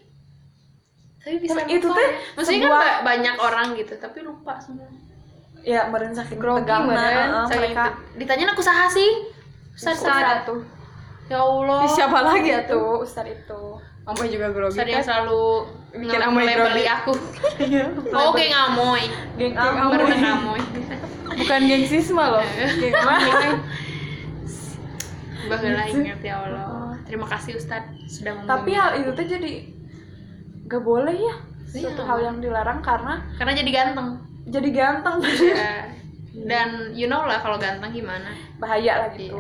tapi 1.20 1.36
bisa 1.38 1.60
Tapi 1.60 1.76
itu 1.76 1.86
lupa 1.86 2.00
teh 2.00 2.08
ya. 2.08 2.18
maksudnya 2.34 2.58
kan 2.58 2.72
sebuah- 2.72 2.80
ba- 2.82 3.02
banyak 3.04 3.36
orang 3.38 3.68
gitu 3.76 3.94
tapi 4.00 4.24
lupa 4.24 4.56
semua 4.58 4.88
ya 5.62 5.92
meren 5.92 6.16
saking 6.16 6.40
Grogi 6.40 6.64
meren, 6.66 6.88
nah, 6.88 7.44
Saking 7.46 7.76
mereka 7.76 7.84
ditanya 8.16 8.56
aku 8.56 8.64
saha 8.64 8.88
sih? 8.88 9.10
Ustaz 9.76 10.00
Ustadz. 10.00 10.48
tuh. 10.48 10.64
Tuh 10.64 10.64
ya 11.30 11.40
Allah. 11.44 11.84
Siapa 11.86 12.20
lagi 12.24 12.48
ya 12.48 12.64
tuh? 12.64 13.04
Ustadz 13.04 13.36
itu 13.36 13.62
Amoy 14.10 14.28
juga 14.28 14.47
grogi 14.49 14.74
Ustaz 14.74 14.86
yang 14.86 14.99
kan? 14.99 15.05
selalu 15.05 15.41
Bikin 15.91 16.20
Amoy 16.20 16.43
grogi. 16.47 16.84
aku 16.86 17.12
iya 17.66 17.86
oh, 18.12 18.24
oke 18.30 18.43
ngamoy 18.43 19.03
geng 19.36 19.53
Geng 19.53 19.76
amoy 19.76 19.91
baru 19.91 20.05
ngamoy 20.12 20.62
bukan 21.32 21.62
gengsisme 21.64 22.18
loh 22.20 22.45
Geng 22.76 22.95
main. 22.99 23.57
Baheula 25.41 25.82
ingat 25.84 26.22
ya 26.22 26.36
Allah. 26.39 26.93
Terima 27.03 27.26
kasih 27.26 27.55
Ustadz 27.55 27.89
sudah 28.07 28.36
membimbing. 28.36 28.49
tapi 28.51 28.72
hal 28.72 28.91
itu 28.95 29.10
tuh 29.12 29.26
jadi 29.28 29.51
gak 30.68 30.84
boleh 30.84 31.16
ya 31.16 31.36
Iya. 31.70 31.86
suatu 31.86 32.01
hal 32.01 32.20
yang 32.20 32.38
dilarang 32.38 32.82
karena 32.82 33.22
karena 33.38 33.53
jadi 33.55 33.70
ganteng. 33.72 34.10
jadi 34.45 34.70
ganteng 34.70 35.18
Ya. 35.22 35.86
Dan 36.49 36.70
you 36.93 37.05
know 37.05 37.26
lah 37.26 37.38
kalau 37.38 37.57
ganteng 37.57 37.89
gimana. 37.91 38.30
bahaya 38.57 38.93
lah 38.99 39.10
gitu 39.12 39.38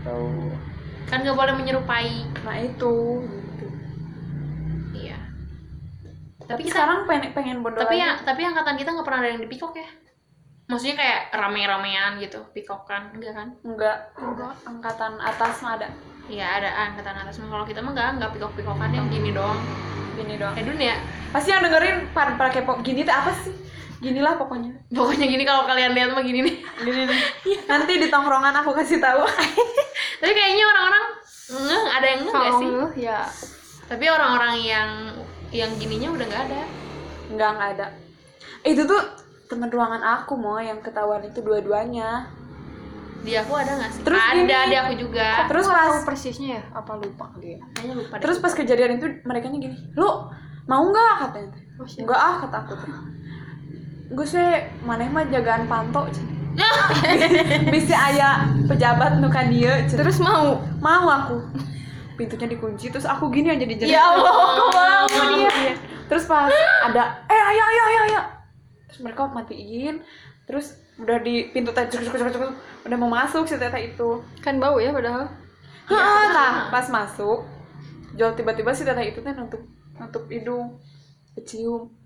Iya. 0.00 0.49
Kan 1.10 1.20
gak 1.20 1.34
boleh 1.34 1.52
menyerupai. 1.52 2.22
nah 2.40 2.56
itu 2.56 2.94
gitu. 3.20 3.66
Iya. 4.96 5.18
tapi, 6.40 6.48
Tapi 6.48 6.62
kita 6.64 6.72
sekarang 6.72 6.98
pengen 7.04 7.30
pengen 7.30 7.56
bodoh 7.60 7.78
tapi 7.78 7.98
ya 7.98 8.14
tapi 8.16 8.40
angkatan 8.42 8.74
kita 8.74 8.90
nggak 8.90 9.04
pernah 9.04 9.20
ada 9.20 9.30
yang 9.30 9.42
dipikok 9.42 9.74
ya. 9.74 9.88
Maksudnya 10.64 10.96
kayak 10.96 11.20
rame-ramean 11.34 12.12
gitu, 12.16 12.38
pikokan, 12.50 13.10
enggak 13.10 13.34
kan? 13.34 13.48
enggak 13.60 13.96
enggak 14.14 14.54
angkatan 14.62 15.18
atas 15.18 15.58
mah 15.60 15.74
ada 15.74 15.90
Iya 16.24 16.46
ada 16.46 16.70
angkatan 16.86 17.16
atas. 17.18 17.36
Kalau 17.36 17.66
kita 17.66 17.80
mah 17.80 17.90
enggak, 17.90 18.08
enggak 18.14 18.30
pikok-pikokan 18.32 18.90
yang 18.90 19.06
gini 19.06 19.30
doang. 19.30 19.58
gini 20.12 20.36
doang 20.36 20.52
Kayak 20.52 20.68
dunia. 20.68 20.94
pasti 21.30 21.48
yang 21.48 21.58
dengerin 21.60 21.96
para 22.10 22.34
para 22.34 22.50
kepo 22.50 22.78
gini 22.80 23.02
tuh 23.02 23.10
apa 23.10 23.32
sih 23.36 23.54
gini 23.98 24.18
lah 24.18 24.36
pokoknya 24.36 24.68
Pokoknya 24.90 25.26
gini 25.26 25.42
kalau 25.42 25.64
kalian 25.64 25.90
lihat 25.90 26.12
mah 26.12 26.20
gini 26.20 26.40
nih. 26.40 26.54
gini 26.78 27.02
nih 27.04 27.20
nanti 27.70 27.92
di 27.96 28.06
tongkrongan 28.06 28.52
aku 28.54 28.70
kasih 28.72 28.98
tahu 28.98 29.24
Tapi 30.20 30.32
kayaknya 30.32 30.64
orang-orang 30.66 31.04
ngeh, 31.50 31.84
ada 31.90 32.06
yang 32.06 32.20
ngeh 32.20 32.32
nggak 32.32 32.52
sih? 32.54 32.68
ngeh, 32.68 32.92
ya 33.00 33.20
Tapi 33.84 34.04
orang-orang 34.06 34.54
yang 34.60 34.90
yang 35.50 35.70
gininya 35.74 36.14
udah 36.14 36.26
nggak 36.26 36.42
ada. 36.46 36.62
enggak 37.26 37.50
enggak 37.50 37.70
ada 37.74 37.86
itu 38.60 38.82
tuh 38.84 39.00
teman 39.46 39.66
ruangan 39.66 39.98
aku 39.98 40.36
mau 40.36 40.60
yang 40.60 40.78
ketahuan 40.78 41.24
itu 41.24 41.40
dua-duanya 41.40 42.28
Di 43.20 43.36
aku 43.36 43.52
ada 43.52 43.76
nggak 43.76 43.90
sih? 43.90 44.00
Terus 44.00 44.16
ada 44.16 44.36
gini. 44.36 44.70
di 44.70 44.76
aku 44.76 44.92
juga. 44.96 45.28
terus 45.44 45.64
Aku 45.64 45.72
nggak 45.72 45.88
pas 45.90 46.04
persisnya 46.04 46.48
ya 46.56 46.62
apa 46.70 46.92
lupa 46.94 47.26
ya 47.38 47.58
Kayaknya 47.74 47.94
lupa 47.96 48.14
deh. 48.14 48.22
terus 48.22 48.38
pas 48.38 48.52
kejadian 48.52 48.96
itu 48.96 49.06
mereka 49.24 49.48
gini 49.48 49.68
lu 49.92 50.08
mau 50.64 50.82
nggak 50.86 51.14
katanya. 51.20 51.50
Oh, 51.76 51.86
enggak 51.86 52.20
ah 52.20 52.34
kata 52.40 52.56
aku 52.58 52.72
teh 52.76 52.92
gue 54.10 54.26
sih 54.26 54.48
mana 54.82 55.06
mah 55.06 55.22
jagaan 55.24 55.64
panto 55.64 56.02
Cen. 56.10 56.26
bisa 57.74 57.94
aya 57.94 58.44
pejabat 58.66 59.22
nu 59.22 59.28
kan 59.30 59.48
dia 59.50 59.86
terus 59.86 60.18
mau? 60.18 60.58
Mau 60.82 61.06
aku. 61.06 61.38
Pintunya 62.18 62.46
dikunci 62.52 62.92
terus 62.92 63.08
aku 63.08 63.32
gini 63.32 63.48
aja 63.54 63.64
di 63.64 63.76
jalan 63.80 63.94
ya 63.94 64.02
Allah 64.02 64.32
kok 64.38 64.48
mau 65.08 65.24
dia. 65.32 65.50
Iya. 65.50 65.74
terus 66.10 66.26
pas 66.26 66.50
ada 66.84 67.22
eh 67.30 67.42
ayo 67.54 67.62
ayo 67.62 67.82
ayo 67.86 68.00
ayo. 68.10 68.20
Terus 68.90 69.00
mereka 69.06 69.30
matiin. 69.30 70.02
Terus 70.44 70.74
udah 70.98 71.22
di 71.22 71.48
pintu 71.54 71.70
tadi 71.70 71.96
udah 71.96 72.96
mau 72.98 73.10
masuk 73.10 73.46
si 73.46 73.54
teta 73.56 73.78
itu. 73.78 74.20
Kan 74.42 74.58
bau 74.58 74.82
ya 74.82 74.90
padahal. 74.90 75.30
Hah, 75.90 76.24
nah 76.30 76.52
pas 76.70 76.86
masuk 76.86 77.46
jual 78.14 78.34
tiba-tiba 78.34 78.74
si 78.74 78.82
teta 78.82 79.02
itu 79.02 79.22
teh 79.22 79.32
nutup 79.34 79.62
nutup 79.98 80.24
hidung 80.26 80.78
kecium 81.38 81.99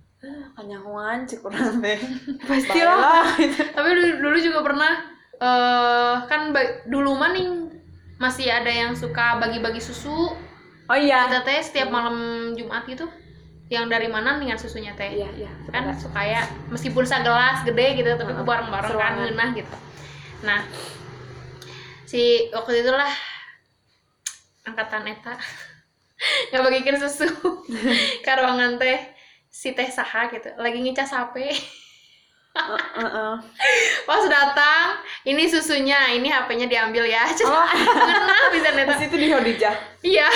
kanyahuan 0.54 1.26
kurang 1.26 1.82
teh 1.82 1.98
Pasti 2.48 2.78
Baiklah. 2.78 3.26
Tapi 3.74 3.88
dulu, 3.90 4.08
dulu 4.30 4.36
juga 4.38 4.60
pernah 4.62 4.92
eh 5.34 6.14
kan 6.30 6.54
dulu 6.86 7.18
mah 7.18 7.34
nih 7.34 7.46
masih 8.22 8.46
ada 8.46 8.70
yang 8.70 8.94
suka 8.94 9.42
bagi-bagi 9.42 9.82
susu. 9.82 10.32
oh 10.84 10.98
iya. 10.98 11.26
Kita 11.26 11.42
teh 11.42 11.58
setiap 11.60 11.88
malam 11.90 12.50
Jumat 12.54 12.86
gitu. 12.86 13.10
Yang 13.72 13.84
dari 13.90 14.08
mana 14.12 14.38
dengan 14.38 14.54
susunya 14.60 14.94
teh? 14.94 15.10
iya 15.10 15.28
iya. 15.34 15.50
Kan 15.72 15.90
suka 15.96 16.20
ya 16.22 16.42
meskipun 16.70 17.02
segelas 17.02 17.66
gede 17.66 17.98
gitu 17.98 18.14
tapi 18.14 18.32
Heeh, 18.32 18.46
bareng-bareng 18.46 18.94
kan 18.94 19.12
ngeunah 19.18 19.50
gitu. 19.58 19.76
Nah 20.46 20.60
si 22.06 22.52
waktu 22.54 22.86
itulah 22.86 23.10
angkatan 24.64 25.10
eta. 25.10 25.34
Nggak 26.54 26.62
bagikan 26.62 26.96
susu. 27.02 27.26
Ke 28.24 28.32
ruangan 28.38 28.78
teh 28.78 29.13
si 29.54 29.70
teh 29.70 29.86
saha 29.86 30.26
gitu 30.34 30.50
lagi 30.58 30.82
ngicas 30.82 31.14
HP 31.14 31.54
Eh, 32.54 32.70
eh, 33.02 33.02
eh. 33.02 33.34
pas 34.08 34.22
datang 34.30 35.02
ini 35.26 35.42
susunya 35.50 36.14
ini 36.14 36.30
HP-nya 36.30 36.70
diambil 36.70 37.02
ya. 37.02 37.26
Oh. 37.42 37.66
ngenah 37.66 38.46
bisa 38.54 38.70
neta 38.70 38.94
Pas 38.94 39.02
itu 39.02 39.16
di 39.18 39.26
Hodijah. 39.34 39.74
Iya. 40.06 40.30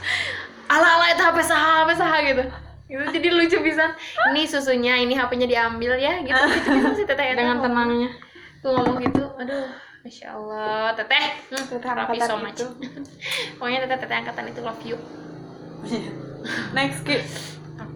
Ala 0.76 1.00
ala 1.00 1.06
itu 1.08 1.24
HP 1.24 1.40
saha 1.40 1.88
HP 1.88 1.90
saha 1.96 2.16
gitu. 2.28 2.44
Itu 2.92 3.04
jadi 3.16 3.28
lucu 3.32 3.56
bisa. 3.64 3.96
Ini 4.28 4.44
susunya 4.44 5.00
ini 5.00 5.16
HP-nya 5.16 5.48
diambil 5.48 5.96
ya 5.96 6.20
gitu. 6.20 6.36
Lucu 6.36 6.68
bisa 6.68 6.90
sih 7.00 7.06
teteh 7.08 7.32
dengan 7.32 7.64
tenangnya. 7.64 8.12
Tuh 8.60 8.76
ngomong 8.76 9.00
gitu 9.08 9.24
aduh 9.40 9.72
masya 10.04 10.36
allah 10.36 10.92
teteh. 10.92 11.24
Hmm, 11.48 11.64
Teteh 11.64 11.90
love 11.96 12.12
you 12.12 12.28
so 12.28 12.36
much. 12.36 12.60
pokoknya 13.56 13.88
teteh 13.88 13.96
teteh 14.04 14.16
angkatan 14.20 14.52
itu 14.52 14.60
love 14.60 14.82
you. 14.84 15.00
Next 16.76 17.08
ki 17.08 17.24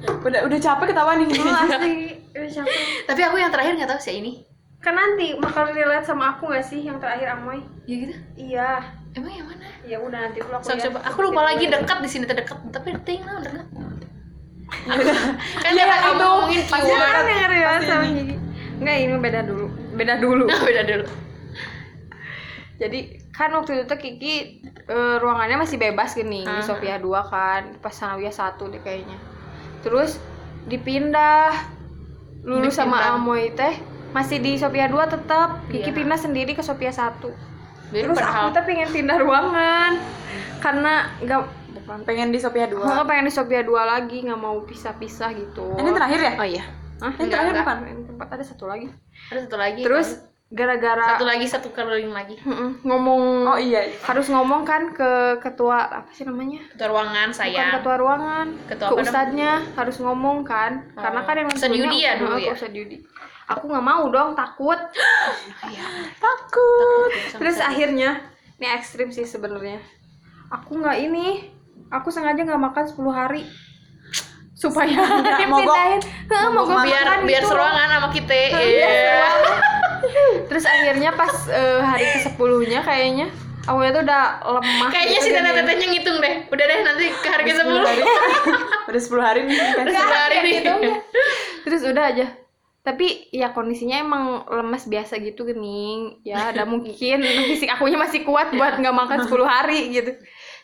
udah 0.02 0.40
udah 0.42 0.58
capek 0.58 0.86
ketawa 0.90 1.12
nih 1.14 1.26
asli. 1.62 1.94
Udah 2.32 2.50
capek. 2.52 2.82
Tapi 3.04 3.20
aku 3.22 3.36
yang 3.36 3.50
terakhir 3.50 3.72
nggak 3.74 3.90
tahu 3.90 4.00
sih 4.00 4.16
ini 4.16 4.32
kan 4.78 4.92
nanti 4.92 5.38
bakal 5.38 5.70
relate 5.70 6.02
sama 6.02 6.34
aku 6.34 6.50
gak 6.50 6.58
sih 6.60 6.82
yang 6.82 6.98
terakhir 6.98 7.30
Amoy? 7.30 7.62
Ya 7.86 7.96
gitu? 7.96 8.14
Iya. 8.34 8.70
Emang 9.14 9.30
yang 9.30 9.46
mana? 9.46 9.70
Ya 9.82 9.94
udah 9.96 10.18
nanti 10.20 10.42
dulu 10.42 10.58
aku 10.58 10.64
Sok 10.64 10.74
lihat. 10.74 10.84
coba. 10.90 10.98
Aku 11.06 11.18
lupa 11.22 11.40
lagi 11.44 11.64
dekat 11.66 11.98
di 12.02 12.08
sini 12.10 12.26
terdekat. 12.26 12.58
Tapi 12.66 12.90
ting 13.06 13.22
lah 13.22 13.38
dekat 13.38 13.62
kan 15.62 15.70
Iya, 15.70 15.84
dia 15.84 15.96
kamu 16.00 16.10
itu. 16.10 16.24
ngomongin 16.24 16.62
Pasti 16.64 16.82
keyword 16.82 17.12
kan 17.12 17.24
yang 17.24 17.46
relate 17.46 17.62
Pasti 17.78 17.86
sama 17.86 18.04
ini. 18.04 18.18
Gigi 18.18 18.36
enggak 18.74 18.96
ini 18.98 19.14
beda 19.16 19.40
dulu. 19.44 19.66
Beda 19.94 20.14
dulu. 20.18 20.44
Beda 20.50 20.82
dulu. 20.82 21.06
Jadi 22.74 22.98
kan 23.30 23.48
waktu 23.52 23.70
itu 23.72 23.84
tuh 23.86 23.94
Kiki 23.96 24.34
eh, 24.82 25.16
ruangannya 25.16 25.56
masih 25.56 25.78
bebas 25.78 26.10
gini 26.12 26.42
di 26.42 26.50
Ah. 26.50 26.58
Sophia 26.60 26.98
2 26.98 27.06
kan. 27.24 27.62
Pas 27.78 27.94
Sanawiyah 27.94 28.34
satu 28.34 28.66
deh 28.66 28.80
kayaknya 28.80 29.14
terus 29.82 30.16
dipindah. 30.66 31.52
Lulus 32.42 32.74
sama. 32.74 33.14
Amoy 33.14 33.54
teh 33.54 33.78
masih 34.12 34.42
di 34.42 34.58
Sophia 34.58 34.90
2 34.90 34.98
tetap 35.08 35.62
Kiki 35.70 35.88
Iya. 35.88 35.96
pindah 35.96 36.18
sendiri 36.18 36.52
ke 36.52 36.60
Sophia 36.60 36.90
1 36.90 37.32
Jadi 37.92 38.02
terus 38.02 38.16
padahal 38.18 38.50
aku 38.50 38.56
tuh 38.56 38.64
pengen 38.66 38.88
pindah 38.90 39.16
ruangan. 39.20 39.92
Karena 40.58 40.92
nggak 41.22 41.40
bukan 41.72 41.98
pengen 42.02 42.28
di 42.28 42.38
Sophia 42.38 42.66
2 42.66 42.82
Aku 42.82 43.04
pengen 43.06 43.24
di 43.28 43.32
Sophia 43.32 43.62
2 43.62 43.72
lagi 43.72 44.26
nggak 44.26 44.40
mau 44.40 44.58
pisah-pisah 44.64 45.30
gitu. 45.34 45.76
Ini 45.78 45.90
terakhir 45.94 46.18
ya? 46.18 46.32
Oh 46.34 46.46
iya. 46.46 46.64
Hah? 46.98 47.12
ini 47.14 47.28
terakhir 47.30 47.54
bukan? 47.58 47.78
Tempat 48.10 48.28
ada 48.32 48.44
satu 48.44 48.64
lagi. 48.66 48.86
Ada 49.30 49.38
satu 49.46 49.56
lagi 49.58 49.80
terus 49.82 50.08
kan? 50.18 50.31
Gara-gara 50.52 51.16
satu 51.16 51.24
lagi 51.24 51.46
satu 51.48 51.68
keliling 51.70 52.12
lagi. 52.12 52.36
Mm-mm, 52.38 52.84
ngomong 52.84 53.22
oh 53.46 53.56
iya 53.56 53.88
iya. 53.88 53.96
harus 54.02 54.28
ngomong 54.28 54.62
kan 54.62 54.92
ke 54.92 55.10
ketua 55.40 55.88
apa 55.90 56.12
sih 56.12 56.22
namanya? 56.22 56.60
Ketua 56.68 56.88
ruangan 56.88 57.26
bukan 57.26 57.40
saya 57.40 57.64
ketua 57.74 57.96
ruangan. 57.96 58.46
Ketua 58.66 58.88
ke 58.88 58.94
ustadznya 58.98 59.52
harus 59.72 59.96
ngomong 59.98 60.44
kan. 60.44 60.92
Karena 60.92 61.20
Oh. 61.20 61.24
kan 61.24 61.34
yang 61.34 61.48
Ustadz 61.48 61.66
nentuinnya- 61.66 61.88
Yudi 61.88 61.98
ya 61.98 62.12
dulu 62.14 62.36
ya? 62.36 62.52
ke 62.52 62.56
Ustadz 62.58 62.76
Yudi. 62.76 62.96
Aku 63.48 63.64
nggak 63.66 63.80
mau 63.82 64.04
dong 64.06 64.32
takut. 64.34 64.76
Iya, 65.64 65.84
takut. 66.16 67.10
Terus 67.34 67.56
akhirnya 67.58 68.20
ini 68.54 68.66
ekstrim 68.68 69.08
sih 69.08 69.24
sebenarnya. 69.24 69.80
Aku 70.52 70.76
nggak 70.76 71.00
ini 71.00 71.48
aku 71.88 72.08
sengaja 72.08 72.38
nggak 72.38 72.60
makan 72.62 72.84
10 72.84 73.00
hari. 73.10 73.42
Supaya 74.52 74.94
Nggak 74.94 75.48
mogok. 75.50 75.76
mogok 76.54 76.76
biar 76.84 77.24
biar 77.24 77.40
gitu. 77.40 77.50
seruangan 77.50 77.88
sama 77.90 78.08
kita 78.10 78.30
Iya. 78.52 79.26
Terus 80.48 80.64
akhirnya 80.66 81.10
pas 81.16 81.34
eh, 81.48 81.80
hari 81.80 82.04
ke 82.08 82.18
10 82.26 82.70
nya 82.70 82.80
kayaknya 82.84 83.26
awalnya 83.66 83.92
tuh 83.94 84.02
udah 84.06 84.24
lemah 84.58 84.88
kayaknya 84.90 85.18
gitu 85.18 85.26
si 85.26 85.30
gini. 85.30 85.38
teteh-tetehnya 85.38 85.86
ngitung 85.94 86.18
deh. 86.18 86.34
Udah 86.50 86.64
deh 86.66 86.78
nanti 86.82 87.04
ke 87.14 87.28
hari 87.30 87.42
ke 87.46 87.52
10 87.54 87.86
hari. 87.86 88.02
Udah 88.90 89.00
10 89.00 89.22
hari 89.22 89.40
nih 89.46 89.56
10 89.56 89.94
hari 89.94 90.36
nih. 90.42 90.52
gitu 90.58 90.74
terus 91.64 91.82
udah 91.86 92.04
aja. 92.10 92.26
Tapi 92.82 93.30
ya 93.30 93.54
kondisinya 93.54 94.02
emang 94.02 94.42
lemas 94.50 94.90
biasa 94.90 95.22
gitu 95.22 95.46
gening 95.46 96.18
ya 96.26 96.50
ada 96.50 96.66
mungkin 96.66 97.22
fisik 97.22 97.70
akunya 97.70 97.94
masih 97.94 98.26
kuat 98.26 98.50
buat 98.50 98.82
nggak 98.82 98.96
makan 98.96 99.18
10 99.30 99.30
hari 99.46 99.94
gitu 99.94 100.18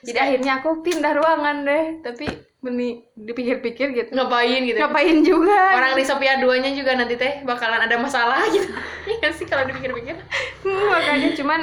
jadi 0.07 0.19
akhirnya 0.19 0.53
aku 0.63 0.83
pindah 0.83 1.13
ruangan 1.17 1.57
deh. 1.67 1.85
Tapi 2.03 2.27
meni 2.59 3.07
dipikir-pikir 3.15 3.95
gitu. 3.95 4.11
Ngapain 4.15 4.61
gitu? 4.67 4.79
Ngapain 4.79 5.17
juga? 5.23 5.79
Orang 5.79 5.95
di 5.95 6.05
Sophia 6.07 6.43
2 6.43 6.63
nya 6.63 6.71
juga 6.75 6.99
nanti 6.99 7.15
teh 7.15 7.47
bakalan 7.47 7.87
ada 7.87 7.97
masalah 7.99 8.43
gitu. 8.51 8.67
Iya 9.07 9.31
sih 9.31 9.47
kalau 9.47 9.63
dipikir-pikir? 9.71 10.19
Hmm, 10.67 10.85
makanya 10.91 11.31
cuman 11.39 11.61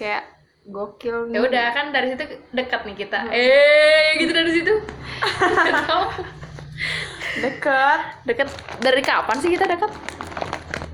kayak 0.00 0.24
gokil 0.68 1.32
ya 1.32 1.40
udah 1.40 1.66
kan 1.72 1.92
dari 1.92 2.12
situ 2.12 2.24
dekat 2.52 2.80
nih 2.84 2.96
kita. 2.96 3.28
Eh 3.32 4.16
gitu 4.20 4.32
dari 4.32 4.50
situ. 4.52 4.72
Nggak 5.64 5.84
tahu. 5.84 6.04
deket 7.38 8.00
dekat. 8.24 8.48
Dari 8.80 9.02
kapan 9.04 9.36
sih 9.38 9.50
kita 9.52 9.68
dekat? 9.68 9.92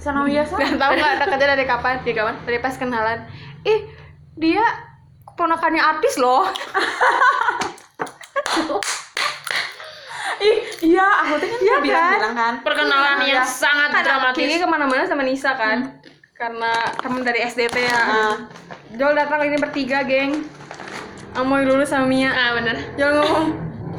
Sanawiyah 0.04 0.44
sama 0.44 0.60
Gak 0.60 0.76
tau 0.76 0.92
gak 0.92 1.16
dekatnya 1.24 1.48
dari 1.56 1.64
kapan? 1.64 1.94
Dari 2.04 2.12
kapan? 2.12 2.34
Dari 2.44 2.58
pas 2.60 2.74
kenalan. 2.76 3.18
Ih, 3.64 3.88
dia 4.36 4.64
keponakannya 5.34 5.82
artis 5.82 6.14
loh. 6.16 6.46
ih 10.40 10.56
Iya, 10.84 11.06
aku 11.24 11.34
tuh 11.36 11.48
kan 11.48 11.58
Iya 11.58 11.76
bilang, 11.80 12.02
kan? 12.04 12.14
bilang 12.14 12.34
kan. 12.36 12.54
perkenalan 12.62 13.18
Iya. 13.18 13.34
yang 13.34 13.42
sangat 13.44 13.88
kan 13.90 14.02
dramatis 14.04 14.38
Kiki 14.40 14.56
ke 14.56 14.68
mana-mana 14.68 15.02
sama 15.04 15.22
Nisa 15.22 15.54
kan 15.54 15.98
karena 16.34 16.70
temen 16.94 17.22
dari 17.22 17.40
SDT 17.40 17.76
ya 17.80 17.98
Ah. 17.98 18.34
Jol 18.92 19.10
datang 19.12 19.42
ini 19.42 19.56
bertiga 19.56 20.02
geng 20.02 20.46
Amoy 21.32 21.64
lulus 21.64 21.88
sama 21.88 22.04
Mia 22.04 22.28
ah 22.28 22.54
bener 22.54 22.76
Jol 22.94 23.10
ngomong 23.16 23.46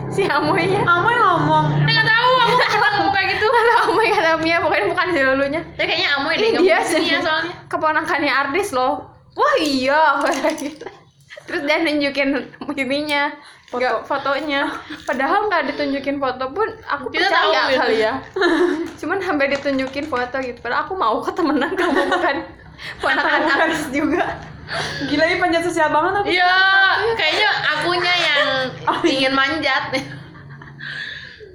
si 0.08 0.24
Amoy 0.24 0.70
ya 0.70 0.84
Kamu 0.84 1.08
yang 1.10 1.24
ngomong. 1.34 1.66
Eh, 1.82 1.92
nggak 1.92 2.06
tahu 2.06 2.32
aku 2.38 2.54
nggak 2.54 2.70
pernah 2.72 2.92
ngomong 2.94 3.14
kayak 3.14 3.28
gitu 3.30 3.46
Kata 3.50 3.74
Amoy 3.82 4.08
kata 4.10 4.32
Mia 4.38 4.58
pokoknya 4.62 4.86
bukan 4.88 5.08
si 5.10 5.20
lulunya 5.22 5.62
tapi 5.74 5.86
kayaknya 5.86 6.10
amoy 6.14 6.34
deh 6.36 6.50
mungkin 6.54 6.84
sih. 6.86 7.02
iya 7.04 7.20
soalnya 7.20 7.52
keponakannya 7.66 8.32
Ardis 8.34 8.70
loh 8.72 8.94
wah 9.34 9.56
iya 9.58 10.02
kata 10.22 10.50
gitu. 10.62 10.86
Terus 11.46 11.62
dia 11.62 11.78
nunjukin 11.78 12.30
ininya 12.74 13.34
foto. 13.66 14.02
fotonya 14.04 14.66
padahal 15.04 15.46
nggak 15.46 15.74
ditunjukin 15.74 16.18
foto 16.18 16.50
pun 16.50 16.66
aku 16.84 17.10
Kita 17.10 17.28
percaya 17.28 17.42
tahu 17.46 17.52
gitu. 17.70 17.80
kali 17.80 17.98
ya 18.00 18.14
cuman 19.00 19.18
sampai 19.20 19.46
ditunjukin 19.52 20.06
foto 20.06 20.36
gitu 20.40 20.58
padahal 20.60 20.84
aku 20.84 20.94
mau 20.94 21.22
kok 21.22 21.34
temenan 21.34 21.74
kamu 21.80 22.02
bukan 22.08 22.38
ponakan 23.00 23.42
Ardis 23.48 23.88
juga 23.90 24.26
Gila 25.06 25.30
ini 25.30 25.38
panjat 25.38 25.62
sosial 25.62 25.94
banget 25.94 26.14
aku. 26.18 26.28
iya 26.28 26.54
kayaknya 27.14 27.50
akunya 27.72 28.14
yang 28.18 28.46
ingin 29.14 29.32
manjat 29.32 29.94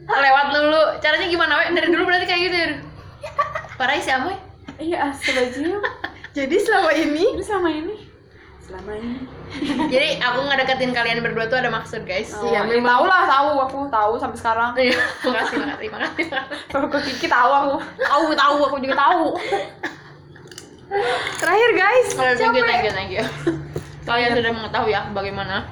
lewat 0.06 0.46
dulu 0.50 0.80
caranya 0.98 1.26
gimana 1.26 1.52
we 1.56 1.64
dari 1.70 1.88
dulu 1.88 2.02
berarti 2.04 2.26
kayak 2.26 2.42
gitu 2.46 2.56
ya 2.56 2.68
parah 3.74 3.98
sih 3.98 4.10
amoy 4.10 4.34
Iya, 4.80 5.12
astagfirullahaladzim. 5.12 5.76
jadi 6.32 6.56
selama 6.56 6.90
ini 6.94 7.36
Ini 7.36 7.44
selama 7.44 7.68
ini. 7.68 7.96
Selama 8.64 8.92
ini. 8.96 9.28
jadi 9.92 10.18
aku 10.18 10.40
ngedeketin 10.42 10.90
kalian 10.90 11.20
berdua 11.20 11.46
tuh 11.46 11.58
ada 11.58 11.68
maksud 11.68 12.02
guys 12.02 12.30
Oh, 12.32 12.46
Iya, 12.46 12.62
ya, 12.62 12.70
memang. 12.70 12.86
tahu 12.88 13.04
lah, 13.04 13.22
tahu 13.26 13.48
aku 13.60 13.78
tahu 13.88 14.12
sampai 14.16 14.38
sekarang. 14.38 14.70
Iya, 14.74 14.94
makasih, 15.26 15.56
makasih, 15.58 15.88
makasih. 15.90 16.24
Kalau 16.66 16.86
ke 16.86 16.98
Kiki 17.02 17.26
tahu 17.26 17.50
aku. 17.50 17.74
tahu 17.98 18.24
tahu 18.32 18.56
aku 18.64 18.76
juga 18.78 18.96
tahu 18.96 19.24
terakhir 21.36 21.70
guys 21.72 22.08
Oh, 22.12 22.26
thank 22.32 22.50
you, 22.52 22.64
thank 22.64 22.82
you, 22.82 22.92
thank 22.92 23.10
you. 23.10 23.24
Kalian 24.08 24.34
sudah 24.34 24.52
mengetahui 24.52 24.90
ya 24.90 25.06
bagaimana. 25.10 25.62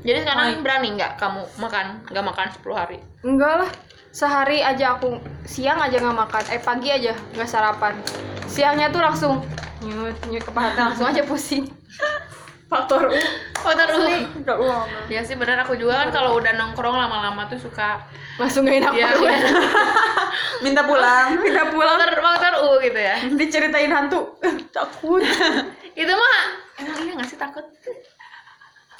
Jadi 0.00 0.24
sekarang 0.24 0.64
berani 0.64 0.96
nggak 0.96 1.20
kamu 1.20 1.44
makan, 1.58 1.86
nggak 2.08 2.24
makan 2.24 2.46
10 2.54 2.72
hari? 2.72 2.98
Enggak 3.20 3.52
lah, 3.60 3.70
sehari 4.10 4.62
aja 4.62 4.98
aku 4.98 5.22
siang 5.46 5.78
aja 5.78 5.96
nggak 5.98 6.18
makan, 6.18 6.44
eh 6.50 6.60
pagi 6.62 6.88
aja 6.90 7.14
nggak 7.34 7.48
sarapan. 7.50 7.94
Siangnya 8.50 8.90
tuh 8.90 9.02
langsung 9.02 9.42
nyut 9.80 10.18
nyut 10.28 10.44
kepala 10.44 10.74
langsung 10.74 11.06
aja 11.06 11.22
pusing. 11.22 11.70
Faktor 12.70 13.10
U. 13.10 13.18
Oh 13.66 13.74
terus 13.74 13.98
Enggak 14.30 14.58
uang. 14.62 14.86
Ya 15.10 15.26
sih 15.26 15.34
bener 15.34 15.58
aku 15.58 15.74
juga 15.74 16.06
kan 16.06 16.14
kalau 16.14 16.38
udah 16.38 16.54
nongkrong 16.54 16.94
lama-lama 16.94 17.50
tuh 17.50 17.58
suka 17.58 17.98
langsung 18.38 18.62
gak 18.62 18.78
enak 18.78 18.94
ya 18.94 19.10
perut. 19.10 19.42
Minta 20.62 20.86
pulang. 20.86 21.34
Kita 21.50 21.66
pulang 21.74 21.98
faktor 21.98 22.22
faktor 22.22 22.54
U 22.62 22.70
gitu 22.78 23.00
ya. 23.02 23.16
diceritain 23.34 23.90
hantu. 23.90 24.38
Takut. 24.70 25.18
Itu 26.00 26.12
mah 26.14 26.36
emang 26.78 26.98
iya 27.02 27.12
nggak 27.18 27.28
sih 27.28 27.38
takut? 27.38 27.66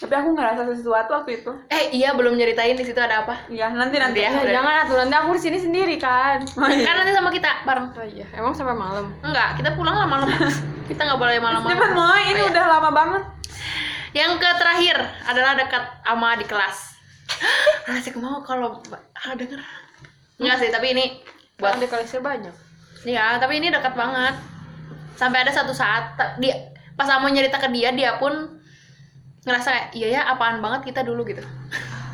Tapi 0.01 0.14
aku 0.16 0.32
ngerasa 0.32 0.64
sesuatu 0.72 1.12
waktu 1.12 1.44
itu. 1.44 1.53
Eh 1.68 1.92
iya 1.92 2.16
belum 2.16 2.32
nyeritain 2.32 2.72
di 2.72 2.88
situ 2.88 2.96
ada 2.96 3.20
apa? 3.20 3.36
Iya, 3.53 3.68
nanti 3.76 4.01
nanti. 4.01 4.24
Ya. 4.24 4.32
Ya, 4.32 4.40
udah. 4.40 4.55
jangan 4.57 4.74
atuh 4.88 4.96
nanti 4.96 5.14
aku 5.20 5.30
di 5.36 5.42
sini 5.44 5.59
sendiri 5.61 6.01
kan. 6.01 6.40
Oh, 6.57 6.64
iya. 6.72 6.88
Kan 6.88 6.94
nanti 7.05 7.12
sama 7.12 7.28
kita 7.28 7.51
bareng. 7.68 7.92
Oh 7.92 8.07
iya, 8.09 8.24
emang 8.32 8.57
sampai 8.57 8.72
malam. 8.72 9.12
Enggak, 9.20 9.61
kita 9.61 9.76
pulang 9.76 9.92
lah 9.92 10.09
malam. 10.09 10.32
kita 10.88 11.01
nggak 11.05 11.20
boleh 11.20 11.36
Cepat 11.36 11.44
malam-malam. 11.44 11.92
Moy, 11.92 12.22
ini 12.32 12.40
Oh, 12.40 12.48
iya. 12.48 12.53
udah 12.57 12.64
lama 12.64 12.90
banget. 12.96 13.22
Yang 14.16 14.32
ke 14.40 14.51
terakhir 14.57 14.96
adalah 15.28 15.53
dekat 15.61 15.84
sama 16.01 16.28
di 16.40 16.46
kelas. 16.48 16.78
Masih 17.92 18.16
mau 18.16 18.40
kalau 18.40 18.80
ah, 19.20 19.34
denger. 19.36 19.61
Enggak 20.40 20.57
sih, 20.64 20.72
tapi 20.72 20.96
ini 20.96 21.20
Buat 21.61 21.76
di 21.76 21.86
kelasnya 21.92 22.24
banyak. 22.24 22.55
Iya, 23.05 23.36
tapi 23.36 23.61
ini 23.61 23.68
dekat 23.68 23.92
banget. 23.92 24.32
Sampai 25.20 25.44
ada 25.44 25.53
satu 25.53 25.76
saat 25.76 26.16
dia 26.40 26.57
pas 26.96 27.05
mau 27.20 27.28
nyerita 27.28 27.61
ke 27.61 27.68
dia, 27.68 27.92
dia 27.92 28.16
pun 28.16 28.59
ngerasa 29.45 29.68
kayak 29.72 29.88
iya 29.97 30.09
ya 30.18 30.22
apaan 30.28 30.61
banget 30.61 30.93
kita 30.93 31.01
dulu 31.05 31.24
gitu. 31.24 31.41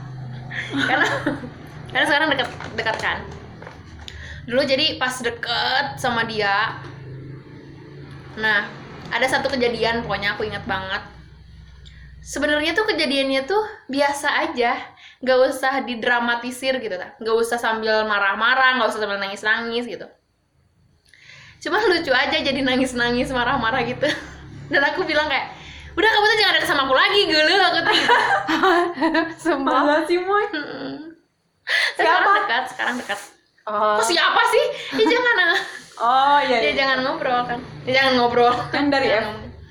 karena 0.89 1.09
karena 1.91 2.07
sekarang 2.07 2.29
dekat 2.35 2.49
dekat 2.79 2.97
kan. 2.99 3.18
Dulu 4.47 4.62
jadi 4.62 5.01
pas 5.01 5.14
deket 5.18 5.99
sama 5.99 6.22
dia. 6.24 6.79
Nah, 8.39 8.68
ada 9.11 9.27
satu 9.27 9.51
kejadian 9.51 10.07
pokoknya 10.07 10.39
aku 10.39 10.47
ingat 10.47 10.62
banget. 10.68 11.03
Sebenarnya 12.22 12.74
tuh 12.74 12.91
kejadiannya 12.91 13.47
tuh 13.47 13.62
biasa 13.87 14.51
aja, 14.51 14.74
nggak 15.22 15.39
usah 15.47 15.87
didramatisir 15.87 16.79
gitu 16.83 16.99
kan, 16.99 17.14
nggak 17.22 17.37
usah 17.39 17.55
sambil 17.55 18.03
marah-marah, 18.03 18.79
nggak 18.79 18.91
usah 18.91 18.99
sambil 19.03 19.22
nangis-nangis 19.22 19.87
gitu 19.87 20.11
cuma 21.66 21.81
lucu 21.83 22.12
aja 22.12 22.37
jadi 22.37 22.61
nangis-nangis 22.62 23.33
marah-marah 23.33 23.83
gitu 23.89 24.07
dan 24.72 24.83
aku 24.87 25.03
bilang 25.03 25.27
kayak 25.27 25.56
udah 25.97 26.09
kamu 26.09 26.24
tuh 26.26 26.36
jangan 26.36 26.55
deket 26.55 26.68
sama 26.68 26.82
aku 26.82 26.94
lagi 26.94 27.20
gulu 27.24 27.55
aku 27.59 27.78
tuh 27.80 27.92
gitu. 27.92 28.14
Sumpah. 29.42 29.72
Masa 29.80 30.05
sih 30.05 30.18
Moy? 30.18 30.44
Siapa? 30.47 31.99
sekarang 31.99 32.34
dekat 32.38 32.64
sekarang 32.70 32.97
dekat 32.97 33.20
Oh. 33.66 33.99
kok 33.99 34.07
siapa 34.07 34.38
sih 34.47 34.64
ya 34.94 35.05
jangan 35.11 35.36
ah. 35.44 35.59
Oh 35.97 36.38
iya. 36.38 36.57
ya 36.57 36.62
iya. 36.62 36.72
jangan 36.76 36.99
ngobrol 37.03 37.42
kan 37.42 37.59
ya 37.82 37.99
jangan 37.99 38.12
ngobrol 38.14 38.55
Yang 38.70 38.86
dari 38.88 39.09
F. 39.11 39.26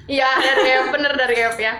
iya 0.05 0.27
dari 0.35 0.67
F 0.75 0.85
bener 0.91 1.15
dari 1.15 1.35
F 1.39 1.55
ya 1.55 1.79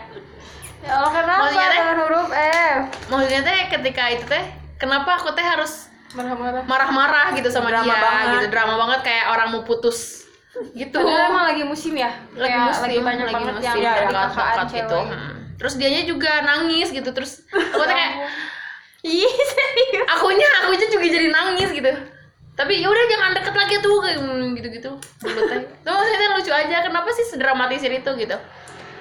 Ya 0.79 0.91
Allah 0.93 1.11
kenapa 1.11 1.41
Maksudnya 1.43 1.67
teh? 1.67 1.81
huruf 1.97 2.27
F? 2.31 2.79
maksudnya 3.11 3.41
teh 3.43 3.59
ketika 3.69 4.03
itu 4.07 4.23
teh 4.23 4.43
kenapa 4.75 5.19
aku 5.19 5.33
teh 5.33 5.43
harus 5.43 5.91
Marah-marah. 6.09 6.63
marah-marah 6.63 7.27
gitu 7.35 7.51
sama 7.51 7.67
Drama 7.67 7.83
dia 7.85 7.99
banget. 7.99 8.27
gitu 8.33 8.47
drama 8.49 8.73
banget 8.77 8.99
kayak 9.03 9.25
orang 9.27 9.47
mau 9.51 9.61
putus 9.61 10.23
gitu. 10.73 10.97
Padahal 10.97 11.29
emang 11.29 11.45
lagi 11.51 11.63
musim 11.63 11.93
ya. 11.93 12.11
lagi 12.33 12.51
Kayak 12.51 12.65
musim 12.67 12.83
lagi 12.83 12.99
banyak 13.01 13.27
banget 13.31 13.53
musim, 13.53 13.65
yang 13.65 13.77
Iya, 13.77 13.91
dari 13.93 14.07
dekat 14.07 14.31
kakak 14.31 14.65
gitu. 14.71 14.99
Hmm. 15.01 15.33
terus 15.55 15.73
dianya 15.79 16.03
juga 16.03 16.31
nangis 16.43 16.87
gitu. 16.91 17.09
Terus 17.11 17.31
aku 17.49 17.83
tuh 17.83 17.87
kayak 17.87 18.11
Ih, 19.05 19.21
serius. 19.29 20.05
akunya 20.09 20.47
akunya 20.65 20.87
juga 20.89 21.05
jadi 21.05 21.27
nangis 21.29 21.69
gitu. 21.71 21.91
Tapi 22.55 22.73
ya 22.79 22.87
udah 22.87 23.03
jangan 23.11 23.31
deket 23.35 23.55
lagi 23.55 23.75
tuh 23.83 23.95
kayak 23.99 24.17
gitu 24.55 24.67
gitu 24.79 24.89
itu 24.95 25.89
maksudnya 25.91 26.29
lucu 26.33 26.51
aja. 26.51 26.77
Kenapa 26.81 27.09
sih 27.11 27.25
sedramatisir 27.27 27.91
itu 27.91 28.11
gitu? 28.15 28.37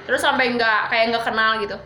Terus 0.05 0.21
sampai 0.21 0.53
nggak 0.53 0.93
kayak 0.93 1.05
nggak 1.15 1.25
kenal 1.25 1.57
gitu. 1.63 1.77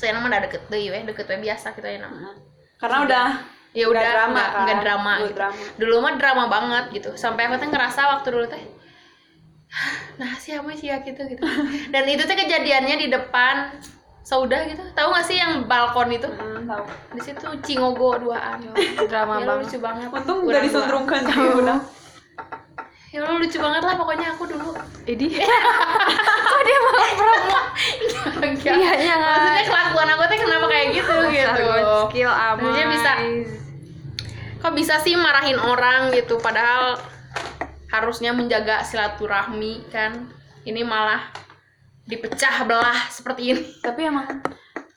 Saya 0.00 0.16
nama 0.16 0.32
udah 0.32 0.40
deket 0.48 0.62
deh 0.72 0.80
ya 0.80 1.04
deket 1.04 1.28
biasa 1.28 1.76
kita 1.76 1.88
ya 1.88 2.00
nama 2.00 2.32
Karena 2.80 2.98
udah 3.04 3.26
ya 3.72 3.84
Nggak 3.84 3.92
udah 3.92 4.02
drama, 4.04 4.30
nggak 4.32 4.48
kan? 4.48 4.60
nggak 4.60 4.78
drama 4.80 5.12
gitu. 5.16 5.32
drama. 5.32 5.56
dulu 5.76 5.94
mah 5.96 6.14
drama 6.14 6.44
banget 6.46 6.84
gitu 6.92 7.10
sampai 7.14 7.42
aku 7.44 7.54
tuh 7.56 7.68
ngerasa 7.68 8.00
waktu 8.10 8.28
dulu 8.28 8.46
teh 8.46 8.64
nah 10.16 10.32
siapa 10.34 10.66
sih 10.72 10.86
ya 10.86 10.98
gitu 10.98 11.22
gitu 11.24 11.42
dan 11.94 12.04
itu 12.04 12.22
tuh 12.22 12.34
kejadiannya 12.34 12.96
di 12.96 13.08
depan 13.08 13.70
Saudah 14.20 14.62
gitu 14.64 14.84
tahu 14.92 15.10
gak 15.10 15.24
sih 15.24 15.36
yang 15.36 15.64
balkon 15.64 16.10
itu 16.10 16.28
Hmm, 16.28 16.62
tahu. 16.64 16.84
di 17.10 17.20
situ 17.20 17.40
cingogo 17.64 18.14
duaan 18.16 18.58
Drama 19.10 19.38
ya, 19.38 19.46
banget. 19.48 19.64
lucu 19.64 19.78
banget 19.80 20.06
Untung 20.08 20.38
udah 20.44 20.60
disundrungkan 20.60 21.20
sih 21.24 21.40
udah. 21.56 21.78
ya 23.10 23.18
Allah, 23.20 23.36
lucu 23.36 23.58
banget 23.58 23.82
lah 23.82 23.94
pokoknya 23.96 24.28
aku 24.30 24.44
dulu 24.46 24.70
Ini. 25.02 25.26
Kok 26.46 26.60
dia 26.62 26.78
malah 26.80 27.10
promo? 27.12 27.58
Iya, 28.60 28.92
iya, 28.94 29.14
maksudnya 29.16 29.62
kelakuan 29.64 30.08
aku 30.10 30.22
tuh 30.24 30.36
kenapa 30.38 30.66
kayak 30.68 30.86
gitu 30.92 31.14
gitu 31.26 31.66
skill. 32.06 32.30
Maksudnya 32.30 32.86
bisa 32.88 33.12
kok 34.60 34.74
bisa 34.76 35.00
sih 35.00 35.16
marahin 35.16 35.56
orang 35.56 36.12
gitu 36.12 36.36
padahal 36.36 37.00
harusnya 37.90 38.30
menjaga 38.30 38.84
silaturahmi 38.84 39.88
kan 39.90 40.28
ini 40.62 40.84
malah 40.84 41.32
dipecah 42.04 42.68
belah 42.68 43.08
seperti 43.08 43.42
ini 43.54 43.62
Tapi 43.80 44.00
emang 44.06 44.28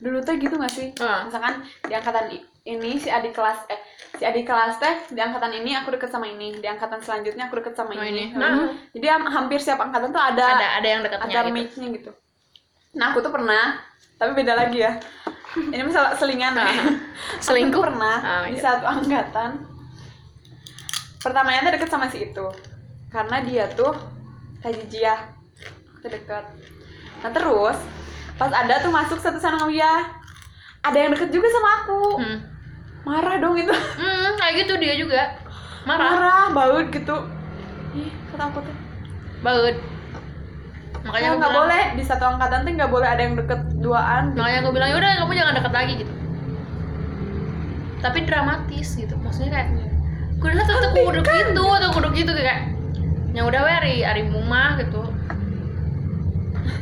dulu 0.03 0.19
teh 0.19 0.35
gitu 0.35 0.59
gak 0.59 0.67
sih? 0.67 0.91
Ah. 0.99 1.23
Misalkan 1.23 1.63
di 1.87 1.93
angkatan 1.95 2.27
ini 2.67 2.99
si 2.99 3.07
adik 3.07 3.31
kelas 3.31 3.63
eh 3.71 3.79
si 4.19 4.23
adik 4.27 4.43
kelas 4.43 4.75
teh 4.75 5.15
di 5.15 5.19
angkatan 5.23 5.55
ini 5.55 5.79
aku 5.79 5.95
deket 5.95 6.11
sama 6.11 6.27
ini, 6.27 6.59
di 6.59 6.67
angkatan 6.67 6.99
selanjutnya 6.99 7.47
aku 7.47 7.63
deket 7.63 7.79
sama 7.79 7.95
Oh, 7.95 8.03
ini. 8.03 8.27
ini. 8.31 8.35
Nah, 8.35 8.75
Jadi 8.91 9.07
am- 9.07 9.31
hampir 9.31 9.63
setiap 9.63 9.79
angkatan 9.79 10.11
tuh 10.11 10.19
ada 10.19 10.43
ada 10.59 10.67
ada 10.83 10.87
yang 10.87 11.01
dekatnya 11.07 11.31
ada 11.31 11.39
gitu 11.47 11.55
match-nya 11.55 11.87
gitu. 11.95 12.11
Nah, 12.99 13.05
aku 13.15 13.19
tuh 13.23 13.31
pernah, 13.31 13.79
tapi 14.19 14.31
beda 14.35 14.53
lagi 14.59 14.83
ya. 14.83 14.91
Ini 15.53 15.81
misalnya 15.81 16.13
selingan 16.13 16.53
ya. 16.53 16.65
selingkuh 17.45 17.77
Aku 17.77 17.87
pernah 17.87 18.17
Ah, 18.17 18.43
di 18.45 18.57
iya. 18.57 18.63
satu 18.63 18.85
angkatan. 18.85 19.51
Pertamanya 21.19 21.63
tuh 21.63 21.73
deket 21.73 21.89
sama 21.89 22.05
si 22.07 22.25
itu. 22.25 22.45
Karena 23.07 23.39
dia 23.39 23.65
tuh 23.69 23.93
tajijiah. 24.59 25.29
Kita 25.99 26.07
deket. 26.09 26.43
Nah, 27.21 27.31
terus 27.31 27.77
pas 28.35 28.49
ada 28.49 28.81
tuh 28.81 28.89
masuk 28.89 29.17
satu 29.17 29.37
sanawiyah. 29.37 30.03
Ada 30.81 30.97
yang 30.97 31.11
deket 31.13 31.29
juga 31.29 31.47
sama 31.47 31.69
aku. 31.81 32.03
hmm. 32.19 32.39
Marah 33.03 33.35
dong 33.37 33.55
itu. 33.55 33.71
Hmm, 33.99 34.35
kayak 34.35 34.65
gitu 34.65 34.73
dia 34.77 34.95
juga 34.95 35.21
marah 35.83 36.15
Marah, 36.15 36.43
baut 36.51 36.87
gitu. 36.89 37.15
Ih, 37.93 38.09
kata 38.31 38.47
aku 38.47 38.59
tuh. 38.59 38.75
baut 39.39 39.75
makanya 41.03 41.29
nggak 41.35 41.51
bilang 41.51 41.67
boleh 41.67 41.83
di 41.99 42.03
satu 42.03 42.23
angkatan 42.35 42.63
tuh 42.63 42.71
nggak 42.79 42.91
boleh 42.91 43.07
ada 43.07 43.21
yang 43.27 43.35
deket 43.35 43.61
duaan. 43.83 44.23
makanya 44.39 44.57
aku 44.63 44.69
bilang 44.71 44.89
ya 44.91 44.95
udah 44.99 45.09
kamu 45.19 45.33
jangan 45.35 45.53
deket 45.59 45.73
lagi 45.75 45.93
gitu. 45.99 46.13
Tapi 47.99 48.19
dramatis 48.27 48.87
gitu 48.95 49.15
maksudnya 49.19 49.51
kayak 49.51 49.69
kudu 50.39 50.59
tuh 50.63 50.75
tuh 50.79 50.91
kudu 50.91 51.19
gitu 51.23 51.63
tuh 51.63 51.89
kudu 51.91 52.07
gitu 52.15 52.31
kayak 52.35 52.75
ya 53.35 53.41
udah 53.43 53.61
we 53.67 53.71
ari 53.71 53.95
ari 54.07 54.23
mumah 54.27 54.79
gitu. 54.79 55.03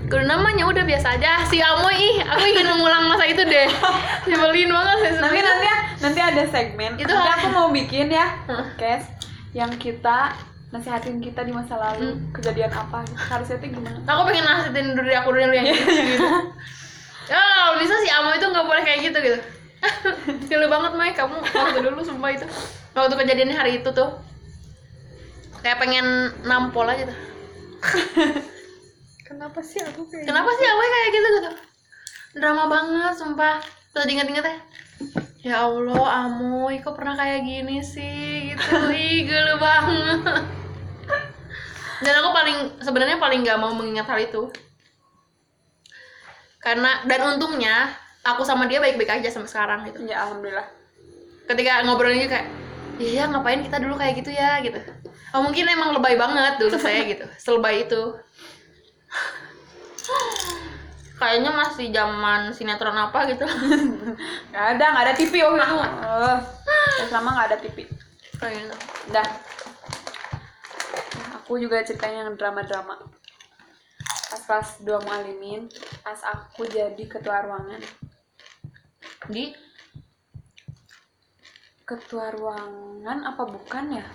Kudu 0.06 0.24
namanya 0.28 0.70
udah 0.70 0.84
biasa 0.86 1.18
aja. 1.18 1.42
Si 1.50 1.58
Amoy 1.58 1.98
ih 1.98 2.18
aku 2.22 2.44
ingin 2.46 2.68
mengulang 2.70 3.10
masa 3.10 3.26
itu 3.26 3.42
deh. 3.42 3.70
Nyebelin 4.30 4.70
banget 4.70 4.98
sih 5.02 5.12
nanti 5.18 5.40
nanti 5.42 5.66
ya 5.66 5.78
nanti 5.98 6.20
ada 6.22 6.44
segmen. 6.46 6.92
Itu 7.02 7.14
aku 7.14 7.48
mau 7.50 7.74
bikin 7.74 8.14
ya 8.14 8.38
podcast 8.46 9.10
yang 9.58 9.74
kita 9.82 10.51
nasihatin 10.72 11.20
kita 11.20 11.44
di 11.44 11.52
masa 11.52 11.76
lalu 11.76 12.16
kejadian 12.32 12.72
apa 12.72 13.04
gitu. 13.04 13.20
harusnya 13.20 13.58
tuh 13.60 13.70
gimana? 13.76 13.98
Aku 14.08 14.22
pengen 14.24 14.46
nasihatin 14.48 14.88
diri 14.96 15.14
aku 15.20 15.30
dulu 15.36 15.52
yang 15.52 15.68
gitu 15.68 15.84
ya 17.32 17.40
kalau 17.40 17.76
bisa 17.80 17.94
si 18.00 18.10
Amo 18.12 18.32
itu 18.32 18.48
nggak 18.48 18.68
boleh 18.68 18.84
kayak 18.88 19.00
gitu 19.12 19.18
gitu. 19.20 19.40
Gila 20.50 20.68
banget 20.72 20.92
Mai. 20.96 21.12
Kamu 21.12 21.44
waktu 21.44 21.80
dulu 21.84 22.00
sumpah 22.04 22.32
itu. 22.32 22.48
Waktu 22.96 23.16
kejadiannya 23.20 23.56
hari 23.56 23.72
itu 23.84 23.90
tuh 23.92 24.20
kayak 25.60 25.80
pengen 25.80 26.32
nampol 26.48 26.88
aja 26.88 27.12
tuh. 27.12 27.18
Kenapa 29.28 29.64
sih 29.64 29.80
aku 29.80 30.12
kayak 30.12 30.28
kenapa 30.28 30.52
sih 30.60 30.66
Amo 30.68 30.82
kayak 30.84 31.10
gitu 31.16 31.28
gitu? 31.40 31.52
Drama 32.36 32.64
banget 32.68 33.14
sumpah. 33.16 33.64
Terus 33.96 34.08
inget-inget 34.12 34.44
ya 34.44 34.56
ya 35.42 35.66
Allah 35.66 36.30
Amoy 36.30 36.78
kok 36.86 36.94
pernah 36.94 37.18
kayak 37.18 37.42
gini 37.42 37.82
sih? 37.82 38.54
Gitu. 38.54 38.76
Ih 38.94 39.26
gelo 39.26 39.58
banget 39.58 40.61
dan 42.02 42.14
aku 42.22 42.30
paling 42.34 42.58
sebenarnya 42.82 43.18
paling 43.22 43.40
nggak 43.46 43.60
mau 43.62 43.74
mengingat 43.74 44.10
hal 44.10 44.20
itu. 44.22 44.50
Karena 46.62 47.02
dan 47.10 47.38
untungnya 47.38 47.90
aku 48.22 48.46
sama 48.46 48.70
dia 48.70 48.78
baik-baik 48.78 49.22
aja 49.22 49.30
sampai 49.34 49.50
sekarang 49.50 49.80
gitu. 49.90 50.06
Ya 50.06 50.26
alhamdulillah. 50.26 50.68
Ketika 51.50 51.82
ngobrolnya 51.86 52.28
kayak 52.30 52.48
iya 53.02 53.26
ngapain 53.26 53.66
kita 53.66 53.82
dulu 53.82 53.98
kayak 53.98 54.22
gitu 54.22 54.30
ya 54.34 54.62
gitu. 54.62 54.78
Oh 55.34 55.42
mungkin 55.42 55.66
emang 55.66 55.96
lebay 55.96 56.20
banget 56.20 56.62
dulu 56.62 56.78
saya 56.78 57.06
gitu 57.12 57.26
selebay 57.38 57.86
itu. 57.86 58.02
Kayaknya 61.22 61.52
masih 61.54 61.94
zaman 61.94 62.50
sinetron 62.50 62.98
apa 62.98 63.30
gitu. 63.30 63.46
Nggak 64.50 64.66
ada 64.78 64.86
nggak 64.90 65.06
ada 65.06 65.14
TV 65.14 65.34
waktu 65.46 65.62
itu. 65.62 65.78
Eh, 65.78 66.38
udah 67.02 67.10
lama 67.14 67.30
nggak 67.38 67.48
ada 67.54 67.58
TV 67.62 67.78
kayaknya 68.42 68.74
dah 69.14 69.28
aku 71.52 71.60
juga 71.60 71.84
ceritanya 71.84 72.32
yang 72.32 72.40
drama-drama. 72.40 72.96
Pas 74.32 74.40
kelas 74.48 74.80
2 74.88 75.04
mualimin 75.04 75.68
pas 76.00 76.16
aku 76.24 76.64
jadi 76.64 77.04
ketua 77.12 77.44
ruangan. 77.44 77.84
Di? 79.28 79.52
Ketua 81.84 82.32
ruangan 82.32 83.28
apa 83.28 83.44
bukan 83.52 84.00
ya? 84.00 84.08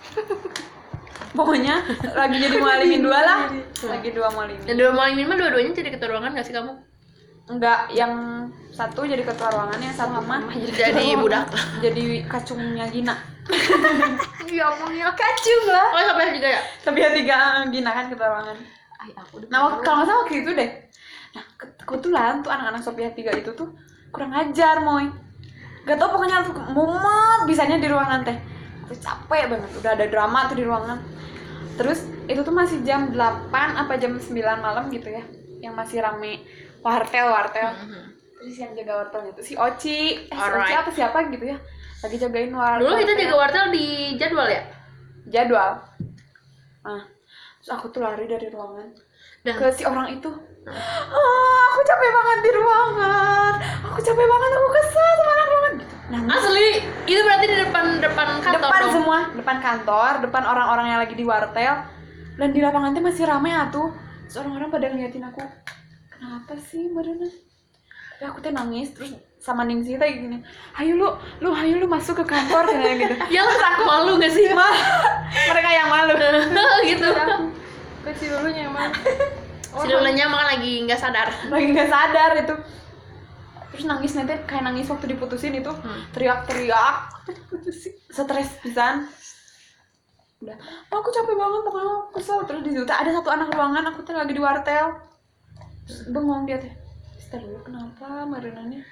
Pokoknya 1.37 1.84
lagi 2.16 2.41
jadi 2.41 2.57
mualimin 2.57 3.05
dua 3.05 3.20
lah. 3.20 3.53
Lagi 3.84 4.16
dua 4.16 4.32
mualimin. 4.32 4.64
Dan 4.64 4.80
dua 4.80 4.97
malam 4.97 5.12
ini 5.20 5.28
mah 5.28 5.37
dua-duanya 5.37 5.76
jadi 5.76 5.93
ketua 5.93 6.16
ruangan 6.16 6.32
gak 6.41 6.49
sih 6.49 6.57
kamu? 6.57 6.72
Enggak 7.53 7.93
yang 7.93 8.49
satu 8.72 9.05
jadi 9.05 9.20
ketua 9.20 9.53
ruangan 9.53 9.76
yang 9.76 9.93
satu 9.93 10.24
mah 10.24 10.41
jadi 10.57 11.20
budak. 11.20 11.53
Jadi 11.84 12.24
kacungnya 12.24 12.89
Gina 12.89 13.36
ya 14.49 14.64
ampun 14.68 14.92
ya. 14.92 15.09
Kacung 15.12 15.62
lah. 15.66 15.86
Oh 15.90 16.03
sampai 16.05 16.34
juga 16.34 16.49
ya? 16.51 16.61
Tapi 16.82 16.99
ya 16.99 17.11
tiga 17.11 17.36
Gina 17.68 17.90
kan 17.90 18.07
ketua 18.07 18.28
ruangan 18.28 18.57
Ay, 18.97 19.11
aku 19.12 19.32
udah 19.38 19.49
nah 19.49 19.61
waktu- 19.62 19.82
kalau 19.82 19.97
nggak 19.97 20.09
salah 20.09 20.20
waktu 20.20 20.34
itu 20.40 20.51
deh. 20.53 20.70
Nah 21.32 21.44
ke- 21.55 21.74
kebetulan 21.78 22.40
tuh 22.40 22.51
anak-anak 22.51 22.80
Sophia 22.80 23.11
tiga 23.12 23.30
itu 23.30 23.51
tuh 23.53 23.68
kurang 24.09 24.32
ajar 24.32 24.80
moy. 24.80 25.07
Gak 25.84 25.97
tau 25.97 26.11
pokoknya 26.11 26.42
aku 26.42 26.51
mumet 26.72 27.40
bisanya 27.44 27.76
di 27.76 27.86
ruangan 27.86 28.22
teh. 28.22 28.34
Aku 28.82 28.94
capek 28.97 29.42
banget 29.49 29.70
udah 29.76 29.92
ada 29.92 30.07
drama 30.07 30.47
tuh 30.47 30.57
di 30.57 30.64
ruangan. 30.64 30.99
Terus 31.76 32.01
itu 32.26 32.40
tuh 32.40 32.51
masih 32.51 32.82
jam 32.82 33.12
8 33.12 33.18
apa 33.53 33.94
jam 33.94 34.16
9 34.16 34.32
malam 34.57 34.88
gitu 34.88 35.07
ya 35.07 35.22
yang 35.61 35.74
masih 35.74 36.01
rame. 36.01 36.42
Wartel 36.80 37.28
wartel. 37.28 37.70
Terus 38.36 38.57
yang 38.57 38.72
jaga 38.72 38.92
wartelnya 38.97 39.30
tuh 39.32 39.42
si 39.42 39.55
Oci. 39.55 40.24
Eh, 40.24 40.34
si 40.34 40.49
Oci 40.57 40.72
apa 40.74 40.90
siapa 40.90 41.18
gitu 41.28 41.47
ya 41.47 41.59
lagi 42.05 42.16
jagain 42.20 42.53
wartel 42.53 42.84
dulu 42.84 42.94
kita 43.01 43.12
jaga 43.16 43.34
wartel 43.36 43.66
di 43.72 43.86
jadwal 44.20 44.49
ya? 44.49 44.62
Jadwal. 45.26 45.70
Nah 46.84 47.03
terus 47.59 47.70
aku 47.72 47.90
tuh 47.90 48.05
lari 48.05 48.28
dari 48.30 48.47
ruangan 48.53 48.94
dan 49.42 49.55
ke 49.59 49.66
si 49.74 49.82
orang 49.86 50.11
itu. 50.11 50.30
Ah, 50.66 51.62
aku 51.70 51.80
capek 51.86 52.11
banget 52.11 52.38
di 52.42 52.51
ruangan. 52.59 53.53
Aku 53.90 53.99
capek 54.03 54.26
banget 54.26 54.51
aku 54.59 54.68
kesel 54.74 55.09
sama 55.18 55.32
anak 55.34 55.47
ruangan. 55.47 55.72
Nangis 56.11 56.34
asli 56.42 56.68
itu 57.07 57.20
berarti 57.22 57.47
di 57.47 57.57
depan 57.62 57.84
depan 58.03 58.28
kantor 58.42 58.62
depan 58.62 58.80
dong? 58.82 58.94
semua 58.94 59.18
depan 59.38 59.57
kantor 59.62 60.12
depan 60.26 60.42
orang-orang 60.42 60.86
yang 60.90 61.01
lagi 61.03 61.14
di 61.14 61.24
wartel. 61.26 61.74
Dan 62.36 62.53
di 62.53 62.61
lapangan 62.61 62.92
tuh 62.92 63.03
masih 63.03 63.24
rame 63.24 63.51
atuh. 63.55 63.88
Terus 64.26 64.36
orang-orang 64.42 64.68
pada 64.68 64.86
ngeliatin 64.90 65.24
aku 65.24 65.42
kenapa 66.11 66.55
sih 66.59 66.90
Madonna 66.90 67.45
ya 68.16 68.32
aku 68.32 68.40
tuh 68.40 68.52
nangis 68.52 68.92
terus 68.96 69.12
sama 69.36 69.62
Ningsi 69.62 69.94
kayak 70.00 70.24
gini 70.24 70.38
ayo 70.80 70.92
lu 70.96 71.08
lu 71.44 71.52
ayo 71.52 71.78
lu 71.78 71.86
masuk 71.86 72.24
ke 72.24 72.24
kantor 72.24 72.64
kayak 72.72 72.96
gitu 72.98 73.14
ya 73.30 73.44
lah 73.44 73.56
aku 73.76 73.82
malu 73.86 74.12
gak 74.18 74.32
sih? 74.32 74.48
Ma, 74.50 74.68
mereka 75.52 75.70
yang 75.70 75.88
malu. 75.92 76.14
Gitu. 76.90 77.08
Kecil 78.06 78.38
dulunya 78.38 78.70
emang 78.70 78.90
si 79.76 79.86
Lulanya 79.92 80.24
makan 80.32 80.46
lagi 80.56 80.72
nggak 80.88 81.00
sadar. 81.00 81.28
Lagi 81.52 81.66
nggak 81.74 81.90
sadar 81.90 82.30
itu. 82.40 82.54
Terus 83.74 83.84
nangis 83.84 84.12
nanti 84.16 84.32
kayak 84.48 84.64
nangis 84.64 84.88
waktu 84.88 85.06
diputusin 85.12 85.52
itu. 85.52 85.68
Hmm. 85.68 86.08
teriak-teriak. 86.16 86.96
Stres 88.08 88.50
pisan. 88.64 89.04
Udah. 90.40 90.56
Aku 90.88 91.08
capek 91.12 91.36
banget 91.36 91.60
pokoknya 91.60 91.92
aku 91.92 92.08
kesel. 92.16 92.38
Terus 92.48 92.60
di 92.64 92.70
situ 92.72 92.88
ada 92.88 93.10
satu 93.12 93.28
anak 93.28 93.52
ruangan 93.52 93.84
aku 93.92 94.00
tuh 94.00 94.16
lagi 94.16 94.32
di 94.32 94.40
wartel. 94.40 94.96
Terus 95.84 96.00
bengong 96.08 96.48
dia 96.48 96.56
teh 96.56 96.86
Dulu 97.30 97.58
kenapa 97.66 98.22
marinannya? 98.28 98.82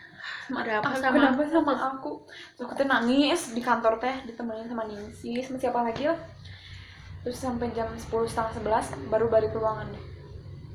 Ada 0.51 0.80
apa 0.80 0.89
Aku 0.89 0.97
sama 1.01 1.14
kenapa 1.20 1.43
sama 1.49 1.74
aku? 1.95 2.12
Terus 2.57 2.64
aku 2.66 2.72
tuh 2.76 2.87
nangis 2.89 3.41
di 3.53 3.61
kantor 3.61 4.01
teh 4.01 4.16
ditemenin 4.26 4.68
sama 4.68 4.85
Ningsi 4.89 5.41
sama 5.45 5.57
siapa 5.61 5.80
lagi 5.85 6.09
lah 6.09 6.18
terus 7.24 7.41
sampai 7.41 7.72
jam 7.72 7.89
10 7.89 8.05
setengah 8.28 8.53
sebelas 8.53 8.93
baru 9.09 9.32
balik 9.32 9.57
ke 9.57 9.59
ruangan 9.59 9.89
deh. 9.89 10.05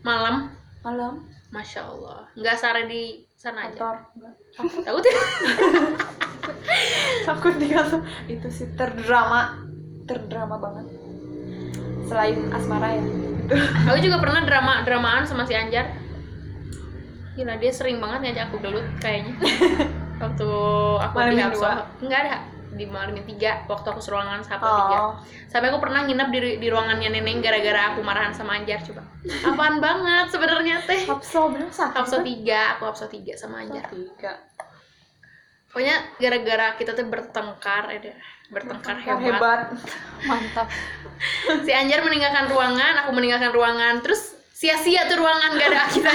Malam? 0.02 0.50
Malam. 0.82 1.22
Masya 1.54 1.82
allah. 1.86 2.26
Nggak 2.34 2.58
sare 2.58 2.90
di 2.90 3.26
sana 3.38 3.70
aja? 3.70 4.06
Kantor 4.54 4.82
takut 4.86 5.04
ya 5.06 5.18
takut 7.30 7.54
di 7.58 7.68
kantor. 7.70 8.02
Itu 8.26 8.50
sih 8.50 8.70
terdrama. 8.74 9.62
Terdrama 10.10 10.58
banget. 10.58 10.90
Selain 12.10 12.38
asmara 12.50 12.98
ya. 12.98 13.04
Aku 13.90 13.98
juga 14.02 14.18
pernah 14.22 14.42
drama 14.46 14.86
dramaan 14.86 15.26
sama 15.26 15.46
si 15.46 15.54
Anjar 15.54 15.90
gila 17.40 17.56
dia 17.56 17.72
sering 17.72 18.04
banget 18.04 18.20
ngajak 18.28 18.44
aku 18.52 18.58
gelut 18.60 18.84
kayaknya. 19.00 19.32
Waktu 20.24 20.50
aku 21.00 21.16
di 21.16 21.24
Malamin 21.24 21.44
Hapso 21.48 21.64
dua? 21.64 21.74
enggak 22.04 22.20
ada. 22.28 22.38
Di 22.70 22.86
Malamin 22.86 23.26
tiga 23.26 23.66
waktu 23.66 23.88
aku 23.88 23.98
seruangan 24.04 24.44
sama 24.44 24.62
tiga. 24.62 24.98
Oh. 25.00 25.12
Sampai 25.48 25.72
aku 25.72 25.80
pernah 25.80 26.06
nginep 26.06 26.28
di, 26.30 26.40
di 26.60 26.68
ruangannya 26.70 27.10
neneng 27.12 27.40
gara-gara 27.40 27.96
aku 27.96 28.04
marahan 28.04 28.36
sama 28.36 28.60
Anjar 28.60 28.84
coba. 28.84 29.08
Apaan 29.48 29.80
banget 29.86 30.28
sebenarnya 30.36 30.84
teh? 30.84 31.08
Hapso 31.08 31.50
bener 31.56 31.72
satu? 31.72 31.96
Hapso 32.04 32.18
tiga 32.22 32.76
aku 32.78 32.92
Hapso 32.92 33.08
tiga 33.08 33.34
sama 33.40 33.64
Anjar. 33.64 33.88
tiga. 33.90 34.44
Pokoknya 35.72 35.96
gara-gara 36.20 36.68
kita 36.76 36.92
tuh 36.94 37.08
bertengkar 37.08 37.84
ada 37.90 38.14
bertengkar 38.52 38.98
hebat. 39.02 39.24
hebat. 39.24 39.60
mantap. 40.30 40.68
Si 41.64 41.72
Anjar 41.72 42.04
meninggalkan 42.04 42.52
ruangan 42.52 43.08
aku 43.08 43.12
meninggalkan 43.16 43.56
ruangan. 43.56 44.04
Terus 44.04 44.39
sia-sia 44.60 45.08
tuh 45.08 45.24
ruangan 45.24 45.56
gak 45.56 45.70
ada 45.72 45.88
kita. 45.88 46.12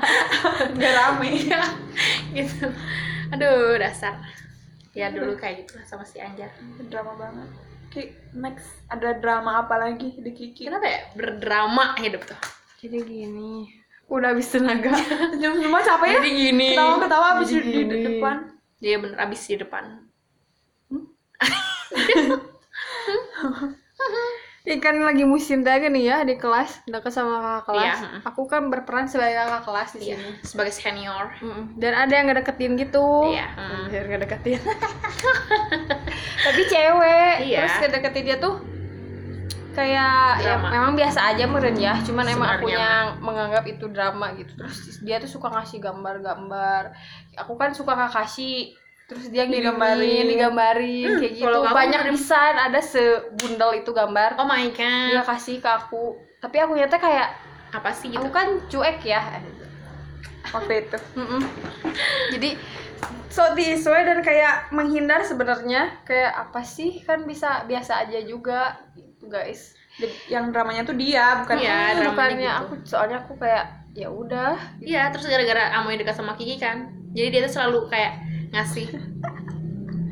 Nggak 0.76 0.92
rame. 0.92 1.28
Iya, 1.32 1.62
gitu. 2.36 2.68
Aduh 3.32 3.80
dasar. 3.80 4.20
Ya 4.92 5.08
dulu 5.08 5.40
kayak 5.40 5.64
gitu 5.64 5.80
sama 5.88 6.04
si 6.04 6.20
Anjar. 6.20 6.52
Drama 6.92 7.16
banget. 7.16 7.48
Ki, 7.88 8.12
next 8.36 8.68
ada 8.92 9.16
drama 9.16 9.64
apa 9.64 9.80
lagi 9.80 10.20
di 10.20 10.30
Kiki? 10.36 10.68
Kenapa 10.68 10.84
ya? 10.84 11.00
Berdrama 11.16 11.96
hidup 11.96 12.28
tuh. 12.28 12.36
Jadi 12.84 13.08
gini 13.08 13.72
udah 14.12 14.36
habis 14.36 14.52
tenaga. 14.52 14.92
Semua 15.40 15.80
capek 15.80 16.08
ya? 16.12 16.20
Jadi 16.20 16.30
gini. 16.36 16.68
Ketawa 16.76 17.00
ketawa 17.00 17.26
abis 17.40 17.48
di, 17.56 17.60
di 17.64 17.98
depan. 18.04 18.36
Dia 18.84 19.00
bener 19.00 19.16
abis 19.16 19.40
di 19.48 19.56
depan 19.56 20.12
Ini 24.62 24.78
kan 24.78 24.94
lagi 24.94 25.26
musim 25.26 25.66
daga 25.66 25.90
nih 25.90 26.06
ya 26.06 26.16
di 26.22 26.38
kelas, 26.38 26.86
dekat 26.86 27.10
sama 27.10 27.42
kakak 27.42 27.62
kelas. 27.66 27.98
Iya, 27.98 28.08
mm. 28.14 28.20
Aku 28.30 28.42
kan 28.46 28.70
berperan 28.70 29.10
sebagai 29.10 29.34
kakak 29.34 29.62
kelas 29.66 29.88
di 29.92 30.00
Iya, 30.06 30.14
sini. 30.14 30.30
sebagai 30.46 30.70
senior 30.70 31.24
Mm-mm. 31.42 31.74
Dan 31.74 31.92
ada 31.92 32.14
yang 32.14 32.30
ngedeketin 32.30 32.78
gitu. 32.78 33.26
Iya, 33.26 33.46
mm. 33.58 33.82
Biar 33.90 34.04
ngedeketin. 34.06 34.60
Tapi 36.46 36.62
cewek. 36.64 37.34
Iya. 37.42 37.58
Terus 37.58 37.74
ngedeketin 37.82 38.22
dia 38.22 38.38
tuh 38.38 38.54
kayak 39.72 40.44
ya 40.44 40.60
Drama. 40.60 40.68
memang 40.68 40.92
biasa 40.92 41.32
aja 41.32 41.48
meren 41.48 41.72
ya 41.80 41.96
cuman 42.04 42.28
emang 42.28 42.60
aku 42.60 42.68
yang 42.68 43.16
menganggap 43.24 43.64
itu 43.64 43.88
drama 43.88 44.36
gitu 44.36 44.52
terus 44.52 45.00
dia 45.00 45.16
tuh 45.16 45.32
suka 45.32 45.48
ngasih 45.48 45.80
gambar-gambar 45.80 46.92
aku 47.40 47.56
kan 47.56 47.72
suka 47.72 47.96
Kakashi 47.96 48.76
terus 49.12 49.28
dia 49.28 49.44
ngirimin, 49.44 49.72
Digambarin. 49.76 50.24
digambarin 50.26 51.10
kayak 51.20 51.32
gitu. 51.36 51.58
banyak 51.68 52.00
desain 52.08 52.56
ada 52.56 52.80
sebundel 52.80 53.70
itu 53.76 53.90
gambar. 53.90 54.36
Oh 54.36 54.44
my 54.44 54.72
god. 54.72 55.08
Dia 55.12 55.22
kasih 55.22 55.60
ke 55.60 55.68
aku. 55.68 56.16
Tapi 56.38 56.56
aku 56.58 56.72
nyata 56.74 56.96
kayak 56.96 57.28
apa 57.72 57.90
sih 57.92 58.12
gitu? 58.12 58.20
aku 58.20 58.28
kan 58.28 58.48
cuek 58.66 59.00
ya 59.02 59.22
waktu 60.50 60.84
itu. 60.84 60.98
Mm-mm. 61.20 61.40
jadi 62.32 62.50
so 63.32 63.56
disesuai 63.56 64.04
dan 64.04 64.20
kayak 64.20 64.68
menghindar 64.70 65.22
sebenarnya. 65.22 66.02
Kayak 66.02 66.48
apa 66.48 66.60
sih? 66.62 67.00
Kan 67.00 67.24
bisa 67.24 67.64
biasa 67.64 68.04
aja 68.04 68.20
juga. 68.20 68.76
Gitu 68.92 69.28
guys. 69.28 69.72
Jadi, 69.92 70.32
yang 70.32 70.48
dramanya 70.50 70.82
tuh 70.82 70.96
dia 70.96 71.44
bukan 71.44 71.60
Iya, 71.60 72.00
dramanya 72.00 72.08
bukannya 72.08 72.48
gitu. 72.48 72.60
aku 72.64 72.72
soalnya 72.82 73.16
aku 73.20 73.36
kayak 73.36 73.64
ya 73.92 74.08
udah 74.08 74.56
Iya, 74.80 75.12
terus 75.12 75.28
gara-gara 75.28 75.68
Amoy 75.76 76.00
dekat 76.00 76.16
sama 76.16 76.32
Kiki 76.32 76.56
kan. 76.56 76.88
Jadi 77.12 77.28
dia 77.28 77.40
tuh 77.44 77.52
selalu 77.52 77.92
kayak 77.92 78.12
ngasih. 78.52 78.88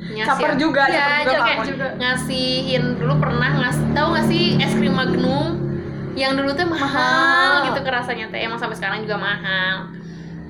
Ngasih. 0.01 0.27
Caper 0.27 0.53
juga, 0.59 0.83
caper 0.89 1.23
juga 1.29 1.87
Amoy. 1.87 2.01
ngasihin. 2.01 2.85
Dulu 2.99 3.15
pernah 3.21 3.51
ngas 3.61 3.79
tahu 3.93 4.07
nggak 4.11 4.27
sih 4.27 4.45
es 4.59 4.73
krim 4.75 4.97
Magnum? 4.97 5.49
Yang 6.19 6.33
dulu 6.43 6.51
tuh 6.53 6.67
mahal, 6.67 6.91
Mahal. 6.91 7.67
gitu 7.71 7.81
kerasanya 7.87 8.27
teh. 8.29 8.43
Emang 8.43 8.59
sampai 8.59 8.75
sekarang 8.75 9.07
juga 9.07 9.17
mahal. 9.17 9.95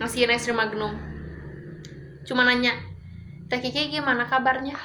Ngasihin 0.01 0.32
es 0.32 0.47
krim 0.47 0.57
Magnum. 0.57 0.97
Cuma 2.24 2.47
nanya 2.47 2.72
teh 3.51 3.59
Kiki 3.59 3.91
gimana 3.91 4.24
kabarnya? 4.24 4.78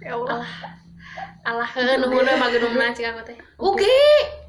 Ya 0.00 0.16
Allah. 0.16 0.46
Alah. 1.44 1.68
Heuh 1.76 1.98
nuhun 1.98 2.24
Magnum 2.24 2.72
na 2.74 2.94
cik 2.94 3.10
aku 3.10 3.20
teh. 3.26 3.36
Oke 3.60 3.90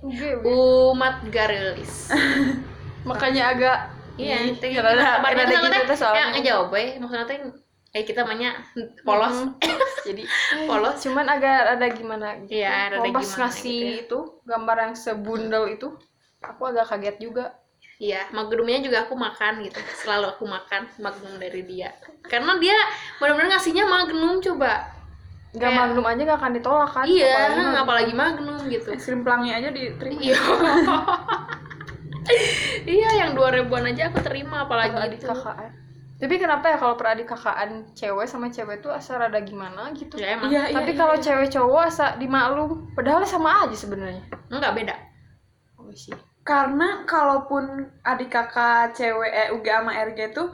Oke, 0.01 0.33
umat 0.41 1.21
garelis 1.29 2.09
makanya 3.09 3.53
agak 3.53 3.77
Iya, 4.17 4.53
teh. 4.57 4.69
Gitu 4.69 5.67
teh, 5.67 5.81
tuh 5.87 5.97
soalnya. 5.97 6.19
Ya, 6.19 6.25
ngejawab 6.35 6.67
we, 6.69 6.97
maksudnya 6.99 7.25
teh 7.25 7.37
eh 7.91 8.01
kita 8.01 8.23
banyak 8.23 8.53
polos. 9.01 9.51
jadi 10.07 10.23
Polos. 10.69 10.95
cuman 10.99 11.27
agak 11.27 11.75
ada 11.75 11.87
gimana 11.89 12.39
gitu 12.41 12.55
rada 12.57 12.97
Kalau 12.97 13.11
pas 13.11 13.21
gimana 13.21 13.39
ngasih 13.43 13.67
gitu 13.69 13.85
ya. 13.85 14.01
itu 14.01 14.19
gambar 14.43 14.77
yang 14.81 14.93
sebundel 14.95 15.63
itu 15.67 15.87
aku 16.39 16.61
agak 16.65 16.87
kaget 16.87 17.17
juga 17.19 17.45
Iya, 17.97 18.25
magnumnya 18.31 18.81
juga 18.81 19.05
aku 19.05 19.13
makan 19.13 19.61
gitu. 19.61 19.77
Selalu 19.95 20.33
aku 20.33 20.49
makan 20.49 20.89
magnum 20.97 21.37
dari 21.37 21.61
dia. 21.61 21.93
Karena 22.23 22.57
dia 22.57 22.73
benar-benar 23.17 23.53
ngasihnya 23.53 23.85
magnum 23.85 24.41
coba. 24.41 24.89
nggak 25.51 25.61
Kayak- 25.61 25.81
magnum 25.85 26.05
aja 26.07 26.21
nggak 26.23 26.39
akan 26.39 26.53
ditolak 26.55 26.89
kan 26.89 27.05
iya, 27.05 27.29
Apalagi 27.29 27.77
apalagi, 27.77 28.13
magnum. 28.15 28.55
magnum 28.57 28.71
gitu. 28.73 28.89
es 28.89 29.03
krim 29.03 29.21
pelangi 29.21 29.51
aja 29.51 29.69
diterima 29.69 30.17
Iya. 30.23 30.37
iya, 32.87 33.09
yang 33.19 33.31
dua 33.33 33.51
ribuan 33.51 33.83
aja 33.83 34.09
aku 34.09 34.19
terima 34.21 34.65
apalagi 34.65 34.95
adik 34.95 35.19
itu. 35.19 35.27
kakaan 35.27 35.71
tapi 36.21 36.37
kenapa 36.37 36.69
ya 36.69 36.77
kalau 36.77 36.93
peradik 36.93 37.25
kakaan 37.25 37.89
cewek 37.97 38.29
sama 38.29 38.47
cewek 38.47 38.77
tuh 38.77 38.93
asa 38.93 39.17
rada 39.17 39.41
gimana 39.41 39.89
gitu 39.91 40.21
Ya 40.21 40.37
emang. 40.37 40.53
iya 40.53 40.69
iya 40.69 40.77
tapi 40.77 40.93
iya. 40.93 40.99
kalau 41.01 41.15
cewek 41.17 41.49
cowok 41.49 41.81
asa 41.89 42.05
dimaklum 42.15 42.93
padahal 42.93 43.25
sama 43.25 43.65
aja 43.65 43.73
sebenarnya 43.73 44.21
Enggak 44.53 44.77
beda. 44.77 44.95
oh 45.81 45.89
sih 45.91 46.13
karena 46.41 47.05
kalaupun 47.05 47.63
adik 48.01 48.29
kakak 48.29 48.93
cewek 48.93 49.29
eh 49.29 49.49
UG 49.49 49.65
sama 49.65 49.91
RG 49.93 50.19
tuh 50.29 50.53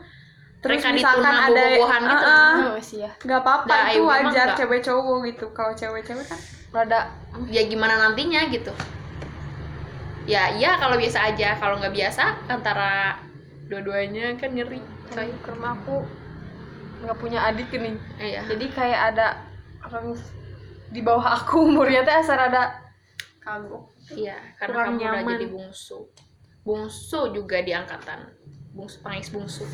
terus 0.58 0.82
Mereka 0.82 0.96
misalkan 0.96 1.36
ada 1.38 1.52
bobogohan 1.54 2.02
gitu. 2.02 2.16
Ah, 2.18 2.32
ah, 2.34 2.56
oh 2.74 2.82
sih 2.82 3.00
ya 3.04 3.12
nggak 3.14 3.40
apa-apa 3.44 3.68
Nah, 3.70 3.86
itu 3.92 4.02
wajar 4.04 4.48
cewek 4.56 4.82
cowok 4.82 5.18
gitu 5.28 5.46
kalau 5.52 5.72
cewek-cewek 5.72 6.26
kan 6.26 6.40
rada 6.72 7.12
Ya 7.52 7.64
gimana 7.68 7.96
nantinya 8.02 8.48
gitu. 8.50 8.74
Ya 10.28 10.52
iya 10.52 10.76
kalau 10.76 11.00
biasa 11.00 11.32
aja, 11.32 11.56
kalau 11.56 11.80
nggak 11.80 11.96
biasa 11.96 12.24
antara 12.52 13.16
dua-duanya 13.72 14.36
kan 14.36 14.52
ngeri. 14.52 14.82
Coy. 15.08 15.30
karena 15.42 15.68
aku 15.74 15.96
nggak 16.98 17.18
punya 17.18 17.40
adik 17.46 17.70
nih 17.70 17.96
Iya. 18.18 18.42
jadi 18.50 18.66
kayak 18.70 19.02
ada 19.12 19.28
orang 19.84 20.18
di 20.90 21.02
bawah 21.02 21.38
aku 21.38 21.62
umurnya 21.70 22.02
teh 22.02 22.16
asa 22.16 22.34
rada 22.34 22.64
kagok 23.40 23.94
Iya, 24.08 24.40
karena 24.56 24.72
Kurang 24.72 24.88
kamu 24.88 24.96
udah 24.96 25.12
nyaman. 25.20 25.32
jadi 25.36 25.48
bungsu. 25.52 26.00
Bungsu 26.64 27.22
juga 27.36 27.60
di 27.60 27.76
angkatan. 27.76 28.24
Bungsu 28.72 29.04
pangis 29.04 29.28
bungsu. 29.28 29.68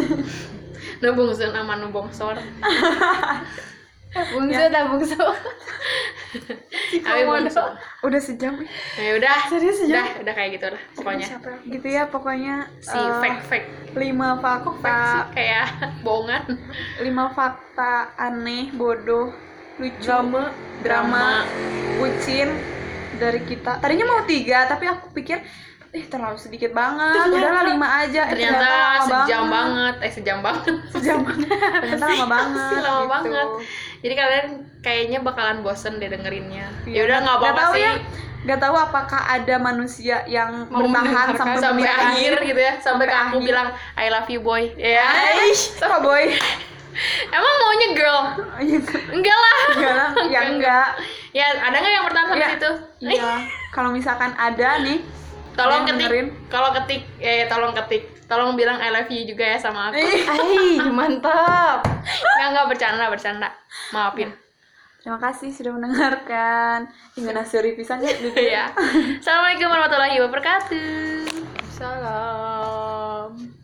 nah 1.00 1.10
bungsu 1.10 1.48
nama 1.48 1.80
nu 1.80 1.88
bongsor. 1.88 2.36
bungsu 4.10 4.64
dah 4.68 4.82
bungsu 4.86 5.18
Tapi 6.90 7.22
bungsu. 7.22 7.62
udah 8.02 8.20
sejam 8.20 8.54
nih. 8.58 8.68
Ya 8.98 9.12
udah. 9.18 9.36
Serius 9.46 9.78
ya? 9.82 10.02
Udah, 10.02 10.06
udah 10.22 10.34
kayak 10.34 10.50
gitu 10.54 10.66
lah 10.70 10.82
pokoknya. 10.94 11.26
gitu 11.64 11.88
ya 11.88 12.02
pokoknya 12.06 12.54
Si 12.78 12.94
eh, 12.94 13.10
fake 13.18 13.42
fake 13.46 13.68
lima 13.94 14.38
fakta 14.38 14.98
kayak 15.30 15.66
bohongan. 16.04 16.42
lima 17.00 17.30
fakta 17.30 18.14
aneh 18.16 18.70
bodoh 18.72 19.30
lucu 19.78 19.96
drama 20.02 20.52
drama 20.82 21.46
bucin 21.96 22.52
dari 23.16 23.40
kita 23.42 23.80
tadinya 23.80 24.06
mau 24.06 24.22
tiga 24.24 24.64
tapi 24.64 24.84
aku 24.84 25.08
pikir 25.10 25.40
eh 25.90 26.06
terlalu 26.06 26.38
sedikit 26.38 26.70
banget 26.70 27.18
udahlah 27.28 27.66
lima 27.66 27.88
aja 27.98 28.22
Eh, 28.24 28.30
Ternyata 28.30 28.66
sejam 29.02 29.42
banget. 29.46 29.94
Eh 29.98 30.12
sejam 30.12 30.38
banget. 30.38 30.74
sejam 30.88 31.18
banget 31.20 31.50
ternyata 31.50 32.04
lama 32.06 32.26
banget 32.36 32.78
Lama 32.78 32.94
gitu. 32.94 33.08
banget. 33.08 33.48
Jadi 34.00 34.14
kalian 34.14 34.46
kayaknya 34.80 35.18
bakalan 35.18 35.58
bosen 35.60 35.98
deh 35.98 36.06
dengerinnya. 36.06 36.70
Iya. 36.84 36.94
Ya 36.94 37.00
udah 37.04 37.18
nggak 37.20 37.36
apa-apa 37.36 37.58
tahu 37.60 37.72
sih. 37.74 37.82
ya 37.82 37.92
nggak 38.40 38.56
tahu 38.58 38.72
apakah 38.74 39.20
ada 39.28 39.54
manusia 39.58 40.16
yang 40.26 40.64
Mau 40.66 40.80
bertahan 40.82 41.34
sampai, 41.34 41.58
sampai 41.58 41.84
menit 41.84 41.92
akhir 41.92 42.32
gitu 42.40 42.60
ya 42.62 42.74
sampai, 42.78 43.04
Sampai 43.04 43.20
aku 43.20 43.36
akhir. 43.36 43.46
bilang 43.46 43.68
I 43.94 44.06
love 44.08 44.28
you 44.28 44.40
boy 44.40 44.62
ya 44.72 45.06
Aish, 45.36 45.76
sama 45.76 46.00
boy 46.00 46.24
emang 47.36 47.54
maunya 47.58 47.88
girl 47.92 48.20
enggak 49.12 49.36
lah 49.36 49.56
enggak 49.70 49.92
lah 49.92 50.10
ya 50.32 50.40
enggak 50.48 50.88
ya 51.30 51.46
ada 51.52 51.76
nggak 51.76 51.92
yang 51.92 52.04
bertahan 52.04 52.26
sampai 52.28 52.40
Ya. 52.40 52.50
situ 52.50 52.70
iya 53.04 53.32
kalau 53.70 53.90
misalkan 53.90 54.32
ada 54.32 54.80
nih 54.80 55.04
tolong 55.56 55.82
ketik 55.86 56.10
kalau 56.50 56.70
ketik 56.74 57.02
eh 57.20 57.46
tolong 57.46 57.72
ketik. 57.74 58.02
Tolong 58.30 58.54
bilang 58.54 58.78
I 58.78 58.94
love 58.94 59.10
you 59.10 59.26
juga 59.26 59.42
ya 59.42 59.58
sama 59.58 59.90
aku. 59.90 59.98
Ih, 59.98 60.22
Ay, 60.22 60.86
mantap. 60.90 61.82
Nggak 62.38 62.48
nggak 62.54 62.66
bercanda 62.70 63.04
bercanda. 63.10 63.48
Maafin. 63.90 64.30
Terima 65.00 65.18
kasih 65.18 65.50
sudah 65.50 65.72
mendengarkan. 65.74 66.86
Hingga 67.16 67.32
nasuri 67.32 67.72
pisannya 67.72 68.12
gitu 68.20 68.36
ya 68.36 68.68
assalamualaikum 69.20 69.66
warahmatullahi 69.72 70.16
wabarakatuh. 70.20 71.26
Salam 71.72 73.59